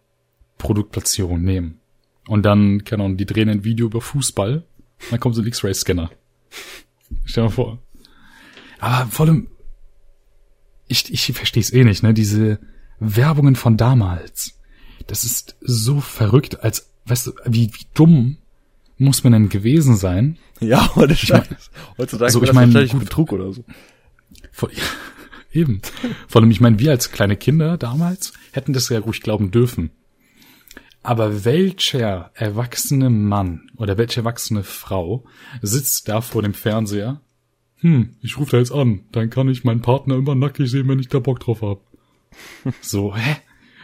Produktplatzierung 0.58 1.42
nehmen. 1.42 1.80
Und 2.28 2.44
dann, 2.44 2.84
keine 2.84 3.04
Ahnung, 3.04 3.18
die 3.18 3.26
drehen 3.26 3.50
ein 3.50 3.64
Video 3.64 3.86
über 3.86 4.02
Fußball, 4.02 4.64
dann 5.10 5.20
kommt 5.20 5.36
so 5.36 5.42
ein 5.42 5.48
X-Ray-Scanner. 5.48 6.12
Stell 7.26 7.44
dir 7.44 7.50
mal 7.50 7.54
vor. 7.56 7.80
Aber 8.80 9.08
vor 9.12 9.26
allem, 9.28 9.48
ich, 10.88 11.12
ich 11.14 11.32
verstehe 11.34 11.62
es 11.62 11.72
eh 11.72 11.84
nicht, 11.84 12.04
ne? 12.04 12.14
Diese 12.14 12.60
Werbungen 13.00 13.56
von 13.56 13.78
damals. 13.78 14.60
Das 15.08 15.24
ist 15.24 15.56
so 15.62 16.00
verrückt, 16.02 16.64
als, 16.64 16.92
weißt 17.06 17.28
du, 17.28 17.32
wie, 17.46 17.72
wie 17.74 17.86
dumm 17.94 18.38
muss 18.98 19.24
man 19.24 19.34
denn 19.34 19.50
gewesen 19.50 19.96
sein? 19.98 20.38
Ja, 20.60 20.92
ohne 20.96 21.16
Scheiß. 21.16 21.48
Heutzutage 21.98 22.26
also 22.26 22.42
wäre 22.42 22.46
ich 22.46 22.50
das 22.50 22.56
mein, 22.56 22.70
wahrscheinlich 22.70 22.94
ein 22.94 23.00
gut. 23.00 23.10
Betrug 23.10 23.32
oder 23.34 23.52
so. 23.54 23.64
Vor- 24.52 24.70
Eben. 25.54 25.82
Vor 26.28 26.42
allem, 26.42 26.52
ich 26.52 26.62
meine, 26.62 26.80
wir 26.80 26.92
als 26.92 27.12
kleine 27.12 27.36
Kinder 27.36 27.78
damals 27.78 28.32
hätten 28.54 28.72
das 28.74 28.88
ja 28.90 29.00
ruhig 29.00 29.22
glauben 29.22 29.52
dürfen. 29.52 29.90
Aber 31.04 31.46
welcher 31.46 32.32
erwachsene 32.36 33.10
Mann 33.10 33.70
oder 33.78 33.98
welche 33.98 34.22
erwachsene 34.22 34.64
Frau 34.64 35.26
sitzt 35.62 36.08
da 36.08 36.22
vor 36.22 36.44
dem 36.44 36.54
Fernseher? 36.54 37.22
Hm, 37.78 38.16
ich 38.22 38.38
rufe 38.38 38.52
da 38.52 38.58
jetzt 38.58 38.72
an, 38.72 39.02
dann 39.12 39.32
kann 39.32 39.50
ich 39.50 39.64
meinen 39.64 39.82
Partner 39.82 40.16
immer 40.16 40.36
nackig 40.36 40.70
sehen, 40.70 40.88
wenn 40.88 41.00
ich 41.00 41.08
da 41.08 41.20
Bock 41.20 41.40
drauf 41.40 41.62
hab. 41.62 41.82
So, 42.82 43.16
hä? 43.16 43.38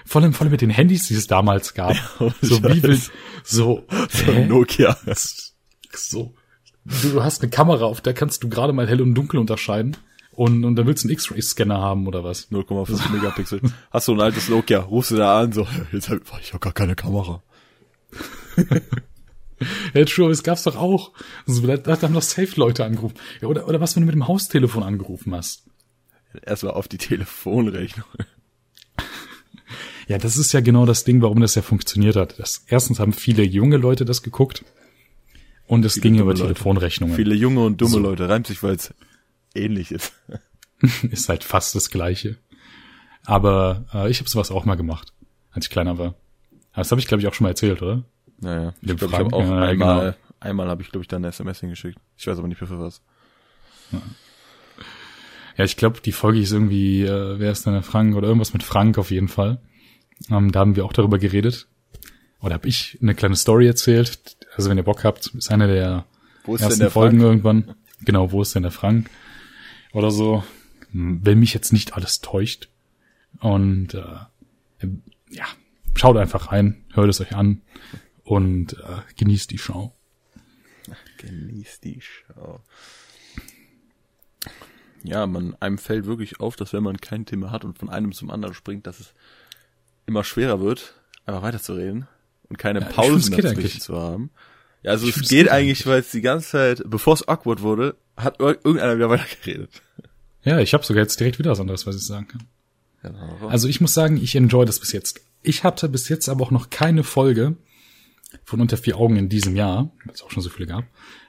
Vor 0.06 0.22
allem, 0.22 0.34
vor 0.34 0.46
allem 0.46 0.52
mit 0.52 0.62
den 0.62 0.70
Handys, 0.70 1.08
die 1.08 1.16
es 1.16 1.28
damals 1.28 1.74
gab. 1.74 1.96
Ja, 1.96 2.34
so 2.42 2.64
wie 2.64 2.82
will, 2.82 3.02
so, 3.44 3.84
So 4.10 4.32
hä? 4.32 4.46
Nokia. 4.46 4.96
so. 5.94 6.34
Du, 6.86 7.10
du 7.10 7.24
hast 7.24 7.42
eine 7.42 7.50
Kamera, 7.50 7.86
auf 7.86 8.00
der 8.00 8.14
kannst 8.14 8.44
du 8.44 8.50
gerade 8.50 8.72
mal 8.72 8.88
hell 8.88 9.02
und 9.02 9.16
dunkel 9.16 9.40
unterscheiden. 9.40 9.98
Und, 10.38 10.66
und 10.66 10.76
dann 10.76 10.86
willst 10.86 11.04
du 11.04 11.08
einen 11.08 11.14
X-Ray-Scanner 11.14 11.80
haben 11.80 12.06
oder 12.06 12.24
was? 12.24 12.52
0,5 12.52 13.12
Megapixel. 13.12 13.60
Hast 13.90 14.08
du 14.08 14.14
ein 14.14 14.22
altes 14.22 14.50
Nokia, 14.50 14.82
rufst 14.82 15.10
du 15.10 15.16
da 15.16 15.40
an, 15.40 15.52
so, 15.52 15.68
jetzt 15.92 16.10
hab 16.10 16.20
ich 16.40 16.54
hab 16.54 16.62
gar 16.62 16.74
keine 16.74 16.96
Kamera. 16.96 17.42
Ja, 19.96 20.06
true, 20.06 20.30
es 20.30 20.44
gab's 20.44 20.62
doch 20.62 20.76
auch. 20.76 21.14
So, 21.48 21.66
da, 21.66 21.78
da 21.78 22.00
haben 22.00 22.14
doch 22.14 22.22
safe 22.22 22.54
Leute 22.58 22.86
angerufen. 22.86 23.16
Ja, 23.42 23.48
oder, 23.48 23.68
oder 23.68 23.82
was, 23.82 23.96
wenn 23.96 24.04
du 24.04 24.06
mit 24.06 24.14
dem 24.14 24.28
Haustelefon 24.28 24.84
angerufen 24.84 25.34
hast? 25.34 25.64
Erstmal 26.46 26.74
auf 26.74 26.88
die 26.88 27.00
Telefonrechnung. 27.00 28.06
Ja, 30.08 30.20
das 30.20 30.38
ist 30.38 30.54
ja 30.54 30.60
genau 30.60 30.86
das 30.86 31.06
Ding, 31.06 31.24
warum 31.24 31.40
das 31.40 31.56
ja 31.56 31.64
funktioniert 31.64 32.16
hat. 32.16 32.38
Das, 32.38 32.66
erstens 32.68 33.00
haben 33.00 33.14
viele 33.14 33.42
junge 33.42 33.78
Leute 33.78 34.06
das 34.06 34.22
geguckt 34.22 34.64
und 35.66 35.84
es 35.86 36.00
ging 36.00 36.20
über 36.20 36.34
Leute. 36.34 36.44
Telefonrechnungen. 36.44 37.16
Viele 37.16 37.34
junge 37.34 37.62
und 37.62 37.82
dumme 37.82 37.94
So. 37.94 38.00
Leute, 38.00 38.30
reimt 38.30 38.46
sich, 38.46 38.62
weil 38.62 38.76
es 38.76 38.94
ähnlich 39.58 39.92
ist. 39.92 40.14
ist 41.04 41.30
halt 41.30 41.44
fast 41.44 41.76
das 41.76 41.90
Gleiche. 41.90 42.38
Aber 43.26 43.86
äh, 43.94 44.10
ich 44.10 44.20
habe 44.20 44.30
sowas 44.30 44.52
auch 44.52 44.66
mal 44.66 44.76
gemacht, 44.76 45.14
als 45.52 45.66
ich 45.66 45.72
kleiner 45.72 45.98
war. 45.98 46.16
Das 46.74 46.92
habe 46.92 47.02
ich, 47.02 47.08
glaube 47.08 47.22
ich, 47.22 47.28
auch 47.28 47.34
schon 47.34 47.46
mal 47.46 47.50
erzählt, 47.50 47.82
oder? 47.82 48.04
Naja, 48.40 48.74
ich 48.82 48.96
glaube, 48.96 49.06
ich 49.06 49.20
habe 49.20 49.36
auch 49.36 49.42
ja, 49.42 49.62
einmal, 49.62 50.12
genau. 50.12 50.18
einmal 50.40 50.68
habe 50.70 50.84
ich, 50.84 50.92
glaube 50.92 51.04
ich, 51.04 51.08
dann 51.08 51.24
eine 51.24 51.30
SMS 51.30 51.60
hingeschickt. 51.60 51.98
Ich 52.16 52.28
weiß 52.28 52.38
aber 52.38 52.48
nicht 52.48 52.62
mehr 52.62 52.68
für 52.68 52.80
was. 52.80 53.02
Ja, 55.58 55.66
ich 55.66 55.76
glaube, 55.76 56.02
die 56.02 56.12
Folge 56.12 56.40
ist 56.40 56.52
irgendwie, 56.52 57.04
äh, 57.04 57.40
wer 57.40 57.52
ist 57.52 57.66
denn 57.66 57.74
der 57.74 57.82
Frank 57.82 58.16
oder 58.16 58.28
irgendwas 58.28 58.54
mit 58.54 58.62
Frank 58.62 58.98
auf 59.00 59.10
jeden 59.10 59.28
Fall. 59.28 59.60
Ähm, 60.30 60.52
da 60.52 60.60
haben 60.60 60.76
wir 60.76 60.86
auch 60.86 60.94
darüber 60.94 61.18
geredet. 61.18 61.68
Oder 62.40 62.54
habe 62.54 62.68
ich 62.68 63.00
eine 63.02 63.16
kleine 63.16 63.36
Story 63.36 63.66
erzählt. 63.66 64.38
Also 64.56 64.70
wenn 64.70 64.78
ihr 64.78 64.84
Bock 64.84 65.04
habt, 65.04 65.28
ist 65.28 65.52
eine 65.52 65.68
der 65.68 66.06
ersten 66.46 66.80
der 66.80 66.92
Folgen 66.92 67.20
Frank? 67.20 67.30
irgendwann. 67.30 67.76
Genau, 68.02 68.32
wo 68.32 68.42
ist 68.44 68.54
denn 68.54 68.64
der 68.64 68.72
Frank? 68.72 69.10
Oder 69.98 70.12
so. 70.12 70.44
Wenn 70.92 71.40
mich 71.40 71.56
jetzt 71.56 71.74
nicht 71.74 71.96
alles 71.96 72.22
täuscht. 72.22 72.70
Und 73.40 73.96
äh, 73.96 74.88
ja, 75.32 75.46
schaut 75.96 76.18
einfach 76.18 76.52
rein, 76.52 76.86
hört 76.94 77.10
es 77.10 77.20
euch 77.20 77.36
an 77.36 77.64
und 78.24 78.74
äh, 78.74 79.02
genießt 79.16 79.50
die 79.50 79.58
Show. 79.58 79.92
Genieß 81.18 81.80
die 81.80 82.00
Show. 82.00 82.60
Ja, 85.04 85.26
man, 85.26 85.56
einem 85.62 85.80
fällt 85.80 86.06
wirklich 86.06 86.40
auf, 86.40 86.56
dass 86.56 86.74
wenn 86.74 86.84
man 86.84 86.98
kein 86.98 87.26
Thema 87.26 87.50
hat 87.50 87.66
und 87.66 87.80
von 87.80 87.90
einem 87.90 88.12
zum 88.12 88.30
anderen 88.30 88.54
springt, 88.54 88.86
dass 88.86 89.00
es 89.00 89.16
immer 90.06 90.24
schwerer 90.24 90.60
wird, 90.60 90.94
einfach 91.26 91.42
weiterzureden 91.42 92.08
und 92.50 92.58
keine 92.60 92.82
Ja, 92.82 92.86
Pausen 92.86 93.36
dazwischen 93.36 93.82
zu 93.82 94.00
haben. 94.00 94.30
Ja, 94.84 94.92
also 94.92 95.08
es 95.08 95.28
geht 95.28 95.50
eigentlich, 95.50 95.88
weil 95.88 96.02
es 96.02 96.12
die 96.12 96.22
ganze 96.22 96.50
Zeit, 96.50 96.84
bevor 96.86 97.16
es 97.16 97.28
awkward 97.28 97.64
wurde, 97.64 97.96
hat 98.18 98.40
ir- 98.40 98.60
irgendeiner 98.64 98.96
wieder 98.98 99.10
weitergeredet. 99.10 99.70
Ja, 100.44 100.60
ich 100.60 100.74
habe 100.74 100.84
sogar 100.84 101.04
jetzt 101.04 101.20
direkt 101.20 101.40
wieder 101.40 101.52
was 101.52 101.60
anderes, 101.60 101.86
was 101.86 101.96
ich 101.96 102.06
sagen 102.06 102.28
kann. 102.28 102.44
Genau. 103.04 103.48
Also 103.48 103.68
ich 103.68 103.80
muss 103.82 103.94
sagen, 103.94 104.18
ich 104.18 104.36
enjoy 104.36 104.66
das 104.66 104.80
bis 104.80 104.92
jetzt. 104.92 105.22
Ich 105.44 105.64
hatte 105.64 105.88
bis 105.88 106.10
jetzt 106.10 106.28
aber 106.30 106.44
auch 106.44 106.52
noch 106.52 106.70
keine 106.70 107.04
Folge 107.04 107.56
von 108.44 108.60
unter 108.60 108.76
vier 108.78 108.98
Augen 108.98 109.16
in 109.18 109.30
diesem 109.30 109.56
Jahr, 109.56 109.92
weil 110.06 110.14
es 110.16 110.22
auch 110.24 110.32
schon 110.32 110.44
so 110.44 110.50
viele 110.50 110.68
gab, 110.68 110.86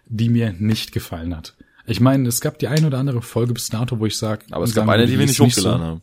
die 0.06 0.28
mir 0.28 0.52
nicht 0.52 0.92
gefallen 0.92 1.36
hat. 1.36 1.54
Ich 1.86 2.00
meine, 2.00 2.28
es 2.28 2.40
gab 2.40 2.58
die 2.58 2.68
eine 2.68 2.86
oder 2.86 2.98
andere 2.98 3.22
Folge 3.22 3.54
bis 3.54 3.68
dato, 3.68 3.98
wo 4.00 4.06
ich 4.06 4.16
sag, 4.18 4.44
Aber 4.50 4.64
es 4.64 4.74
gab 4.74 4.88
eine, 4.88 5.06
die 5.06 5.18
wir 5.18 5.26
nicht 5.26 5.40
hochgeladen 5.40 5.80
so. 5.80 5.86
haben. 5.86 6.02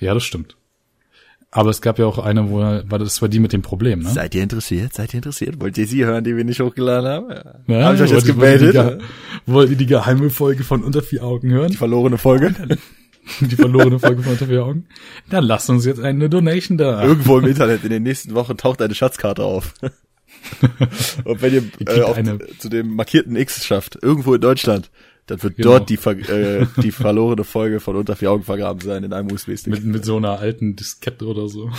Ja, 0.00 0.14
das 0.14 0.24
stimmt. 0.24 0.56
Aber 1.56 1.70
es 1.70 1.80
gab 1.80 2.00
ja 2.00 2.06
auch 2.06 2.18
eine, 2.18 2.50
wo 2.50 2.58
war 2.58 2.82
das 2.98 3.22
war 3.22 3.28
die 3.28 3.38
mit 3.38 3.52
dem 3.52 3.62
Problem, 3.62 4.00
ne? 4.00 4.10
Seid 4.10 4.34
ihr 4.34 4.42
interessiert? 4.42 4.92
Seid 4.92 5.14
ihr 5.14 5.18
interessiert? 5.18 5.60
Wollt 5.60 5.78
ihr 5.78 5.86
sie 5.86 6.04
hören, 6.04 6.24
die 6.24 6.36
wir 6.36 6.44
nicht 6.44 6.58
hochgeladen 6.60 7.08
haben? 7.08 7.30
Ja. 7.68 7.78
Ja, 7.78 7.86
Hab 7.86 7.94
ich 7.94 8.00
euch 8.02 8.10
jetzt 8.10 8.26
wollt 8.26 8.28
ihr- 8.28 8.36
wollt 8.36 8.60
ihr 8.62 8.72
gemeldet? 8.72 9.00
die 9.00 9.06
ge- 9.46 9.54
Wollt 9.54 9.70
ihr 9.70 9.76
die 9.76 9.86
geheime 9.86 10.30
Folge 10.30 10.64
von 10.64 10.82
unter 10.82 11.00
vier 11.00 11.22
Augen 11.22 11.50
hören? 11.52 11.70
Die 11.70 11.76
verlorene 11.76 12.18
Folge. 12.18 12.52
Die 13.40 13.56
verlorene 13.56 13.98
Folge 13.98 14.22
von 14.22 14.32
unter 14.32 14.46
vier 14.46 14.64
Augen? 14.64 14.84
Dann 15.30 15.44
lasst 15.44 15.70
uns 15.70 15.86
jetzt 15.86 16.00
eine 16.00 16.28
Donation 16.28 16.76
da. 16.76 17.02
Irgendwo 17.02 17.38
im 17.38 17.46
Internet 17.46 17.82
in 17.84 17.88
den 17.90 18.02
nächsten 18.02 18.34
Wochen 18.34 18.56
taucht 18.58 18.82
eine 18.82 18.94
Schatzkarte 18.94 19.44
auf. 19.44 19.72
Und 21.24 21.40
wenn 21.40 21.54
ihr 21.54 21.62
kriegt 21.70 21.88
äh, 21.90 22.02
auf, 22.02 22.16
eine- 22.16 22.38
zu 22.58 22.68
dem 22.68 22.94
markierten 22.96 23.36
X 23.36 23.64
schafft, 23.64 23.96
irgendwo 24.02 24.34
in 24.34 24.40
Deutschland, 24.40 24.90
dann 25.26 25.42
wird 25.42 25.56
Genau. 25.56 25.78
dort 25.78 25.88
die, 25.90 25.94
äh, 25.94 26.66
die 26.82 26.90
verlorene 26.92 27.44
Folge 27.44 27.80
von 27.80 27.96
unter 27.96 28.14
vier 28.16 28.30
Augen 28.30 28.42
vergraben 28.44 28.80
sein 28.80 29.04
in 29.04 29.12
einem 29.12 29.30
USB-Stick. 29.32 29.72
Mit, 29.72 29.84
mit 29.84 30.04
so 30.04 30.16
einer 30.18 30.38
alten 30.38 30.76
Diskette 30.76 31.26
oder 31.26 31.48
so. 31.48 31.70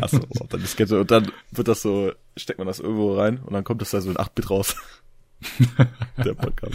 Achso, 0.00 0.18
und 0.40 0.52
dann 0.52 0.60
Diskette. 0.60 1.00
Und 1.00 1.10
dann 1.10 1.30
wird 1.50 1.66
das 1.68 1.82
so, 1.82 2.12
steckt 2.36 2.58
man 2.58 2.68
das 2.68 2.78
irgendwo 2.80 3.14
rein 3.16 3.38
und 3.38 3.52
dann 3.52 3.64
kommt 3.64 3.80
das 3.80 3.90
da 3.90 4.00
so 4.00 4.10
in 4.10 4.16
8-Bit 4.16 4.50
raus. 4.50 4.76
Der 6.24 6.34
Podcast. 6.34 6.74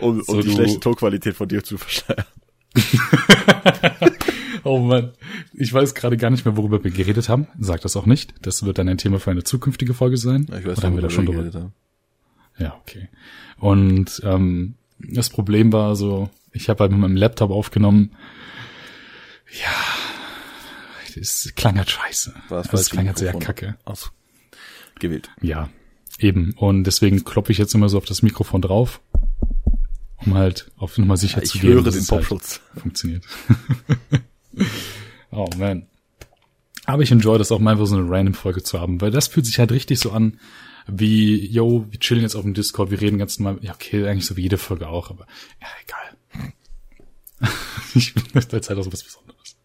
Um, 0.00 0.18
um 0.18 0.22
So, 0.24 0.40
die 0.40 0.48
du- 0.48 0.54
schlechte 0.54 0.80
Tonqualität 0.80 1.36
von 1.36 1.48
dir 1.48 1.62
zu 1.62 1.76
verschleiern. 1.78 2.24
Oh 4.62 4.78
Mann, 4.78 5.12
ich 5.54 5.72
weiß 5.72 5.94
gerade 5.94 6.18
gar 6.18 6.28
nicht 6.28 6.44
mehr, 6.44 6.54
worüber 6.56 6.84
wir 6.84 6.90
geredet 6.90 7.30
haben. 7.30 7.46
Sag 7.58 7.80
das 7.80 7.96
auch 7.96 8.04
nicht. 8.04 8.34
Das 8.42 8.62
wird 8.62 8.76
dann 8.76 8.88
ein 8.90 8.98
Thema 8.98 9.18
für 9.18 9.30
eine 9.30 9.42
zukünftige 9.42 9.94
Folge 9.94 10.18
sein. 10.18 10.46
Ja, 10.50 10.58
ich 10.58 10.66
weiß 10.66 10.78
Oder 10.78 10.86
haben 10.88 10.96
wir 10.96 11.02
da 11.02 11.08
schon 11.08 11.24
drüber? 11.24 11.38
geredet 11.38 11.62
haben. 11.62 11.72
Ja, 12.58 12.74
okay. 12.82 13.08
Und 13.58 14.20
ähm, 14.22 14.74
das 15.08 15.30
Problem 15.30 15.72
war 15.72 15.96
so, 15.96 16.30
ich 16.52 16.68
habe 16.68 16.80
halt 16.80 16.92
mit 16.92 17.00
meinem 17.00 17.16
Laptop 17.16 17.50
aufgenommen. 17.50 18.12
Ja, 19.62 19.74
das 21.16 21.52
klang 21.56 21.76
halt 21.76 21.90
scheiße. 21.90 22.34
Also 22.50 22.76
es 22.76 22.90
klang 22.90 23.06
halt 23.06 23.18
sehr 23.18 23.32
kacke. 23.34 23.76
Ausgewählt. 23.84 25.30
Ja, 25.40 25.68
eben. 26.18 26.52
Und 26.56 26.84
deswegen 26.84 27.24
kloppe 27.24 27.52
ich 27.52 27.58
jetzt 27.58 27.74
immer 27.74 27.88
so 27.88 27.98
auf 27.98 28.04
das 28.04 28.22
Mikrofon 28.22 28.62
drauf, 28.62 29.00
um 30.24 30.34
halt 30.34 30.70
auf 30.76 30.98
Nummer 30.98 31.16
sicher 31.16 31.38
Ja, 31.38 31.44
zu 31.44 31.56
ich 31.56 31.62
gehen. 31.62 31.72
höre 31.74 31.82
dass 31.82 31.94
den 31.94 32.02
es 32.02 32.12
halt 32.12 32.20
Popschutz. 32.28 32.60
funktioniert. 32.76 33.24
oh 35.30 35.48
man. 35.58 35.86
Aber 36.86 37.02
ich 37.02 37.10
enjoy 37.12 37.38
das 37.38 37.52
auch 37.52 37.58
mal 37.60 37.72
einfach 37.72 37.86
so 37.86 37.96
eine 37.96 38.08
random 38.10 38.34
Folge 38.34 38.62
zu 38.62 38.80
haben, 38.80 39.00
weil 39.00 39.10
das 39.10 39.28
fühlt 39.28 39.46
sich 39.46 39.58
halt 39.58 39.70
richtig 39.72 39.98
so 40.00 40.10
an, 40.12 40.38
wie, 40.98 41.46
yo, 41.46 41.86
wir 41.90 42.00
chillen 42.00 42.22
jetzt 42.22 42.34
auf 42.34 42.42
dem 42.42 42.54
Discord, 42.54 42.90
wir 42.90 43.00
reden 43.00 43.18
ganz 43.18 43.38
normal, 43.38 43.62
ja, 43.62 43.74
okay, 43.74 44.06
eigentlich 44.06 44.26
so 44.26 44.36
wie 44.36 44.42
jede 44.42 44.58
Folge 44.58 44.88
auch, 44.88 45.10
aber 45.10 45.26
ja, 45.60 45.68
egal. 45.84 46.50
ich 47.94 48.14
bin 48.14 48.24
das 48.32 48.50
halt 48.52 48.78
auch 48.78 48.82
so 48.82 48.92
was 48.92 49.02
Besonderes. 49.02 49.56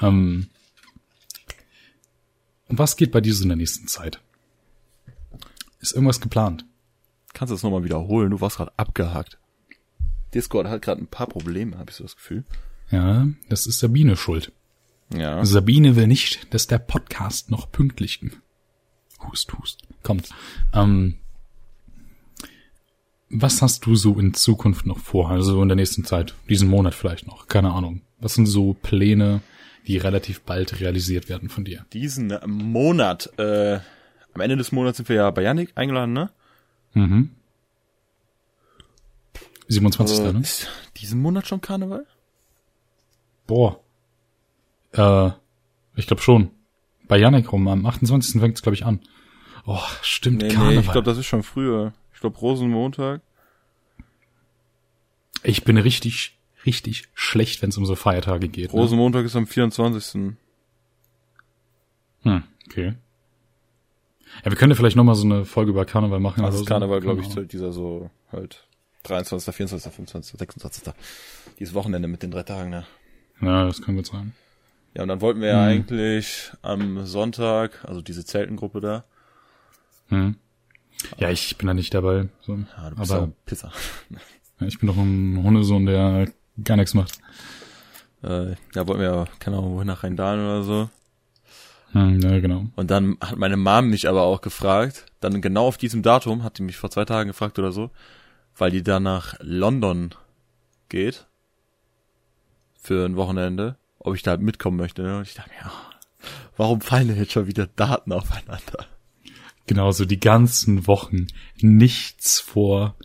Ähm, 0.00 0.48
und 2.68 2.78
was 2.78 2.96
geht 2.96 3.12
bei 3.12 3.20
dir 3.20 3.34
so 3.34 3.42
in 3.42 3.50
der 3.50 3.56
nächsten 3.56 3.88
Zeit? 3.88 4.20
Ist 5.80 5.92
irgendwas 5.92 6.20
geplant? 6.20 6.64
Kannst 7.34 7.50
du 7.50 7.54
das 7.54 7.62
nochmal 7.62 7.84
wiederholen? 7.84 8.30
Du 8.30 8.40
warst 8.40 8.56
gerade 8.56 8.72
abgehakt. 8.78 9.38
Discord 10.32 10.66
hat 10.68 10.82
gerade 10.82 11.02
ein 11.02 11.06
paar 11.06 11.26
Probleme, 11.26 11.78
habe 11.78 11.90
ich 11.90 11.96
so 11.96 12.04
das 12.04 12.16
Gefühl. 12.16 12.44
Ja, 12.90 13.28
das 13.48 13.66
ist 13.66 13.78
Sabine 13.80 14.16
schuld. 14.16 14.52
Ja. 15.14 15.44
Sabine 15.44 15.96
will 15.96 16.06
nicht, 16.06 16.52
dass 16.52 16.66
der 16.66 16.78
Podcast 16.78 17.50
noch 17.50 17.70
pünktlich 17.70 18.20
hust, 19.20 19.52
hust, 19.54 19.82
kommt. 20.04 20.28
Ähm, 20.72 21.16
was 23.30 23.62
hast 23.62 23.84
du 23.86 23.96
so 23.96 24.18
in 24.18 24.34
Zukunft 24.34 24.86
noch 24.86 24.98
vor? 24.98 25.30
Also 25.30 25.60
in 25.60 25.68
der 25.68 25.76
nächsten 25.76 26.04
Zeit, 26.04 26.34
diesen 26.48 26.68
Monat 26.68 26.94
vielleicht 26.94 27.26
noch, 27.26 27.48
keine 27.48 27.72
Ahnung. 27.72 28.02
Was 28.20 28.34
sind 28.34 28.46
so 28.46 28.74
Pläne, 28.74 29.40
die 29.86 29.98
relativ 29.98 30.42
bald 30.42 30.80
realisiert 30.80 31.28
werden 31.28 31.48
von 31.48 31.64
dir? 31.64 31.84
Diesen 31.92 32.32
Monat, 32.46 33.30
äh, 33.38 33.80
am 34.34 34.40
Ende 34.40 34.56
des 34.56 34.70
Monats 34.70 34.98
sind 34.98 35.08
wir 35.08 35.16
ja 35.16 35.30
bei 35.30 35.42
Yannick 35.42 35.72
eingeladen, 35.74 36.12
ne? 36.12 36.30
Mhm. 36.94 37.30
27. 39.68 40.18
Äh, 40.20 40.32
ne? 40.32 40.40
Ist 40.40 40.68
diesen 40.96 41.20
Monat 41.20 41.46
schon 41.46 41.60
Karneval? 41.60 42.06
Boah. 43.46 43.80
Äh, 44.92 45.30
ich 45.96 46.06
glaube 46.06 46.22
schon. 46.22 46.50
Bei 47.06 47.18
Janik 47.18 47.52
rum, 47.52 47.68
am 47.68 47.84
28. 47.84 48.40
fängt 48.40 48.56
es, 48.56 48.62
glaube 48.62 48.74
ich, 48.74 48.84
an. 48.84 49.00
Oh, 49.66 49.80
stimmt, 50.02 50.42
Nee, 50.42 50.48
Karneval. 50.48 50.74
nee, 50.74 50.80
ich 50.80 50.90
glaube, 50.92 51.04
das 51.04 51.18
ist 51.18 51.26
schon 51.26 51.42
früher. 51.42 51.92
Ich 52.12 52.20
glaube, 52.20 52.38
Rosenmontag. 52.38 53.20
Ich 55.42 55.64
bin 55.64 55.76
richtig, 55.76 56.36
richtig 56.66 57.04
schlecht, 57.14 57.62
wenn 57.62 57.70
es 57.70 57.76
um 57.76 57.86
so 57.86 57.94
Feiertage 57.94 58.48
geht. 58.48 58.72
Ne? 58.72 58.80
Rosenmontag 58.80 59.24
ist 59.24 59.36
am 59.36 59.46
24. 59.46 60.34
Hm, 62.22 62.42
okay. 62.66 62.94
Ja, 64.44 64.50
wir 64.50 64.56
können 64.56 64.72
ja 64.72 64.76
vielleicht 64.76 64.96
noch 64.96 65.04
mal 65.04 65.14
so 65.14 65.24
eine 65.24 65.44
Folge 65.44 65.70
über 65.70 65.84
Karneval 65.84 66.20
machen. 66.20 66.44
Ist 66.44 66.58
so. 66.58 66.64
Karneval, 66.64 67.00
glaube 67.00 67.20
ich, 67.20 67.30
Ahnung. 67.30 67.48
dieser 67.48 67.72
so 67.72 68.10
halt 68.32 68.66
23., 69.04 69.54
24., 69.54 69.92
25., 69.92 70.38
26. 70.38 70.92
Dieses 71.58 71.74
Wochenende 71.74 72.08
mit 72.08 72.22
den 72.22 72.30
drei 72.30 72.42
Tagen, 72.42 72.70
ne? 72.70 72.86
Ja, 73.40 73.66
das 73.66 73.82
kann 73.82 73.96
gut 73.96 74.06
sein. 74.06 74.32
Ja, 74.94 75.02
und 75.02 75.08
dann 75.08 75.20
wollten 75.20 75.40
wir 75.40 75.48
ja 75.48 75.64
eigentlich 75.64 76.52
am 76.62 77.04
Sonntag, 77.04 77.84
also 77.84 78.00
diese 78.00 78.24
Zeltengruppe 78.24 78.80
da. 78.80 79.04
Hm. 80.08 80.36
Ja, 81.18 81.30
ich 81.30 81.56
bin 81.56 81.66
da 81.66 81.74
nicht 81.74 81.92
dabei. 81.94 82.28
So. 82.40 82.58
Ja, 82.76 82.90
du 82.90 82.96
bist 82.96 83.12
Aber 83.12 83.32
Pizza. 83.46 83.72
ja, 84.60 84.66
ich 84.66 84.78
bin 84.78 84.86
doch 84.86 84.96
ein 84.96 85.42
Hundesohn, 85.42 85.86
der 85.86 86.28
gar 86.62 86.76
nichts 86.76 86.94
macht. 86.94 87.18
Äh, 88.22 88.52
ja, 88.74 88.86
wollten 88.86 89.00
wir 89.00 89.10
ja, 89.10 89.24
keine 89.38 89.58
Ahnung, 89.58 89.74
wohin 89.74 89.86
nach 89.86 90.02
Rheindahlen 90.02 90.40
oder 90.40 90.62
so. 90.62 90.90
Hm, 91.92 92.20
ja, 92.20 92.40
genau. 92.40 92.66
Und 92.74 92.90
dann 92.90 93.16
hat 93.20 93.36
meine 93.36 93.56
Mom 93.56 93.88
mich 93.88 94.08
aber 94.08 94.22
auch 94.22 94.40
gefragt, 94.40 95.06
dann 95.20 95.40
genau 95.40 95.66
auf 95.66 95.76
diesem 95.76 96.02
Datum, 96.02 96.42
hat 96.42 96.58
die 96.58 96.62
mich 96.62 96.76
vor 96.76 96.90
zwei 96.90 97.04
Tagen 97.04 97.28
gefragt 97.28 97.58
oder 97.58 97.70
so, 97.70 97.90
weil 98.56 98.70
die 98.70 98.82
dann 98.82 99.04
nach 99.04 99.36
London 99.40 100.10
geht 100.88 101.26
für 102.80 103.04
ein 103.04 103.16
Wochenende, 103.16 103.76
ob 103.98 104.14
ich 104.14 104.22
da 104.22 104.36
mitkommen 104.36 104.76
möchte. 104.76 105.02
Ne? 105.02 105.18
Und 105.18 105.28
ich 105.28 105.34
dachte 105.34 105.50
mir, 105.50 105.60
ja, 105.60 105.72
warum 106.56 106.80
fallen 106.80 107.08
denn 107.08 107.18
jetzt 107.18 107.32
schon 107.32 107.46
wieder 107.46 107.66
Daten 107.66 108.12
aufeinander? 108.12 108.86
Genau, 109.66 109.90
so 109.92 110.04
die 110.04 110.20
ganzen 110.20 110.86
Wochen 110.86 111.26
nichts 111.60 112.40
vor, 112.40 112.96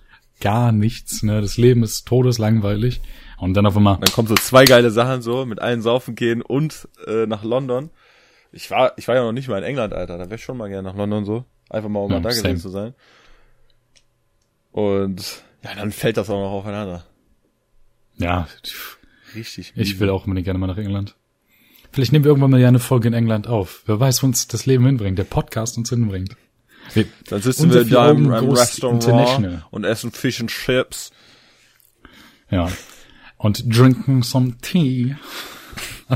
gar 0.42 0.72
nichts, 0.72 1.24
ne? 1.24 1.42
Das 1.42 1.58
Leben 1.58 1.84
ist 1.84 2.06
todeslangweilig. 2.08 3.02
Und 3.38 3.54
dann 3.54 3.66
auf 3.66 3.78
einmal, 3.78 3.98
Dann 4.02 4.12
kommen 4.12 4.28
so 4.28 4.36
zwei 4.36 4.66
geile 4.66 4.92
Sachen 4.92 5.22
so, 5.22 5.46
mit 5.46 5.60
allen 5.62 5.82
saufen 5.82 6.16
gehen 6.16 6.42
und 6.42 6.90
äh, 7.08 7.26
nach 7.26 7.44
London. 7.44 7.90
Ich 8.52 8.70
war, 8.72 8.92
ich 8.98 9.08
war 9.08 9.16
ja 9.16 9.24
noch 9.24 9.32
nicht 9.32 9.48
mal 9.48 9.60
in 9.60 9.64
England, 9.64 9.94
Alter. 9.94 10.18
Da 10.18 10.26
wäre 10.26 10.36
ich 10.36 10.44
schon 10.44 10.58
mal 10.58 10.68
gerne 10.68 10.90
nach 10.90 10.98
London 10.98 11.24
so. 11.24 11.46
Einfach 11.70 11.88
mal, 11.88 12.00
um 12.00 12.12
Ja, 12.12 12.18
mal 12.18 12.24
da 12.24 12.30
gewesen 12.30 12.44
same. 12.44 12.58
zu 12.58 12.70
sein. 12.70 12.94
Und 14.72 15.44
ja, 15.64 15.76
dann 15.76 15.92
fällt 15.92 16.18
das 16.18 16.30
auch 16.30 16.40
noch 16.42 16.52
aufeinander. 16.52 17.06
ja, 18.18 18.48
Richtig. 19.36 19.74
ich 19.76 20.00
will 20.00 20.10
auch 20.10 20.26
unbedingt 20.26 20.46
gerne 20.46 20.60
mal 20.60 20.68
nach 20.68 20.78
England. 20.78 21.16
Vielleicht 21.92 22.12
nehmen 22.12 22.26
wir 22.26 22.30
irgendwann 22.30 22.52
mal 22.52 22.60
ja 22.60 22.68
eine 22.68 22.80
Folge 22.80 23.08
in 23.08 23.14
England 23.14 23.48
auf. 23.48 23.84
Wer 23.86 24.00
weiß, 24.00 24.22
wo 24.24 24.28
uns 24.28 24.48
das 24.48 24.66
Leben 24.66 24.86
hinbringt, 24.86 25.18
der 25.20 25.24
Podcast 25.24 25.78
uns 25.78 25.90
hinbringt. 25.90 26.36
Dann 27.26 27.42
sitzen 27.42 27.74
wir 27.74 27.86
vier 27.86 27.94
da 27.94 28.12
im, 28.12 28.32
Restaurant 28.32 29.56
und 29.72 29.84
essen 29.84 30.12
Fish 30.12 30.40
and 30.42 30.50
Chips. 30.50 31.12
ja. 32.50 32.70
Und 33.38 33.64
drinking 33.74 34.22
some 34.24 34.58
tea. 34.62 35.16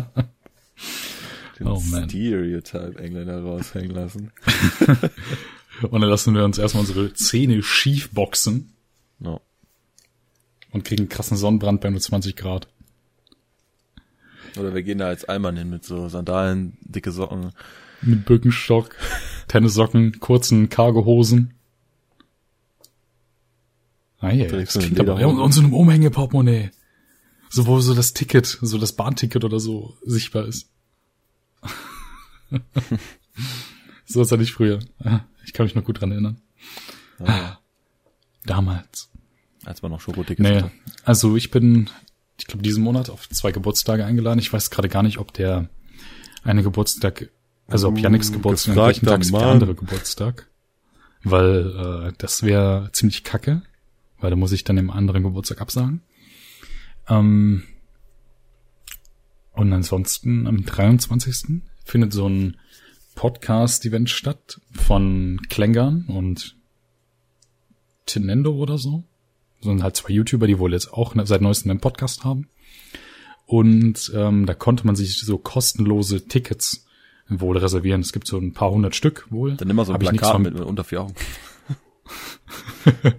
Den 1.60 1.68
Oh, 1.68 1.82
man. 1.90 2.10
Stereotype 2.10 3.00
Engländer 3.00 3.42
raushängen 3.42 3.92
lassen. 3.92 4.32
Und 5.90 6.02
dann 6.02 6.10
lassen 6.10 6.36
wir 6.36 6.44
uns 6.44 6.58
erstmal 6.58 6.82
unsere 6.82 7.14
Zähne 7.14 7.64
schief 7.64 8.10
boxen 8.12 8.74
No. 9.20 9.42
und 10.72 10.84
kriegen 10.84 11.04
einen 11.04 11.10
krassen 11.10 11.38
Sonnenbrand 11.38 11.82
bei 11.82 11.90
nur 11.90 12.00
20 12.02 12.36
Grad. 12.36 12.68
Oder 14.58 14.74
wir 14.76 14.84
gehen 14.84 14.98
da 15.00 15.08
als 15.08 15.26
Allmann 15.26 15.56
hin 15.58 15.70
mit 15.70 15.84
so 15.86 16.10
Sandalen, 16.10 16.78
dicke 16.82 17.12
Socken. 17.12 17.54
Mit 18.02 18.26
Birkenstock, 18.26 18.96
Tennissocken, 19.54 20.20
kurzen 20.20 20.68
Cargohosen. 20.70 21.54
Ah, 24.20 24.30
Trägst 24.32 24.76
das 24.76 24.84
klingt 24.84 25.00
aber, 25.00 25.20
ja, 25.22 25.28
und, 25.28 25.38
und 25.40 25.52
so 25.52 25.62
einem 25.62 25.76
Umhängeportemonnaie. 25.76 26.72
So, 27.52 27.68
wo 27.68 27.80
so 27.80 27.94
das 27.94 28.14
Ticket, 28.14 28.48
so 28.48 28.80
das 28.80 28.94
Bahnticket 28.94 29.44
oder 29.44 29.60
so 29.60 29.96
sichtbar 30.04 30.48
ist. 30.48 30.72
so 34.06 34.22
was 34.22 34.32
hatte 34.32 34.42
ich 34.42 34.54
früher. 34.54 34.80
Ah, 35.04 35.20
Ich 35.46 35.54
kann 35.54 35.68
mich 35.68 35.76
noch 35.76 35.84
gut 35.84 36.02
dran 36.02 36.10
erinnern. 36.10 36.42
Ja, 37.24 37.60
Damals. 38.46 39.12
als 39.66 39.84
man 39.84 39.92
noch 39.92 40.02
Schokotickets 40.02 40.50
Nee, 40.50 40.62
hatte. 40.64 40.72
also 41.04 41.36
ich 41.36 41.52
bin, 41.52 41.92
ich 42.40 42.48
glaube, 42.48 42.64
diesen 42.64 42.84
Monat 42.84 43.12
auf 43.12 43.30
zwei 43.30 43.52
Geburtstage 43.52 44.04
eingeladen. 44.04 44.40
Ich 44.40 44.52
weiß 44.52 44.72
gerade 44.72 44.90
gar 44.90 45.04
nicht, 45.04 45.20
ob 45.20 45.32
der 45.34 45.70
eine 46.44 46.64
Geburtstag, 46.64 47.30
also 47.68 47.88
ob 47.88 47.98
Yannicks 47.98 48.32
Geburtstag 48.32 48.72
am 48.72 48.76
gleichen 48.76 49.06
Tag 49.06 49.22
ist 49.22 49.34
wie 49.34 49.38
der 49.38 49.48
andere 49.48 49.76
Geburtstag. 49.76 50.50
Weil 51.24 52.10
äh, 52.10 52.14
das 52.18 52.44
wäre 52.44 52.90
ziemlich 52.92 53.24
kacke, 53.24 53.62
weil 54.20 54.30
da 54.30 54.36
muss 54.36 54.52
ich 54.52 54.64
dann 54.64 54.76
dem 54.76 54.90
anderen 54.90 55.24
Geburtstag 55.24 55.62
absagen. 55.62 56.02
Ähm, 57.08 57.64
und 59.52 59.72
ansonsten 59.72 60.48
am 60.48 60.66
23. 60.66 61.62
findet 61.86 62.12
so 62.12 62.28
ein 62.28 62.58
Podcast-Event 63.16 64.10
statt 64.10 64.60
von 64.74 65.40
Klängern 65.50 66.06
und 66.08 66.56
Tinendo 68.06 68.54
oder 68.54 68.78
so. 68.78 69.04
So 69.62 69.70
sind 69.70 69.84
halt 69.84 69.96
zwei 69.96 70.10
YouTuber, 70.10 70.48
die 70.48 70.60
wohl 70.60 70.74
jetzt 70.74 70.92
auch 70.92 71.16
seit 71.24 71.42
neuestem 71.42 71.72
einen 71.72 71.80
Podcast 71.80 72.24
haben. 72.24 72.50
Und 73.46 74.12
ähm, 74.16 74.46
da 74.46 74.54
konnte 74.54 74.86
man 74.86 74.96
sich 74.96 75.20
so 75.20 75.38
kostenlose 75.38 76.28
Tickets 76.28 76.86
wohl 77.30 77.58
reservieren. 77.58 78.02
Es 78.02 78.12
gibt 78.14 78.28
so 78.28 78.38
ein 78.38 78.54
paar 78.54 78.72
hundert 78.72 78.96
Stück 78.96 79.26
wohl. 79.30 79.56
Dann 79.56 79.70
immer 79.70 79.86
so 79.86 79.92
ein 79.94 79.96
Hab 79.96 80.02
Plakat 80.02 80.32
von- 80.34 80.42
mit, 80.42 80.54
mit 80.54 80.64
unter 80.64 80.84
vier 80.84 81.02
Augen. 81.02 81.16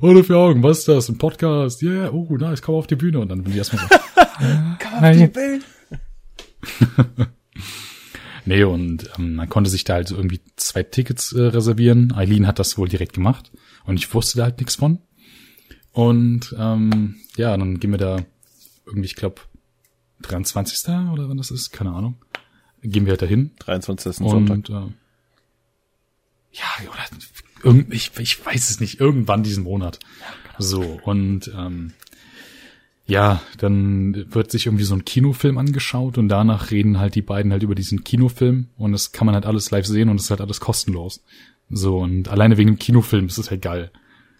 Ohne 0.00 0.24
vier 0.24 0.36
Augen, 0.36 0.62
was 0.62 0.78
ist 0.80 0.88
das? 0.88 1.08
Ein 1.08 1.18
Podcast? 1.18 1.82
Yeah, 1.82 2.10
oh, 2.10 2.36
nice, 2.38 2.62
komm 2.62 2.74
auf 2.76 2.86
die 2.86 2.96
Bühne. 2.96 3.18
Und 3.20 3.28
dann 3.28 3.42
bin 3.42 3.52
ich 3.52 3.58
erstmal 3.58 3.86
so. 3.86 3.96
Nein. 5.00 5.30
Nee, 8.44 8.64
und 8.64 9.08
ähm, 9.18 9.36
man 9.36 9.48
konnte 9.48 9.70
sich 9.70 9.84
da 9.84 9.94
halt 9.94 10.08
so 10.08 10.16
irgendwie 10.16 10.40
zwei 10.56 10.82
Tickets 10.82 11.32
äh, 11.32 11.42
reservieren. 11.42 12.12
Eileen 12.12 12.48
hat 12.48 12.58
das 12.58 12.76
wohl 12.76 12.88
direkt 12.88 13.12
gemacht 13.12 13.52
und 13.84 13.96
ich 13.98 14.12
wusste 14.12 14.38
da 14.38 14.44
halt 14.44 14.58
nichts 14.58 14.74
von. 14.74 14.98
Und 15.92 16.52
ähm, 16.58 17.16
ja, 17.36 17.56
dann 17.56 17.78
gehen 17.78 17.92
wir 17.92 17.98
da 17.98 18.16
irgendwie, 18.84 19.06
ich 19.06 19.14
glaube, 19.14 19.42
23. 20.22 20.88
oder 21.12 21.28
wann 21.28 21.36
das 21.36 21.52
ist, 21.52 21.70
keine 21.70 21.92
Ahnung. 21.92 22.16
Gehen 22.82 23.06
wir 23.06 23.12
halt 23.12 23.22
dahin 23.22 23.52
23. 23.60 24.10
ist 24.10 24.20
ein 24.20 24.28
Sonntag. 24.28 24.56
und 24.56 24.70
äh, 24.70 24.92
ja, 26.52 26.66
oder 26.90 27.04
irgend, 27.62 27.92
ich, 27.94 28.10
ich 28.18 28.44
weiß 28.44 28.70
es 28.70 28.80
nicht, 28.80 29.00
irgendwann 29.00 29.42
diesen 29.42 29.64
Monat. 29.64 29.98
So, 30.58 31.00
und 31.04 31.50
ähm, 31.56 31.92
ja, 33.06 33.42
dann 33.58 34.32
wird 34.32 34.50
sich 34.50 34.66
irgendwie 34.66 34.84
so 34.84 34.94
ein 34.94 35.04
Kinofilm 35.04 35.58
angeschaut 35.58 36.18
und 36.18 36.28
danach 36.28 36.70
reden 36.70 36.98
halt 36.98 37.14
die 37.14 37.22
beiden 37.22 37.52
halt 37.52 37.62
über 37.62 37.74
diesen 37.74 38.04
Kinofilm 38.04 38.68
und 38.76 38.92
das 38.92 39.12
kann 39.12 39.26
man 39.26 39.34
halt 39.34 39.46
alles 39.46 39.70
live 39.70 39.86
sehen 39.86 40.08
und 40.08 40.16
es 40.16 40.24
ist 40.24 40.30
halt 40.30 40.40
alles 40.40 40.60
kostenlos. 40.60 41.22
So, 41.70 41.98
und 41.98 42.28
alleine 42.28 42.58
wegen 42.58 42.70
dem 42.70 42.78
Kinofilm 42.78 43.26
ist 43.26 43.38
es 43.38 43.50
halt 43.50 43.62
geil. 43.62 43.90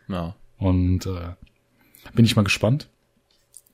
Ja. 0.09 0.37
Und 0.59 1.07
äh, 1.07 1.35
bin 2.15 2.25
ich 2.25 2.37
mal 2.37 2.43
gespannt. 2.43 2.89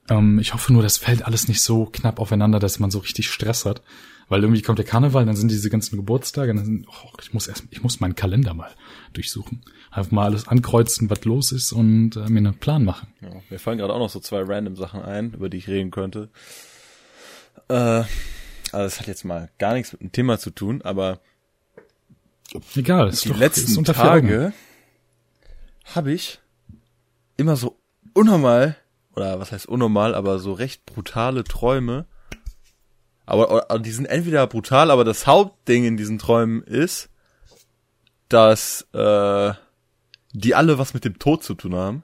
Ähm, 0.09 0.39
ich 0.39 0.53
hoffe 0.53 0.73
nur, 0.73 0.81
das 0.81 0.97
fällt 0.97 1.25
alles 1.25 1.47
nicht 1.47 1.61
so 1.61 1.85
knapp 1.85 2.19
aufeinander, 2.19 2.59
dass 2.59 2.79
man 2.79 2.89
so 2.89 2.99
richtig 2.99 3.29
Stress 3.29 3.65
hat. 3.65 3.81
Weil 4.29 4.41
irgendwie 4.43 4.61
kommt 4.61 4.77
der 4.77 4.85
Karneval, 4.85 5.25
dann 5.25 5.35
sind 5.35 5.49
diese 5.49 5.69
ganzen 5.69 5.97
Geburtstage, 5.97 6.53
dann 6.53 6.63
sind, 6.63 6.87
oh, 6.87 7.09
ich 7.21 7.33
muss 7.33 7.47
erst, 7.47 7.63
ich 7.71 7.81
muss 7.81 7.99
meinen 7.99 8.15
Kalender 8.15 8.53
mal 8.53 8.71
durchsuchen. 9.13 9.63
Einfach 9.91 10.11
mal 10.11 10.25
alles 10.25 10.47
ankreuzen, 10.47 11.09
was 11.09 11.25
los 11.25 11.51
ist 11.51 11.71
und 11.71 12.15
äh, 12.15 12.29
mir 12.29 12.37
einen 12.37 12.53
Plan 12.53 12.85
machen. 12.85 13.07
ja. 13.21 13.29
Mir 13.49 13.59
fallen 13.59 13.79
gerade 13.79 13.93
auch 13.93 13.99
noch 13.99 14.09
so 14.09 14.19
zwei 14.19 14.43
random 14.43 14.75
Sachen 14.75 15.01
ein, 15.01 15.33
über 15.33 15.49
die 15.49 15.57
ich 15.57 15.67
reden 15.67 15.89
könnte. 15.89 16.29
Äh, 17.69 17.73
also 17.73 18.07
das 18.71 18.99
hat 18.99 19.07
jetzt 19.07 19.25
mal 19.25 19.49
gar 19.57 19.73
nichts 19.73 19.93
mit 19.93 20.01
dem 20.01 20.11
Thema 20.11 20.37
zu 20.37 20.51
tun, 20.51 20.81
aber 20.83 21.19
Egal, 22.75 23.09
ist 23.09 23.25
die 23.25 23.29
doch, 23.29 23.35
ist 23.35 23.39
letzten 23.39 23.77
Augen. 23.79 23.85
Tage 23.85 24.53
habe 25.85 26.11
ich 26.11 26.39
immer 27.37 27.55
so 27.55 27.77
unnormal, 28.13 28.75
oder 29.15 29.39
was 29.39 29.51
heißt 29.51 29.67
unnormal, 29.67 30.15
aber 30.15 30.39
so 30.39 30.53
recht 30.53 30.85
brutale 30.85 31.43
Träume. 31.43 32.05
Aber, 33.29 33.69
aber 33.69 33.79
die 33.79 33.91
sind 33.91 34.05
entweder 34.05 34.47
brutal, 34.47 34.89
aber 34.89 35.03
das 35.03 35.27
Hauptding 35.27 35.85
in 35.85 35.97
diesen 35.97 36.17
Träumen 36.17 36.63
ist, 36.63 37.09
dass 38.27 38.87
äh, 38.93 39.53
die 40.33 40.55
alle 40.55 40.79
was 40.79 40.95
mit 40.95 41.05
dem 41.05 41.19
Tod 41.19 41.43
zu 41.43 41.53
tun 41.53 41.75
haben. 41.75 42.03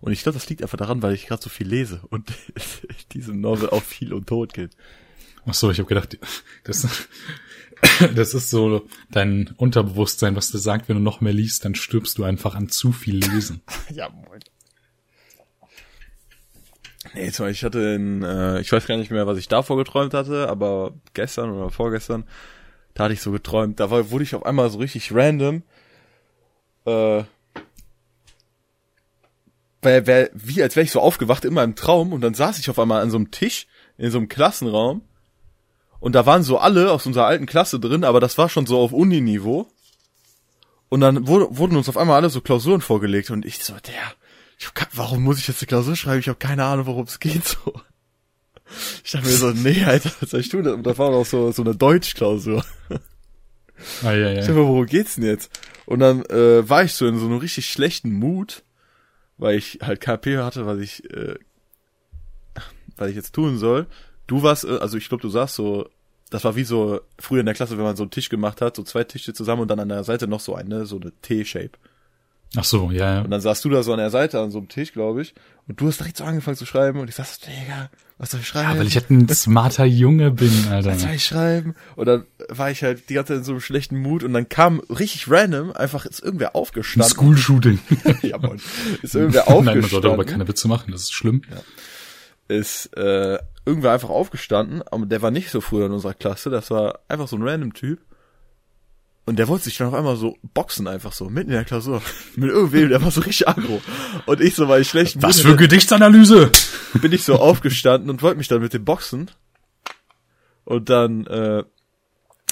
Und 0.00 0.10
ich 0.10 0.24
glaube, 0.24 0.36
das 0.36 0.48
liegt 0.48 0.62
einfach 0.62 0.78
daran, 0.78 1.00
weil 1.00 1.14
ich 1.14 1.26
gerade 1.26 1.40
so 1.40 1.48
viel 1.48 1.68
lese 1.68 2.00
und 2.10 2.32
diese 3.12 3.32
Novel 3.32 3.70
auch 3.70 3.84
viel 3.84 4.12
um 4.12 4.26
Tod 4.26 4.52
geht. 4.52 4.72
Ach 5.46 5.54
so, 5.54 5.70
ich 5.70 5.78
habe 5.78 5.88
gedacht, 5.88 6.18
das, 6.64 6.88
das 8.14 8.34
ist 8.34 8.50
so 8.50 8.88
dein 9.12 9.54
Unterbewusstsein, 9.56 10.34
was 10.34 10.50
dir 10.50 10.58
sagt, 10.58 10.88
wenn 10.88 10.96
du 10.96 11.02
noch 11.02 11.20
mehr 11.20 11.32
liest, 11.32 11.64
dann 11.64 11.76
stirbst 11.76 12.18
du 12.18 12.24
einfach 12.24 12.56
an 12.56 12.68
zu 12.68 12.90
viel 12.90 13.16
Lesen. 13.16 13.62
Ja, 13.94 14.08
moin. 14.08 14.40
Nee, 17.14 17.30
zum 17.30 17.46
Beispiel, 17.46 17.50
ich 17.52 17.64
hatte 17.64 17.94
in, 17.94 18.22
äh, 18.22 18.60
ich 18.60 18.70
weiß 18.70 18.86
gar 18.86 18.96
nicht 18.96 19.10
mehr, 19.10 19.26
was 19.26 19.38
ich 19.38 19.48
davor 19.48 19.76
geträumt 19.76 20.14
hatte, 20.14 20.48
aber 20.48 20.92
gestern 21.14 21.50
oder 21.50 21.70
vorgestern, 21.70 22.24
da 22.94 23.04
hatte 23.04 23.14
ich 23.14 23.20
so 23.20 23.32
geträumt, 23.32 23.80
da 23.80 23.90
war, 23.90 24.10
wurde 24.10 24.24
ich 24.24 24.34
auf 24.34 24.46
einmal 24.46 24.70
so 24.70 24.78
richtig 24.78 25.12
random, 25.12 25.62
äh, 26.84 27.24
wär, 29.82 30.06
wär, 30.06 30.30
wie 30.32 30.62
als 30.62 30.76
wäre 30.76 30.84
ich 30.84 30.92
so 30.92 31.00
aufgewacht 31.00 31.44
in 31.44 31.54
meinem 31.54 31.74
Traum 31.74 32.12
und 32.12 32.20
dann 32.20 32.34
saß 32.34 32.58
ich 32.58 32.70
auf 32.70 32.78
einmal 32.78 33.02
an 33.02 33.10
so 33.10 33.16
einem 33.16 33.30
Tisch 33.32 33.66
in 33.98 34.10
so 34.10 34.18
einem 34.18 34.28
Klassenraum 34.28 35.02
und 36.02 36.14
da 36.14 36.26
waren 36.26 36.42
so 36.42 36.58
alle 36.58 36.90
aus 36.90 37.06
unserer 37.06 37.26
alten 37.26 37.46
Klasse 37.46 37.78
drin, 37.78 38.04
aber 38.04 38.18
das 38.20 38.38
war 38.38 38.48
schon 38.48 38.66
so 38.66 38.80
auf 38.80 38.92
Uni-Niveau. 38.92 39.68
Und 40.88 41.00
dann 41.00 41.28
wurde, 41.28 41.56
wurden 41.56 41.76
uns 41.76 41.88
auf 41.88 41.96
einmal 41.96 42.16
alle 42.16 42.28
so 42.28 42.40
Klausuren 42.40 42.80
vorgelegt 42.80 43.30
und 43.30 43.46
ich 43.46 43.64
so, 43.64 43.74
der, 43.74 44.12
ich 44.62 44.68
hab, 44.68 44.96
warum 44.96 45.22
muss 45.22 45.38
ich 45.38 45.48
jetzt 45.48 45.60
eine 45.60 45.66
Klausur 45.66 45.96
schreiben? 45.96 46.20
Ich 46.20 46.28
habe 46.28 46.38
keine 46.38 46.64
Ahnung, 46.64 46.86
worum 46.86 47.04
es 47.04 47.18
geht 47.18 47.44
so. 47.44 47.74
Ich 49.04 49.10
dachte 49.12 49.26
mir 49.26 49.32
so, 49.32 49.50
nee, 49.50 49.84
Alter, 49.84 50.10
was 50.20 50.30
soll 50.30 50.40
ich 50.40 50.48
tun? 50.48 50.66
Und 50.66 50.84
das 50.84 50.98
war 50.98 51.10
noch 51.10 51.26
so, 51.26 51.52
so 51.52 51.62
eine 51.62 51.74
Deutschklausur. 51.74 52.64
Ah, 54.02 54.12
ja, 54.12 54.30
Ich 54.30 54.36
ja. 54.36 54.40
dachte 54.42 54.52
mir, 54.52 54.66
worum 54.66 54.86
geht's 54.86 55.16
denn 55.16 55.24
jetzt? 55.24 55.50
Und 55.86 55.98
dann 55.98 56.24
äh, 56.26 56.68
war 56.68 56.84
ich 56.84 56.94
so 56.94 57.06
in 57.06 57.18
so 57.18 57.26
einem 57.26 57.38
richtig 57.38 57.66
schlechten 57.66 58.12
Mut, 58.12 58.62
weil 59.38 59.58
ich 59.58 59.80
halt 59.82 60.00
KP 60.00 60.38
hatte, 60.38 60.64
was 60.64 60.78
ich, 60.78 61.04
äh, 61.10 61.34
was 62.96 63.10
ich 63.10 63.16
jetzt 63.16 63.34
tun 63.34 63.58
soll. 63.58 63.86
Du 64.26 64.42
warst, 64.42 64.64
äh, 64.64 64.78
also 64.78 64.96
ich 64.96 65.08
glaube, 65.08 65.22
du 65.22 65.28
saßt 65.28 65.54
so, 65.54 65.88
das 66.30 66.44
war 66.44 66.56
wie 66.56 66.64
so 66.64 67.00
früher 67.18 67.40
in 67.40 67.46
der 67.46 67.54
Klasse, 67.54 67.76
wenn 67.76 67.84
man 67.84 67.96
so 67.96 68.04
einen 68.04 68.10
Tisch 68.10 68.28
gemacht 68.28 68.60
hat, 68.60 68.76
so 68.76 68.84
zwei 68.84 69.04
Tische 69.04 69.34
zusammen 69.34 69.62
und 69.62 69.68
dann 69.68 69.80
an 69.80 69.88
der 69.88 70.04
Seite 70.04 70.28
noch 70.28 70.40
so 70.40 70.54
eine, 70.54 70.86
so 70.86 70.98
eine 70.98 71.12
T-Shape. 71.20 71.72
Ach 72.56 72.64
so, 72.64 72.90
ja, 72.90 73.14
ja. 73.16 73.20
Und 73.22 73.30
dann 73.30 73.40
saßt 73.40 73.64
du 73.64 73.70
da 73.70 73.82
so 73.82 73.92
an 73.92 73.98
der 73.98 74.10
Seite 74.10 74.38
an 74.40 74.50
so 74.50 74.58
einem 74.58 74.68
Tisch, 74.68 74.92
glaube 74.92 75.22
ich, 75.22 75.34
und 75.68 75.80
du 75.80 75.86
hast 75.88 76.00
direkt 76.00 76.18
so 76.18 76.24
angefangen 76.24 76.56
zu 76.56 76.66
schreiben 76.66 77.00
und 77.00 77.08
ich 77.08 77.14
sagst, 77.14 77.46
Digga, 77.46 77.88
was 78.18 78.30
soll 78.32 78.40
ich 78.40 78.46
schreiben? 78.48 78.72
Ja, 78.72 78.78
weil 78.78 78.86
ich 78.86 78.94
halt 78.96 79.10
ein 79.10 79.26
smarter 79.30 79.84
Junge 79.86 80.30
bin, 80.30 80.52
Alter. 80.70 80.90
was 80.90 81.00
soll 81.02 81.12
ich 81.12 81.24
schreiben? 81.24 81.74
Und 81.96 82.06
dann 82.06 82.26
war 82.50 82.70
ich 82.70 82.82
halt 82.82 83.08
die 83.08 83.14
ganze 83.14 83.32
Zeit 83.32 83.38
in 83.38 83.44
so 83.44 83.52
einem 83.52 83.60
schlechten 83.62 83.96
Mut 83.98 84.22
und 84.22 84.34
dann 84.34 84.48
kam 84.50 84.80
richtig 84.90 85.30
random, 85.30 85.72
einfach 85.72 86.04
ist 86.04 86.20
irgendwer 86.22 86.48
Ein 86.50 86.54
aufgestanden. 86.56 87.10
School-Shooting. 87.10 87.78
ja, 88.22 88.36
Mann. 88.38 88.60
Ist 89.00 89.14
irgendwer 89.14 89.44
Nein, 89.48 89.64
man 89.64 89.64
soll 89.64 90.00
darüber 90.02 90.10
aufgestanden. 90.10 90.26
keine 90.26 90.48
Witze 90.48 90.68
machen, 90.68 90.92
das 90.92 91.02
ist 91.02 91.12
schlimm. 91.14 91.42
ist 92.48 92.94
äh, 92.96 93.38
irgendwer 93.64 93.92
einfach 93.92 94.10
aufgestanden, 94.10 94.82
aber 94.82 95.06
der 95.06 95.22
war 95.22 95.30
nicht 95.30 95.50
so 95.50 95.60
früher 95.62 95.86
in 95.86 95.92
unserer 95.92 96.14
Klasse, 96.14 96.50
das 96.50 96.70
war 96.70 96.98
einfach 97.08 97.28
so 97.28 97.36
ein 97.36 97.42
random 97.48 97.72
Typ. 97.72 98.00
Und 99.24 99.38
der 99.38 99.46
wollte 99.46 99.64
sich 99.64 99.76
dann 99.76 99.88
auf 99.88 99.94
einmal 99.94 100.16
so 100.16 100.36
boxen, 100.54 100.88
einfach 100.88 101.12
so, 101.12 101.30
mitten 101.30 101.50
in 101.50 101.56
der 101.56 101.64
Klausur. 101.64 102.02
Mit 102.34 102.50
irgendwem, 102.50 102.88
der 102.88 103.02
war 103.02 103.10
so 103.12 103.20
richtig 103.20 103.48
aggro. 103.48 103.80
Und 104.26 104.40
ich 104.40 104.56
so, 104.56 104.68
weil 104.68 104.82
ich 104.82 104.88
schlecht 104.88 105.22
Was 105.22 105.40
für 105.40 105.56
Gedichtsanalyse! 105.56 106.50
bin 107.00 107.12
ich 107.12 107.24
so 107.24 107.36
aufgestanden 107.36 108.10
und 108.10 108.22
wollte 108.22 108.38
mich 108.38 108.48
dann 108.48 108.60
mit 108.60 108.74
dem 108.74 108.84
boxen. 108.84 109.30
Und 110.64 110.90
dann 110.90 111.26
äh, 111.26 111.62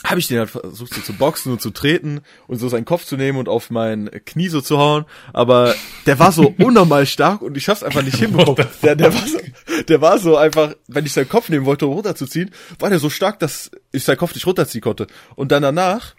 habe 0.05 0.19
ich 0.21 0.29
den 0.29 0.39
halt 0.39 0.51
versucht 0.51 0.95
so 0.95 1.01
zu 1.01 1.13
boxen 1.13 1.53
und 1.53 1.61
zu 1.61 1.71
treten 1.71 2.21
und 2.47 2.59
so 2.59 2.69
seinen 2.69 2.85
Kopf 2.85 3.05
zu 3.05 3.17
nehmen 3.17 3.39
und 3.39 3.49
auf 3.49 3.71
mein 3.71 4.09
Knie 4.25 4.49
so 4.49 4.61
zu 4.61 4.79
hauen. 4.79 5.05
Aber 5.33 5.75
der 6.07 6.19
war 6.19 6.33
so 6.33 6.55
unnormal 6.59 7.05
stark 7.07 7.43
und 7.43 7.57
ich 7.57 7.65
schaff's 7.65 7.83
einfach 7.83 8.03
nicht 8.03 8.17
hinbekommen. 8.17 8.67
Der, 8.83 8.97
der, 8.97 9.13
war 9.13 9.27
so, 9.27 9.39
der 9.89 10.01
war 10.01 10.19
so 10.19 10.37
einfach, 10.37 10.75
wenn 10.89 11.05
ich 11.05 11.13
seinen 11.13 11.29
Kopf 11.29 11.49
nehmen 11.49 11.67
wollte, 11.67 11.87
um 11.87 11.95
runterzuziehen, 11.95 12.51
war 12.79 12.91
der 12.91 12.99
so 12.99 13.11
stark, 13.11 13.39
dass 13.41 13.71
ich 13.93 14.05
seinen 14.05 14.19
Kopf 14.19 14.35
nicht 14.35 14.47
runterziehen 14.47 14.83
konnte. 14.83 15.07
Und 15.35 15.53
dann 15.53 15.63
danach 15.63 16.15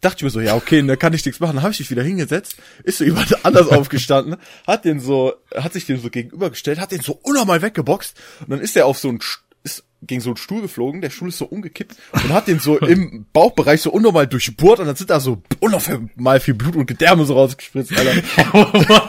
dachte 0.00 0.18
ich 0.18 0.22
mir 0.22 0.30
so, 0.30 0.40
ja, 0.40 0.54
okay, 0.54 0.86
da 0.86 0.96
kann 0.96 1.12
ich 1.14 1.24
nichts 1.24 1.40
machen. 1.40 1.56
Dann 1.56 1.62
habe 1.62 1.72
ich 1.72 1.80
mich 1.80 1.90
wieder 1.90 2.02
hingesetzt, 2.02 2.56
ist 2.84 2.98
so 2.98 3.04
jemand 3.06 3.44
anders 3.44 3.68
aufgestanden, 3.68 4.36
hat 4.66 4.84
den 4.84 5.00
so, 5.00 5.34
hat 5.54 5.72
sich 5.72 5.86
dem 5.86 6.00
so 6.00 6.10
gegenübergestellt, 6.10 6.80
hat 6.80 6.92
den 6.92 7.00
so 7.00 7.18
unnormal 7.22 7.62
weggeboxt 7.62 8.16
und 8.40 8.50
dann 8.50 8.60
ist 8.60 8.76
er 8.76 8.86
auf 8.86 8.98
so 8.98 9.08
ein 9.08 9.20
ist 9.62 9.84
gegen 10.02 10.20
so 10.20 10.30
einen 10.30 10.36
Stuhl 10.36 10.62
geflogen, 10.62 11.00
der 11.00 11.10
Stuhl 11.10 11.28
ist 11.28 11.38
so 11.38 11.46
umgekippt 11.46 11.96
und 12.12 12.32
hat 12.32 12.46
den 12.46 12.60
so 12.60 12.78
im 12.86 13.26
Bauchbereich 13.32 13.82
so 13.82 13.90
unnormal 13.90 14.28
durchbohrt 14.28 14.78
und 14.78 14.86
dann 14.86 14.94
sind 14.94 15.10
da 15.10 15.18
so 15.18 15.42
unnormal 15.58 16.40
viel 16.40 16.54
Blut 16.54 16.76
und 16.76 16.86
Gedärme 16.86 17.24
so 17.24 17.34
rausgespritzt, 17.34 17.92
Alter. 17.98 18.12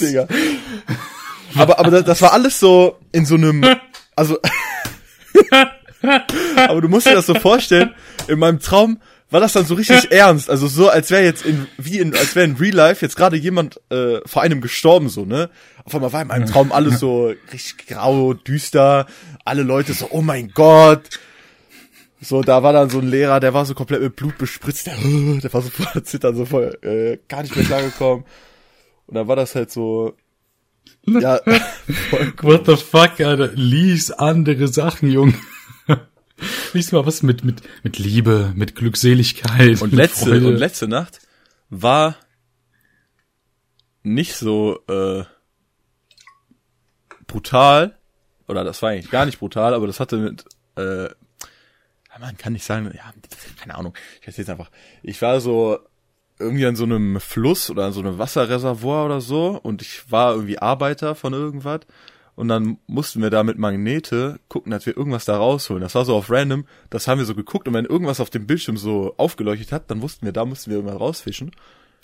Digga. 0.00 0.26
Aber, 1.54 1.78
aber 1.78 1.90
das, 1.92 2.04
das 2.04 2.22
war 2.22 2.32
alles 2.32 2.58
so 2.58 2.98
in 3.12 3.24
so 3.24 3.36
einem, 3.36 3.64
also, 4.16 4.38
aber 6.56 6.80
du 6.80 6.88
musst 6.88 7.06
dir 7.06 7.14
das 7.14 7.26
so 7.26 7.34
vorstellen, 7.34 7.94
in 8.26 8.38
meinem 8.38 8.58
Traum 8.58 9.00
war 9.34 9.40
das 9.40 9.52
dann 9.52 9.66
so 9.66 9.74
richtig 9.74 10.12
ernst, 10.12 10.48
also 10.48 10.68
so, 10.68 10.88
als 10.88 11.10
wäre 11.10 11.24
jetzt 11.24 11.44
in, 11.44 11.66
wie 11.76 11.98
in, 11.98 12.14
als 12.14 12.36
wäre 12.36 12.46
in 12.46 12.54
Real 12.54 12.72
Life 12.72 13.04
jetzt 13.04 13.16
gerade 13.16 13.36
jemand 13.36 13.80
äh, 13.90 14.20
vor 14.24 14.42
einem 14.42 14.60
gestorben, 14.60 15.08
so, 15.08 15.24
ne? 15.24 15.50
Auf 15.82 15.92
einmal 15.92 16.12
war 16.12 16.22
in 16.22 16.28
meinem 16.28 16.46
Traum 16.46 16.70
alles 16.70 17.00
so 17.00 17.34
richtig 17.52 17.88
grau, 17.88 18.34
düster, 18.34 19.06
alle 19.44 19.64
Leute 19.64 19.92
so, 19.92 20.06
oh 20.12 20.22
mein 20.22 20.52
Gott. 20.54 21.18
So, 22.20 22.42
da 22.42 22.62
war 22.62 22.72
dann 22.72 22.90
so 22.90 23.00
ein 23.00 23.08
Lehrer, 23.08 23.40
der 23.40 23.52
war 23.54 23.66
so 23.66 23.74
komplett 23.74 24.02
mit 24.02 24.14
Blut 24.14 24.38
bespritzt, 24.38 24.86
der, 24.86 24.94
der 25.42 25.52
war 25.52 25.62
so 25.62 25.70
voll 25.70 26.04
zittern, 26.04 26.36
so 26.36 26.46
voll, 26.46 26.78
äh, 26.82 27.18
gar 27.28 27.42
nicht 27.42 27.56
mehr 27.56 27.64
klargekommen. 27.64 28.24
Und 29.08 29.16
dann 29.16 29.26
war 29.26 29.34
das 29.34 29.56
halt 29.56 29.72
so, 29.72 30.14
ja, 31.06 31.40
What 32.40 32.66
the 32.66 32.76
fuck, 32.76 33.20
Alter? 33.20 33.50
Lies 33.56 34.12
andere 34.12 34.68
Sachen, 34.68 35.10
Junge. 35.10 35.34
Lies 36.72 36.92
mal 36.92 37.06
was 37.06 37.22
mit, 37.22 37.44
mit, 37.44 37.62
mit 37.82 37.98
Liebe, 37.98 38.52
mit 38.54 38.74
Glückseligkeit. 38.74 39.80
Und 39.82 39.92
mit 39.92 39.98
letzte, 39.98 40.30
Freude. 40.30 40.48
und 40.48 40.56
letzte 40.56 40.88
Nacht 40.88 41.20
war 41.70 42.16
nicht 44.02 44.34
so 44.36 44.80
äh, 44.88 45.24
brutal, 47.26 47.96
oder 48.48 48.64
das 48.64 48.82
war 48.82 48.90
eigentlich 48.90 49.10
gar 49.10 49.26
nicht 49.26 49.38
brutal, 49.38 49.74
aber 49.74 49.86
das 49.86 50.00
hatte 50.00 50.16
mit, 50.18 50.44
äh, 50.76 51.08
man 52.20 52.36
kann 52.36 52.52
nicht 52.52 52.64
sagen, 52.64 52.92
ja, 52.94 53.12
keine 53.58 53.74
Ahnung, 53.74 53.94
ich 54.20 54.26
erzähl's 54.26 54.48
einfach. 54.48 54.70
Ich 55.02 55.20
war 55.22 55.40
so 55.40 55.78
irgendwie 56.38 56.66
an 56.66 56.76
so 56.76 56.84
einem 56.84 57.20
Fluss 57.20 57.70
oder 57.70 57.86
an 57.86 57.92
so 57.92 58.00
einem 58.00 58.18
Wasserreservoir 58.18 59.06
oder 59.06 59.20
so 59.20 59.58
und 59.62 59.82
ich 59.82 60.10
war 60.10 60.34
irgendwie 60.34 60.58
Arbeiter 60.58 61.14
von 61.14 61.32
irgendwas 61.32 61.80
und 62.36 62.48
dann 62.48 62.78
mussten 62.86 63.22
wir 63.22 63.30
da 63.30 63.42
mit 63.44 63.58
Magnete 63.58 64.40
gucken, 64.48 64.70
dass 64.72 64.86
wir 64.86 64.96
irgendwas 64.96 65.24
da 65.24 65.36
rausholen. 65.36 65.82
Das 65.82 65.94
war 65.94 66.04
so 66.04 66.16
auf 66.16 66.30
random, 66.30 66.64
das 66.90 67.06
haben 67.06 67.18
wir 67.18 67.24
so 67.26 67.34
geguckt 67.34 67.68
und 67.68 67.74
wenn 67.74 67.84
irgendwas 67.84 68.20
auf 68.20 68.30
dem 68.30 68.46
Bildschirm 68.46 68.76
so 68.76 69.14
aufgeleuchtet 69.16 69.72
hat, 69.72 69.90
dann 69.90 70.02
wussten 70.02 70.26
wir, 70.26 70.32
da 70.32 70.44
mussten 70.44 70.70
wir 70.70 70.78
irgendwas 70.78 71.00
rausfischen. 71.00 71.52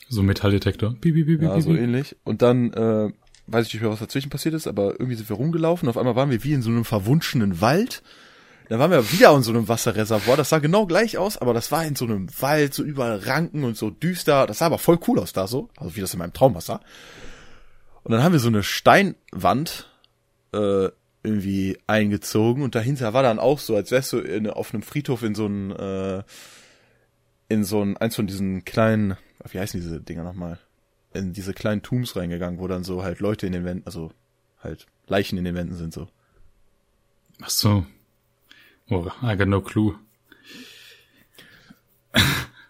so 0.08 0.20
ein 0.22 0.26
Metalldetektor. 0.26 0.94
Piep, 1.00 1.14
piep, 1.14 1.26
piep, 1.26 1.42
Ja, 1.42 1.54
piep, 1.54 1.62
so 1.62 1.74
ähnlich. 1.74 2.16
Und 2.24 2.42
dann, 2.42 2.72
äh, 2.72 3.10
weiß 3.48 3.66
ich 3.66 3.74
nicht 3.74 3.82
mehr, 3.82 3.90
was 3.90 3.98
dazwischen 3.98 4.30
passiert 4.30 4.54
ist, 4.54 4.68
aber 4.68 4.92
irgendwie 4.92 5.16
sind 5.16 5.28
wir 5.28 5.36
rumgelaufen. 5.36 5.88
Auf 5.88 5.98
einmal 5.98 6.16
waren 6.16 6.30
wir 6.30 6.44
wie 6.44 6.52
in 6.52 6.62
so 6.62 6.70
einem 6.70 6.84
verwunschenen 6.84 7.60
Wald. 7.60 8.02
Dann 8.68 8.78
waren 8.78 8.92
wir 8.92 9.10
wieder 9.10 9.34
in 9.34 9.42
so 9.42 9.50
einem 9.50 9.66
Wasserreservoir. 9.66 10.36
Das 10.36 10.50
sah 10.50 10.60
genau 10.60 10.86
gleich 10.86 11.18
aus, 11.18 11.36
aber 11.36 11.52
das 11.52 11.72
war 11.72 11.84
in 11.84 11.96
so 11.96 12.04
einem 12.04 12.28
Wald, 12.40 12.72
so 12.72 12.84
überall 12.84 13.18
Ranken 13.18 13.64
und 13.64 13.76
so 13.76 13.90
düster. 13.90 14.46
Das 14.46 14.58
sah 14.58 14.66
aber 14.66 14.78
voll 14.78 15.00
cool 15.08 15.18
aus 15.18 15.32
da 15.32 15.48
so. 15.48 15.68
Also 15.76 15.96
wie 15.96 16.00
das 16.00 16.12
in 16.12 16.20
meinem 16.20 16.32
Traum 16.32 16.56
aussah. 16.56 16.80
Und 18.04 18.12
dann 18.12 18.22
haben 18.22 18.32
wir 18.32 18.38
so 18.38 18.46
eine 18.46 18.62
Steinwand 18.62 19.89
äh, 20.52 20.88
irgendwie 21.22 21.78
eingezogen 21.86 22.62
und 22.62 22.74
dahinter 22.74 23.12
war 23.12 23.22
dann 23.22 23.38
auch 23.38 23.58
so, 23.58 23.76
als 23.76 23.90
wärst 23.90 24.12
du 24.12 24.18
in, 24.18 24.48
auf 24.48 24.72
einem 24.72 24.82
Friedhof 24.82 25.22
in 25.22 25.34
so 25.34 25.46
ein 25.46 25.70
äh, 25.72 26.22
in 27.48 27.64
so 27.64 27.82
ein 27.82 27.96
eins 27.96 28.16
von 28.16 28.26
diesen 28.26 28.64
kleinen, 28.64 29.16
wie 29.50 29.58
heißen 29.58 29.80
diese 29.80 30.00
Dinger 30.00 30.22
nochmal? 30.22 30.58
In 31.12 31.32
diese 31.32 31.52
kleinen 31.52 31.82
Tombs 31.82 32.14
reingegangen, 32.14 32.60
wo 32.60 32.68
dann 32.68 32.84
so 32.84 33.02
halt 33.02 33.18
Leute 33.18 33.46
in 33.46 33.52
den 33.52 33.64
Wänden, 33.64 33.84
also 33.84 34.12
halt 34.62 34.86
Leichen 35.08 35.36
in 35.36 35.44
den 35.44 35.56
Wänden 35.56 35.76
sind 35.76 35.92
so. 35.92 36.08
Ach 37.42 37.50
so. 37.50 37.84
Oh, 38.88 39.10
I 39.22 39.36
got 39.36 39.48
no 39.48 39.60
clue. 39.60 39.98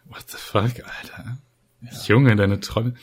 What 0.09 0.29
the 0.29 0.39
fuck, 0.39 0.73
Alter? 0.83 1.39
Junge, 2.07 2.37
deine 2.37 2.61
Träume. 2.61 2.95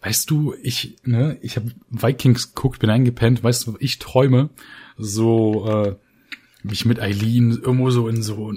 Weißt 0.00 0.30
du, 0.30 0.54
ich, 0.62 0.96
ne, 1.04 1.38
ich 1.42 1.56
habe 1.56 1.72
Vikings 1.90 2.54
geguckt, 2.54 2.80
bin 2.80 2.90
eingepennt, 2.90 3.42
weißt 3.42 3.66
du, 3.66 3.76
ich 3.78 3.98
träume 3.98 4.50
so, 4.96 5.68
äh, 5.68 5.96
mich 6.64 6.84
mit 6.84 7.00
Eileen 7.00 7.50
irgendwo 7.50 7.90
so 7.90 8.08
in 8.08 8.22
so, 8.22 8.52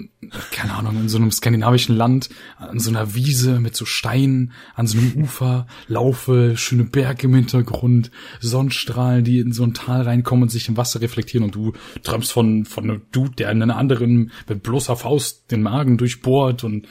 keine 0.52 0.74
Ahnung, 0.74 0.96
in 0.96 1.08
so 1.08 1.18
einem 1.18 1.32
skandinavischen 1.32 1.96
Land, 1.96 2.28
an 2.56 2.78
so 2.78 2.90
einer 2.90 3.14
Wiese 3.14 3.58
mit 3.58 3.74
so 3.74 3.84
Steinen, 3.84 4.52
an 4.74 4.86
so 4.86 4.98
einem 4.98 5.24
Ufer, 5.24 5.66
laufe, 5.88 6.56
schöne 6.56 6.84
Berge 6.84 7.26
im 7.26 7.34
Hintergrund, 7.34 8.10
Sonnenstrahlen, 8.40 9.24
die 9.24 9.40
in 9.40 9.52
so 9.52 9.64
ein 9.64 9.74
Tal 9.74 10.02
reinkommen 10.02 10.44
und 10.44 10.50
sich 10.50 10.68
im 10.68 10.76
Wasser 10.76 11.00
reflektieren. 11.00 11.44
Und 11.44 11.54
du 11.54 11.72
träumst 12.02 12.32
von, 12.32 12.64
von 12.64 12.84
einem 12.84 13.02
Dude, 13.10 13.34
der 13.36 13.50
in 13.50 13.62
einer 13.62 13.76
anderen 13.76 14.30
mit 14.48 14.62
bloßer 14.62 14.96
Faust 14.96 15.50
den 15.50 15.62
Magen 15.62 15.98
durchbohrt 15.98 16.62
und, 16.62 16.86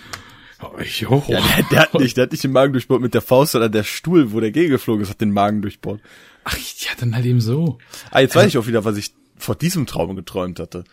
oh, 0.74 0.82
jo, 0.82 1.24
Ja, 1.28 1.42
der, 1.42 1.66
der 1.72 1.80
hat 1.82 1.94
nicht, 1.96 2.18
der 2.18 2.24
hat 2.24 2.32
nicht 2.32 2.44
den 2.44 2.52
Magen 2.52 2.74
durchbohrt 2.74 3.02
mit 3.02 3.14
der 3.14 3.22
Faust, 3.22 3.54
sondern 3.54 3.72
der 3.72 3.84
Stuhl, 3.84 4.32
wo 4.32 4.40
der 4.40 4.52
gegengeflogen 4.52 5.04
ist, 5.04 5.10
hat 5.10 5.22
den 5.22 5.32
Magen 5.32 5.62
durchbohrt. 5.62 6.02
ach, 6.44 6.58
ja, 6.58 6.92
dann 7.00 7.16
halt 7.16 7.26
eben 7.26 7.42
so. 7.42 7.78
Ah, 8.12 8.20
jetzt 8.20 8.36
weiß 8.36 8.48
ich 8.48 8.58
auch 8.58 8.68
wieder, 8.68 8.86
was 8.86 8.98
ich 8.98 9.14
vor 9.38 9.56
diesem 9.56 9.86
Traum 9.86 10.16
geträumt 10.16 10.60
hatte. 10.60 10.84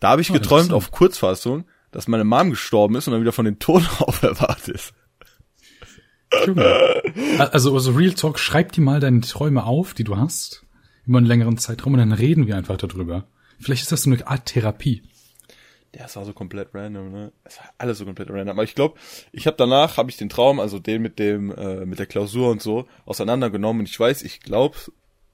Da 0.00 0.10
habe 0.10 0.22
ich 0.22 0.30
Oh, 0.30 0.34
geträumt 0.34 0.72
auf 0.72 0.90
Kurzfassung, 0.90 1.64
dass 1.92 2.08
meine 2.08 2.24
Mom 2.24 2.50
gestorben 2.50 2.96
ist 2.96 3.06
und 3.06 3.12
dann 3.12 3.20
wieder 3.20 3.32
von 3.32 3.44
den 3.44 3.58
Toten 3.58 3.86
auferwacht 4.00 4.68
ist. 4.68 4.92
Junge. 6.46 7.02
Also, 7.38 7.74
also 7.74 7.92
Real 7.92 8.12
Talk, 8.12 8.38
schreib 8.38 8.72
dir 8.72 8.80
mal 8.80 8.98
deine 9.00 9.20
Träume 9.20 9.64
auf, 9.64 9.94
die 9.94 10.04
du 10.04 10.16
hast, 10.16 10.64
über 11.06 11.18
einen 11.18 11.26
längeren 11.26 11.58
Zeitraum 11.58 11.92
und 11.92 12.00
dann 12.00 12.12
reden 12.12 12.46
wir 12.46 12.56
einfach 12.56 12.76
darüber. 12.76 13.24
Vielleicht 13.60 13.82
ist 13.82 13.92
das 13.92 14.02
so 14.02 14.10
eine 14.10 14.26
Art 14.26 14.46
Therapie. 14.46 15.02
Ja, 15.96 16.06
es 16.06 16.16
war 16.16 16.24
so 16.24 16.32
komplett 16.32 16.74
random, 16.74 17.12
ne? 17.12 17.32
Es 17.44 17.58
war 17.58 17.72
alles 17.78 17.98
so 17.98 18.04
komplett 18.04 18.30
random. 18.30 18.50
Aber 18.50 18.64
ich 18.64 18.74
glaube, 18.74 18.98
ich 19.32 19.46
habe 19.46 19.56
danach 19.56 19.96
habe 19.96 20.10
ich 20.10 20.16
den 20.16 20.28
Traum, 20.28 20.58
also 20.58 20.78
den 20.78 21.02
mit 21.02 21.18
dem 21.18 21.52
äh, 21.52 21.86
mit 21.86 21.98
der 21.98 22.06
Klausur 22.06 22.50
und 22.50 22.60
so 22.60 22.86
auseinandergenommen. 23.04 23.80
Und 23.80 23.88
ich 23.88 23.98
weiß, 23.98 24.22
ich 24.22 24.40
glaube 24.40 24.76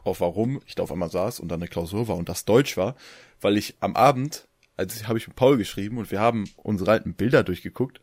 auch 0.05 0.21
warum 0.21 0.61
ich 0.67 0.75
da 0.75 0.83
auf 0.83 0.93
einmal 0.93 1.11
saß 1.11 1.41
und 1.41 1.49
dann 1.49 1.61
eine 1.61 1.69
Klausur 1.69 2.09
war 2.09 2.17
und 2.17 2.29
das 2.29 2.45
Deutsch 2.45 2.77
war, 2.77 2.97
weil 3.41 3.57
ich 3.57 3.77
am 3.81 3.97
Abend, 3.97 4.49
als 4.77 5.07
habe 5.09 5.19
ich 5.19 5.27
mit 5.27 5.37
Paul 5.37 5.57
geschrieben 5.57 5.99
und 5.99 6.11
wir 6.11 6.21
haben 6.21 6.45
unsere 6.57 6.91
alten 6.93 7.15
Bilder 7.15 7.43
durchgeguckt 7.43 8.01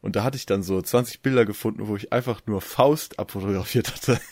und 0.00 0.16
da 0.16 0.24
hatte 0.24 0.36
ich 0.36 0.46
dann 0.46 0.62
so 0.62 0.80
20 0.80 1.22
Bilder 1.22 1.44
gefunden, 1.44 1.86
wo 1.86 1.96
ich 1.96 2.12
einfach 2.12 2.42
nur 2.46 2.60
Faust 2.60 3.18
abfotografiert 3.18 3.92
hatte. 3.92 4.20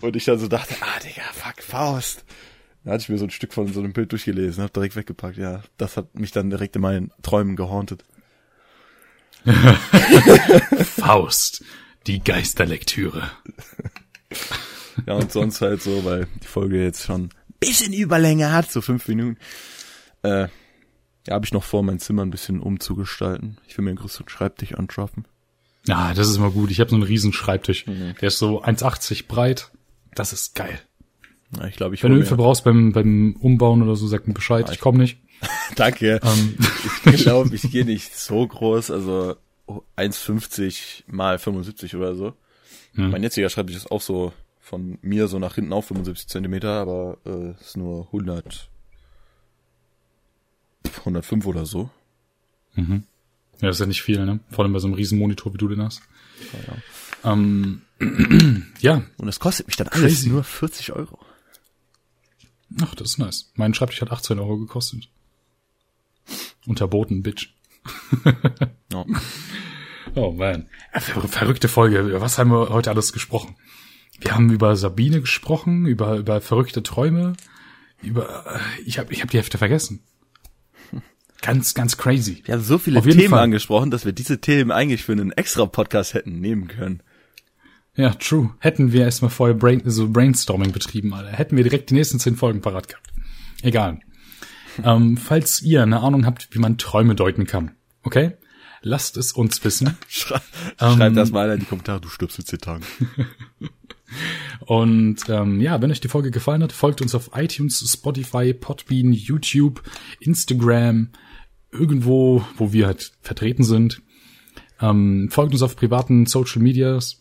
Und 0.00 0.16
ich 0.16 0.24
dann 0.24 0.38
so 0.38 0.48
dachte, 0.48 0.74
ah, 0.80 0.98
Digga, 1.00 1.22
fuck, 1.32 1.62
Faust. 1.62 2.24
Da 2.84 2.92
hatte 2.92 3.02
ich 3.02 3.08
mir 3.08 3.18
so 3.18 3.24
ein 3.24 3.30
Stück 3.30 3.52
von 3.52 3.72
so 3.72 3.80
einem 3.80 3.92
Bild 3.92 4.12
durchgelesen, 4.12 4.64
hab 4.64 4.72
direkt 4.72 4.96
weggepackt. 4.96 5.36
Ja, 5.36 5.62
das 5.76 5.96
hat 5.96 6.14
mich 6.18 6.32
dann 6.32 6.50
direkt 6.50 6.76
in 6.76 6.82
meinen 6.82 7.12
Träumen 7.22 7.54
gehauntet. 7.56 8.04
Faust, 10.96 11.64
die 12.06 12.22
Geisterlektüre. 12.22 13.30
Ja, 15.06 15.14
und 15.14 15.32
sonst 15.32 15.62
halt 15.62 15.82
so, 15.82 16.04
weil 16.04 16.26
die 16.42 16.46
Folge 16.46 16.82
jetzt 16.82 17.04
schon 17.04 17.22
ein 17.22 17.30
bisschen 17.60 17.94
Überlänge 17.94 18.52
hat, 18.52 18.70
so 18.70 18.82
fünf 18.82 19.08
Minuten. 19.08 19.38
Äh, 20.22 20.48
ja, 21.26 21.34
habe 21.34 21.46
ich 21.46 21.52
noch 21.52 21.64
vor, 21.64 21.82
mein 21.82 21.98
Zimmer 21.98 22.22
ein 22.26 22.30
bisschen 22.30 22.60
umzugestalten. 22.60 23.58
Ich 23.66 23.78
will 23.78 23.84
mir 23.84 23.92
einen 23.92 23.98
größeren 23.98 24.28
Schreibtisch 24.28 24.74
anschaffen. 24.74 25.26
Ja, 25.86 26.12
das 26.14 26.28
ist 26.28 26.36
immer 26.36 26.50
gut. 26.50 26.70
Ich 26.70 26.80
habe 26.80 26.90
so 26.90 26.96
einen 26.96 27.04
riesen 27.04 27.32
Schreibtisch. 27.32 27.86
Der 27.86 28.28
ist 28.28 28.38
so 28.38 28.62
1,80 28.62 29.26
breit. 29.26 29.70
Das 30.14 30.32
ist 30.32 30.54
geil. 30.54 30.78
Ja, 31.58 31.66
ich 31.66 31.76
glaube, 31.76 31.94
ich 31.94 32.02
Wenn 32.02 32.12
du 32.12 32.16
Hilfe 32.18 32.36
brauchst 32.36 32.64
beim, 32.64 32.92
beim 32.92 33.36
Umbauen 33.38 33.82
oder 33.82 33.96
so, 33.96 34.06
sag 34.06 34.26
mir 34.26 34.34
Bescheid. 34.34 34.68
Ich 34.72 34.80
komme 34.80 34.98
nicht. 34.98 35.18
Danke. 35.76 36.20
Ähm, 36.22 36.56
Ich 37.12 37.22
glaube, 37.22 37.54
ich 37.54 37.70
gehe 37.70 37.84
nicht 37.84 38.16
so 38.16 38.46
groß, 38.46 38.90
also 38.90 39.36
1,50 39.96 41.04
mal 41.08 41.38
75 41.38 41.96
oder 41.96 42.14
so. 42.14 42.34
Hm. 42.94 43.10
Mein 43.10 43.22
jetziger 43.22 43.48
Schreibtisch 43.48 43.76
ist 43.76 43.90
auch 43.90 44.00
so 44.00 44.32
von 44.60 44.98
mir 45.02 45.28
so 45.28 45.38
nach 45.38 45.56
hinten 45.56 45.72
auf 45.72 45.86
75 45.86 46.28
Zentimeter, 46.28 46.80
aber 46.80 47.18
äh, 47.26 47.60
ist 47.60 47.76
nur 47.76 48.06
100, 48.06 48.70
105 51.00 51.46
oder 51.46 51.66
so. 51.66 51.90
ja, 52.76 53.68
das 53.68 53.76
ist 53.76 53.80
ja 53.80 53.86
nicht 53.86 54.02
viel, 54.02 54.24
ne? 54.24 54.40
Vor 54.50 54.64
allem 54.64 54.72
bei 54.72 54.78
so 54.78 54.86
einem 54.86 54.94
riesen 54.94 55.18
Monitor, 55.18 55.52
wie 55.52 55.58
du 55.58 55.68
den 55.68 55.82
hast. 55.82 56.02
Ähm, 57.24 57.82
ja, 58.80 59.02
Und 59.18 59.26
das 59.26 59.40
kostet 59.40 59.66
mich 59.66 59.76
dann 59.76 59.88
alles 59.88 60.02
Crazy. 60.02 60.28
nur 60.28 60.44
40 60.44 60.92
Euro. 60.92 61.18
Ach, 62.82 62.94
das 62.94 63.10
ist 63.10 63.18
nice. 63.18 63.52
Mein 63.54 63.74
Schreibtisch 63.74 64.00
hat 64.00 64.10
18 64.10 64.38
Euro 64.38 64.58
gekostet. 64.58 65.08
Unterboten, 66.66 67.22
Bitch. 67.22 67.48
Ja. 68.92 69.04
Oh 70.14 70.30
man. 70.30 70.66
Verrückte 70.92 71.68
Folge. 71.68 72.00
Über 72.00 72.20
was 72.20 72.36
haben 72.36 72.50
wir 72.50 72.68
heute 72.68 72.90
alles 72.90 73.14
gesprochen? 73.14 73.56
Wir 74.20 74.34
haben 74.34 74.50
über 74.50 74.76
Sabine 74.76 75.20
gesprochen, 75.20 75.86
über, 75.86 76.16
über 76.16 76.40
verrückte 76.42 76.82
Träume, 76.82 77.32
über, 78.02 78.44
äh, 78.46 78.82
ich 78.84 78.98
habe 78.98 79.12
ich 79.12 79.22
hab 79.22 79.30
die 79.30 79.38
Hälfte 79.38 79.58
vergessen. 79.58 80.00
Ganz, 81.40 81.74
ganz 81.74 81.96
crazy. 81.96 82.42
Wir 82.44 82.54
haben 82.54 82.62
so 82.62 82.78
viele 82.78 83.02
Themen 83.02 83.30
Fall. 83.30 83.40
angesprochen, 83.44 83.90
dass 83.90 84.04
wir 84.04 84.12
diese 84.12 84.40
Themen 84.40 84.70
eigentlich 84.70 85.02
für 85.02 85.12
einen 85.12 85.32
extra 85.32 85.66
Podcast 85.66 86.14
hätten 86.14 86.40
nehmen 86.40 86.68
können. 86.68 87.02
Ja, 87.94 88.10
true. 88.14 88.54
Hätten 88.58 88.92
wir 88.92 89.02
erstmal 89.04 89.30
vorher 89.30 89.54
Brain, 89.54 89.82
so 89.84 90.08
Brainstorming 90.08 90.72
betrieben, 90.72 91.12
Alter. 91.12 91.30
Hätten 91.30 91.56
wir 91.56 91.64
direkt 91.64 91.90
die 91.90 91.94
nächsten 91.94 92.18
zehn 92.18 92.36
Folgen 92.36 92.62
parat 92.62 92.88
gehabt. 92.88 93.12
Egal. 93.62 94.00
ähm, 94.84 95.16
falls 95.16 95.62
ihr 95.62 95.82
eine 95.82 96.00
Ahnung 96.00 96.24
habt, 96.24 96.48
wie 96.52 96.58
man 96.58 96.78
Träume 96.78 97.14
deuten 97.14 97.46
kann, 97.46 97.72
okay? 98.02 98.32
Lasst 98.80 99.16
es 99.16 99.32
uns 99.32 99.62
wissen. 99.64 99.96
Schrei 100.08 100.40
Ähm, 100.80 100.96
Schreibt 100.96 101.16
das 101.16 101.30
mal 101.30 101.50
in 101.50 101.60
die 101.60 101.66
Kommentare, 101.66 102.00
du 102.00 102.08
stirbst 102.08 102.38
in 102.38 102.46
10 102.46 102.58
Tagen. 102.60 102.84
Und 104.66 105.28
ähm, 105.28 105.60
ja, 105.60 105.80
wenn 105.80 105.90
euch 105.90 106.00
die 106.00 106.08
Folge 106.08 106.30
gefallen 106.30 106.62
hat, 106.62 106.72
folgt 106.72 107.00
uns 107.00 107.14
auf 107.14 107.30
iTunes, 107.34 107.82
Spotify, 107.90 108.52
Podbean, 108.52 109.12
YouTube, 109.12 109.82
Instagram, 110.20 111.10
irgendwo, 111.70 112.44
wo 112.56 112.72
wir 112.72 112.86
halt 112.86 113.12
vertreten 113.22 113.64
sind. 113.64 114.02
Ähm, 114.80 115.28
folgt 115.30 115.52
uns 115.52 115.62
auf 115.62 115.76
privaten 115.76 116.26
Social 116.26 116.60
Medias, 116.60 117.20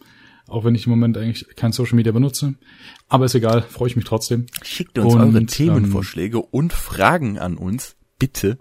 auch 0.51 0.63
wenn 0.65 0.75
ich 0.75 0.85
im 0.85 0.91
Moment 0.91 1.17
eigentlich 1.17 1.55
kein 1.55 1.71
Social 1.71 1.95
Media 1.95 2.11
benutze. 2.11 2.55
Aber 3.07 3.25
ist 3.25 3.35
egal, 3.35 3.61
freue 3.61 3.89
ich 3.89 3.95
mich 3.95 4.05
trotzdem. 4.05 4.47
Schickt 4.63 4.97
uns 4.99 5.13
Und, 5.13 5.21
eure 5.21 5.45
Themenvorschläge 5.45 6.39
und 6.39 6.73
Fragen 6.73 7.39
an 7.39 7.57
uns, 7.57 7.95
bitte. 8.19 8.57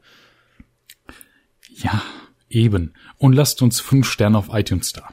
Ja, 1.74 2.02
eben. 2.48 2.94
Und 3.18 3.32
lasst 3.32 3.62
uns 3.62 3.80
fünf 3.80 4.08
Sterne 4.08 4.38
auf 4.38 4.48
iTunes 4.52 4.92
da. 4.92 5.08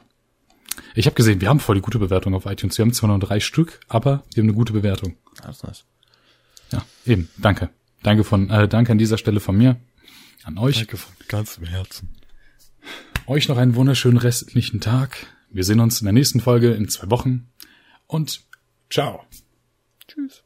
Ich 0.94 1.06
habe 1.06 1.14
gesehen, 1.14 1.40
wir 1.40 1.48
haben 1.48 1.60
voll 1.60 1.76
die 1.76 1.82
gute 1.82 1.98
Bewertung 1.98 2.34
auf 2.34 2.46
iTunes. 2.46 2.78
Wir 2.78 2.84
haben 2.84 2.92
zwar 2.92 3.08
nur 3.08 3.18
drei 3.18 3.40
Stück, 3.40 3.80
aber 3.88 4.24
wir 4.34 4.42
haben 4.42 4.48
eine 4.48 4.56
gute 4.56 4.72
Bewertung. 4.72 5.16
Das 5.42 5.56
ist 5.56 5.64
nice. 5.64 5.84
Ja, 6.72 6.84
eben. 7.06 7.28
Danke. 7.36 7.70
Danke 8.02 8.24
von, 8.24 8.50
äh, 8.50 8.68
danke 8.68 8.92
an 8.92 8.98
dieser 8.98 9.18
Stelle 9.18 9.40
von 9.40 9.56
mir. 9.56 9.76
An 10.44 10.58
euch. 10.58 10.86
von 10.86 11.14
ganzem 11.28 11.64
Herzen. 11.64 12.08
Euch 13.26 13.48
noch 13.48 13.58
einen 13.58 13.74
wunderschönen 13.74 14.18
restlichen 14.18 14.80
Tag. 14.80 15.26
Wir 15.50 15.64
sehen 15.64 15.80
uns 15.80 16.00
in 16.00 16.04
der 16.04 16.12
nächsten 16.12 16.40
Folge 16.40 16.72
in 16.72 16.88
zwei 16.88 17.10
Wochen. 17.10 17.48
Und 18.06 18.42
ciao. 18.90 19.24
Tschüss. 20.06 20.42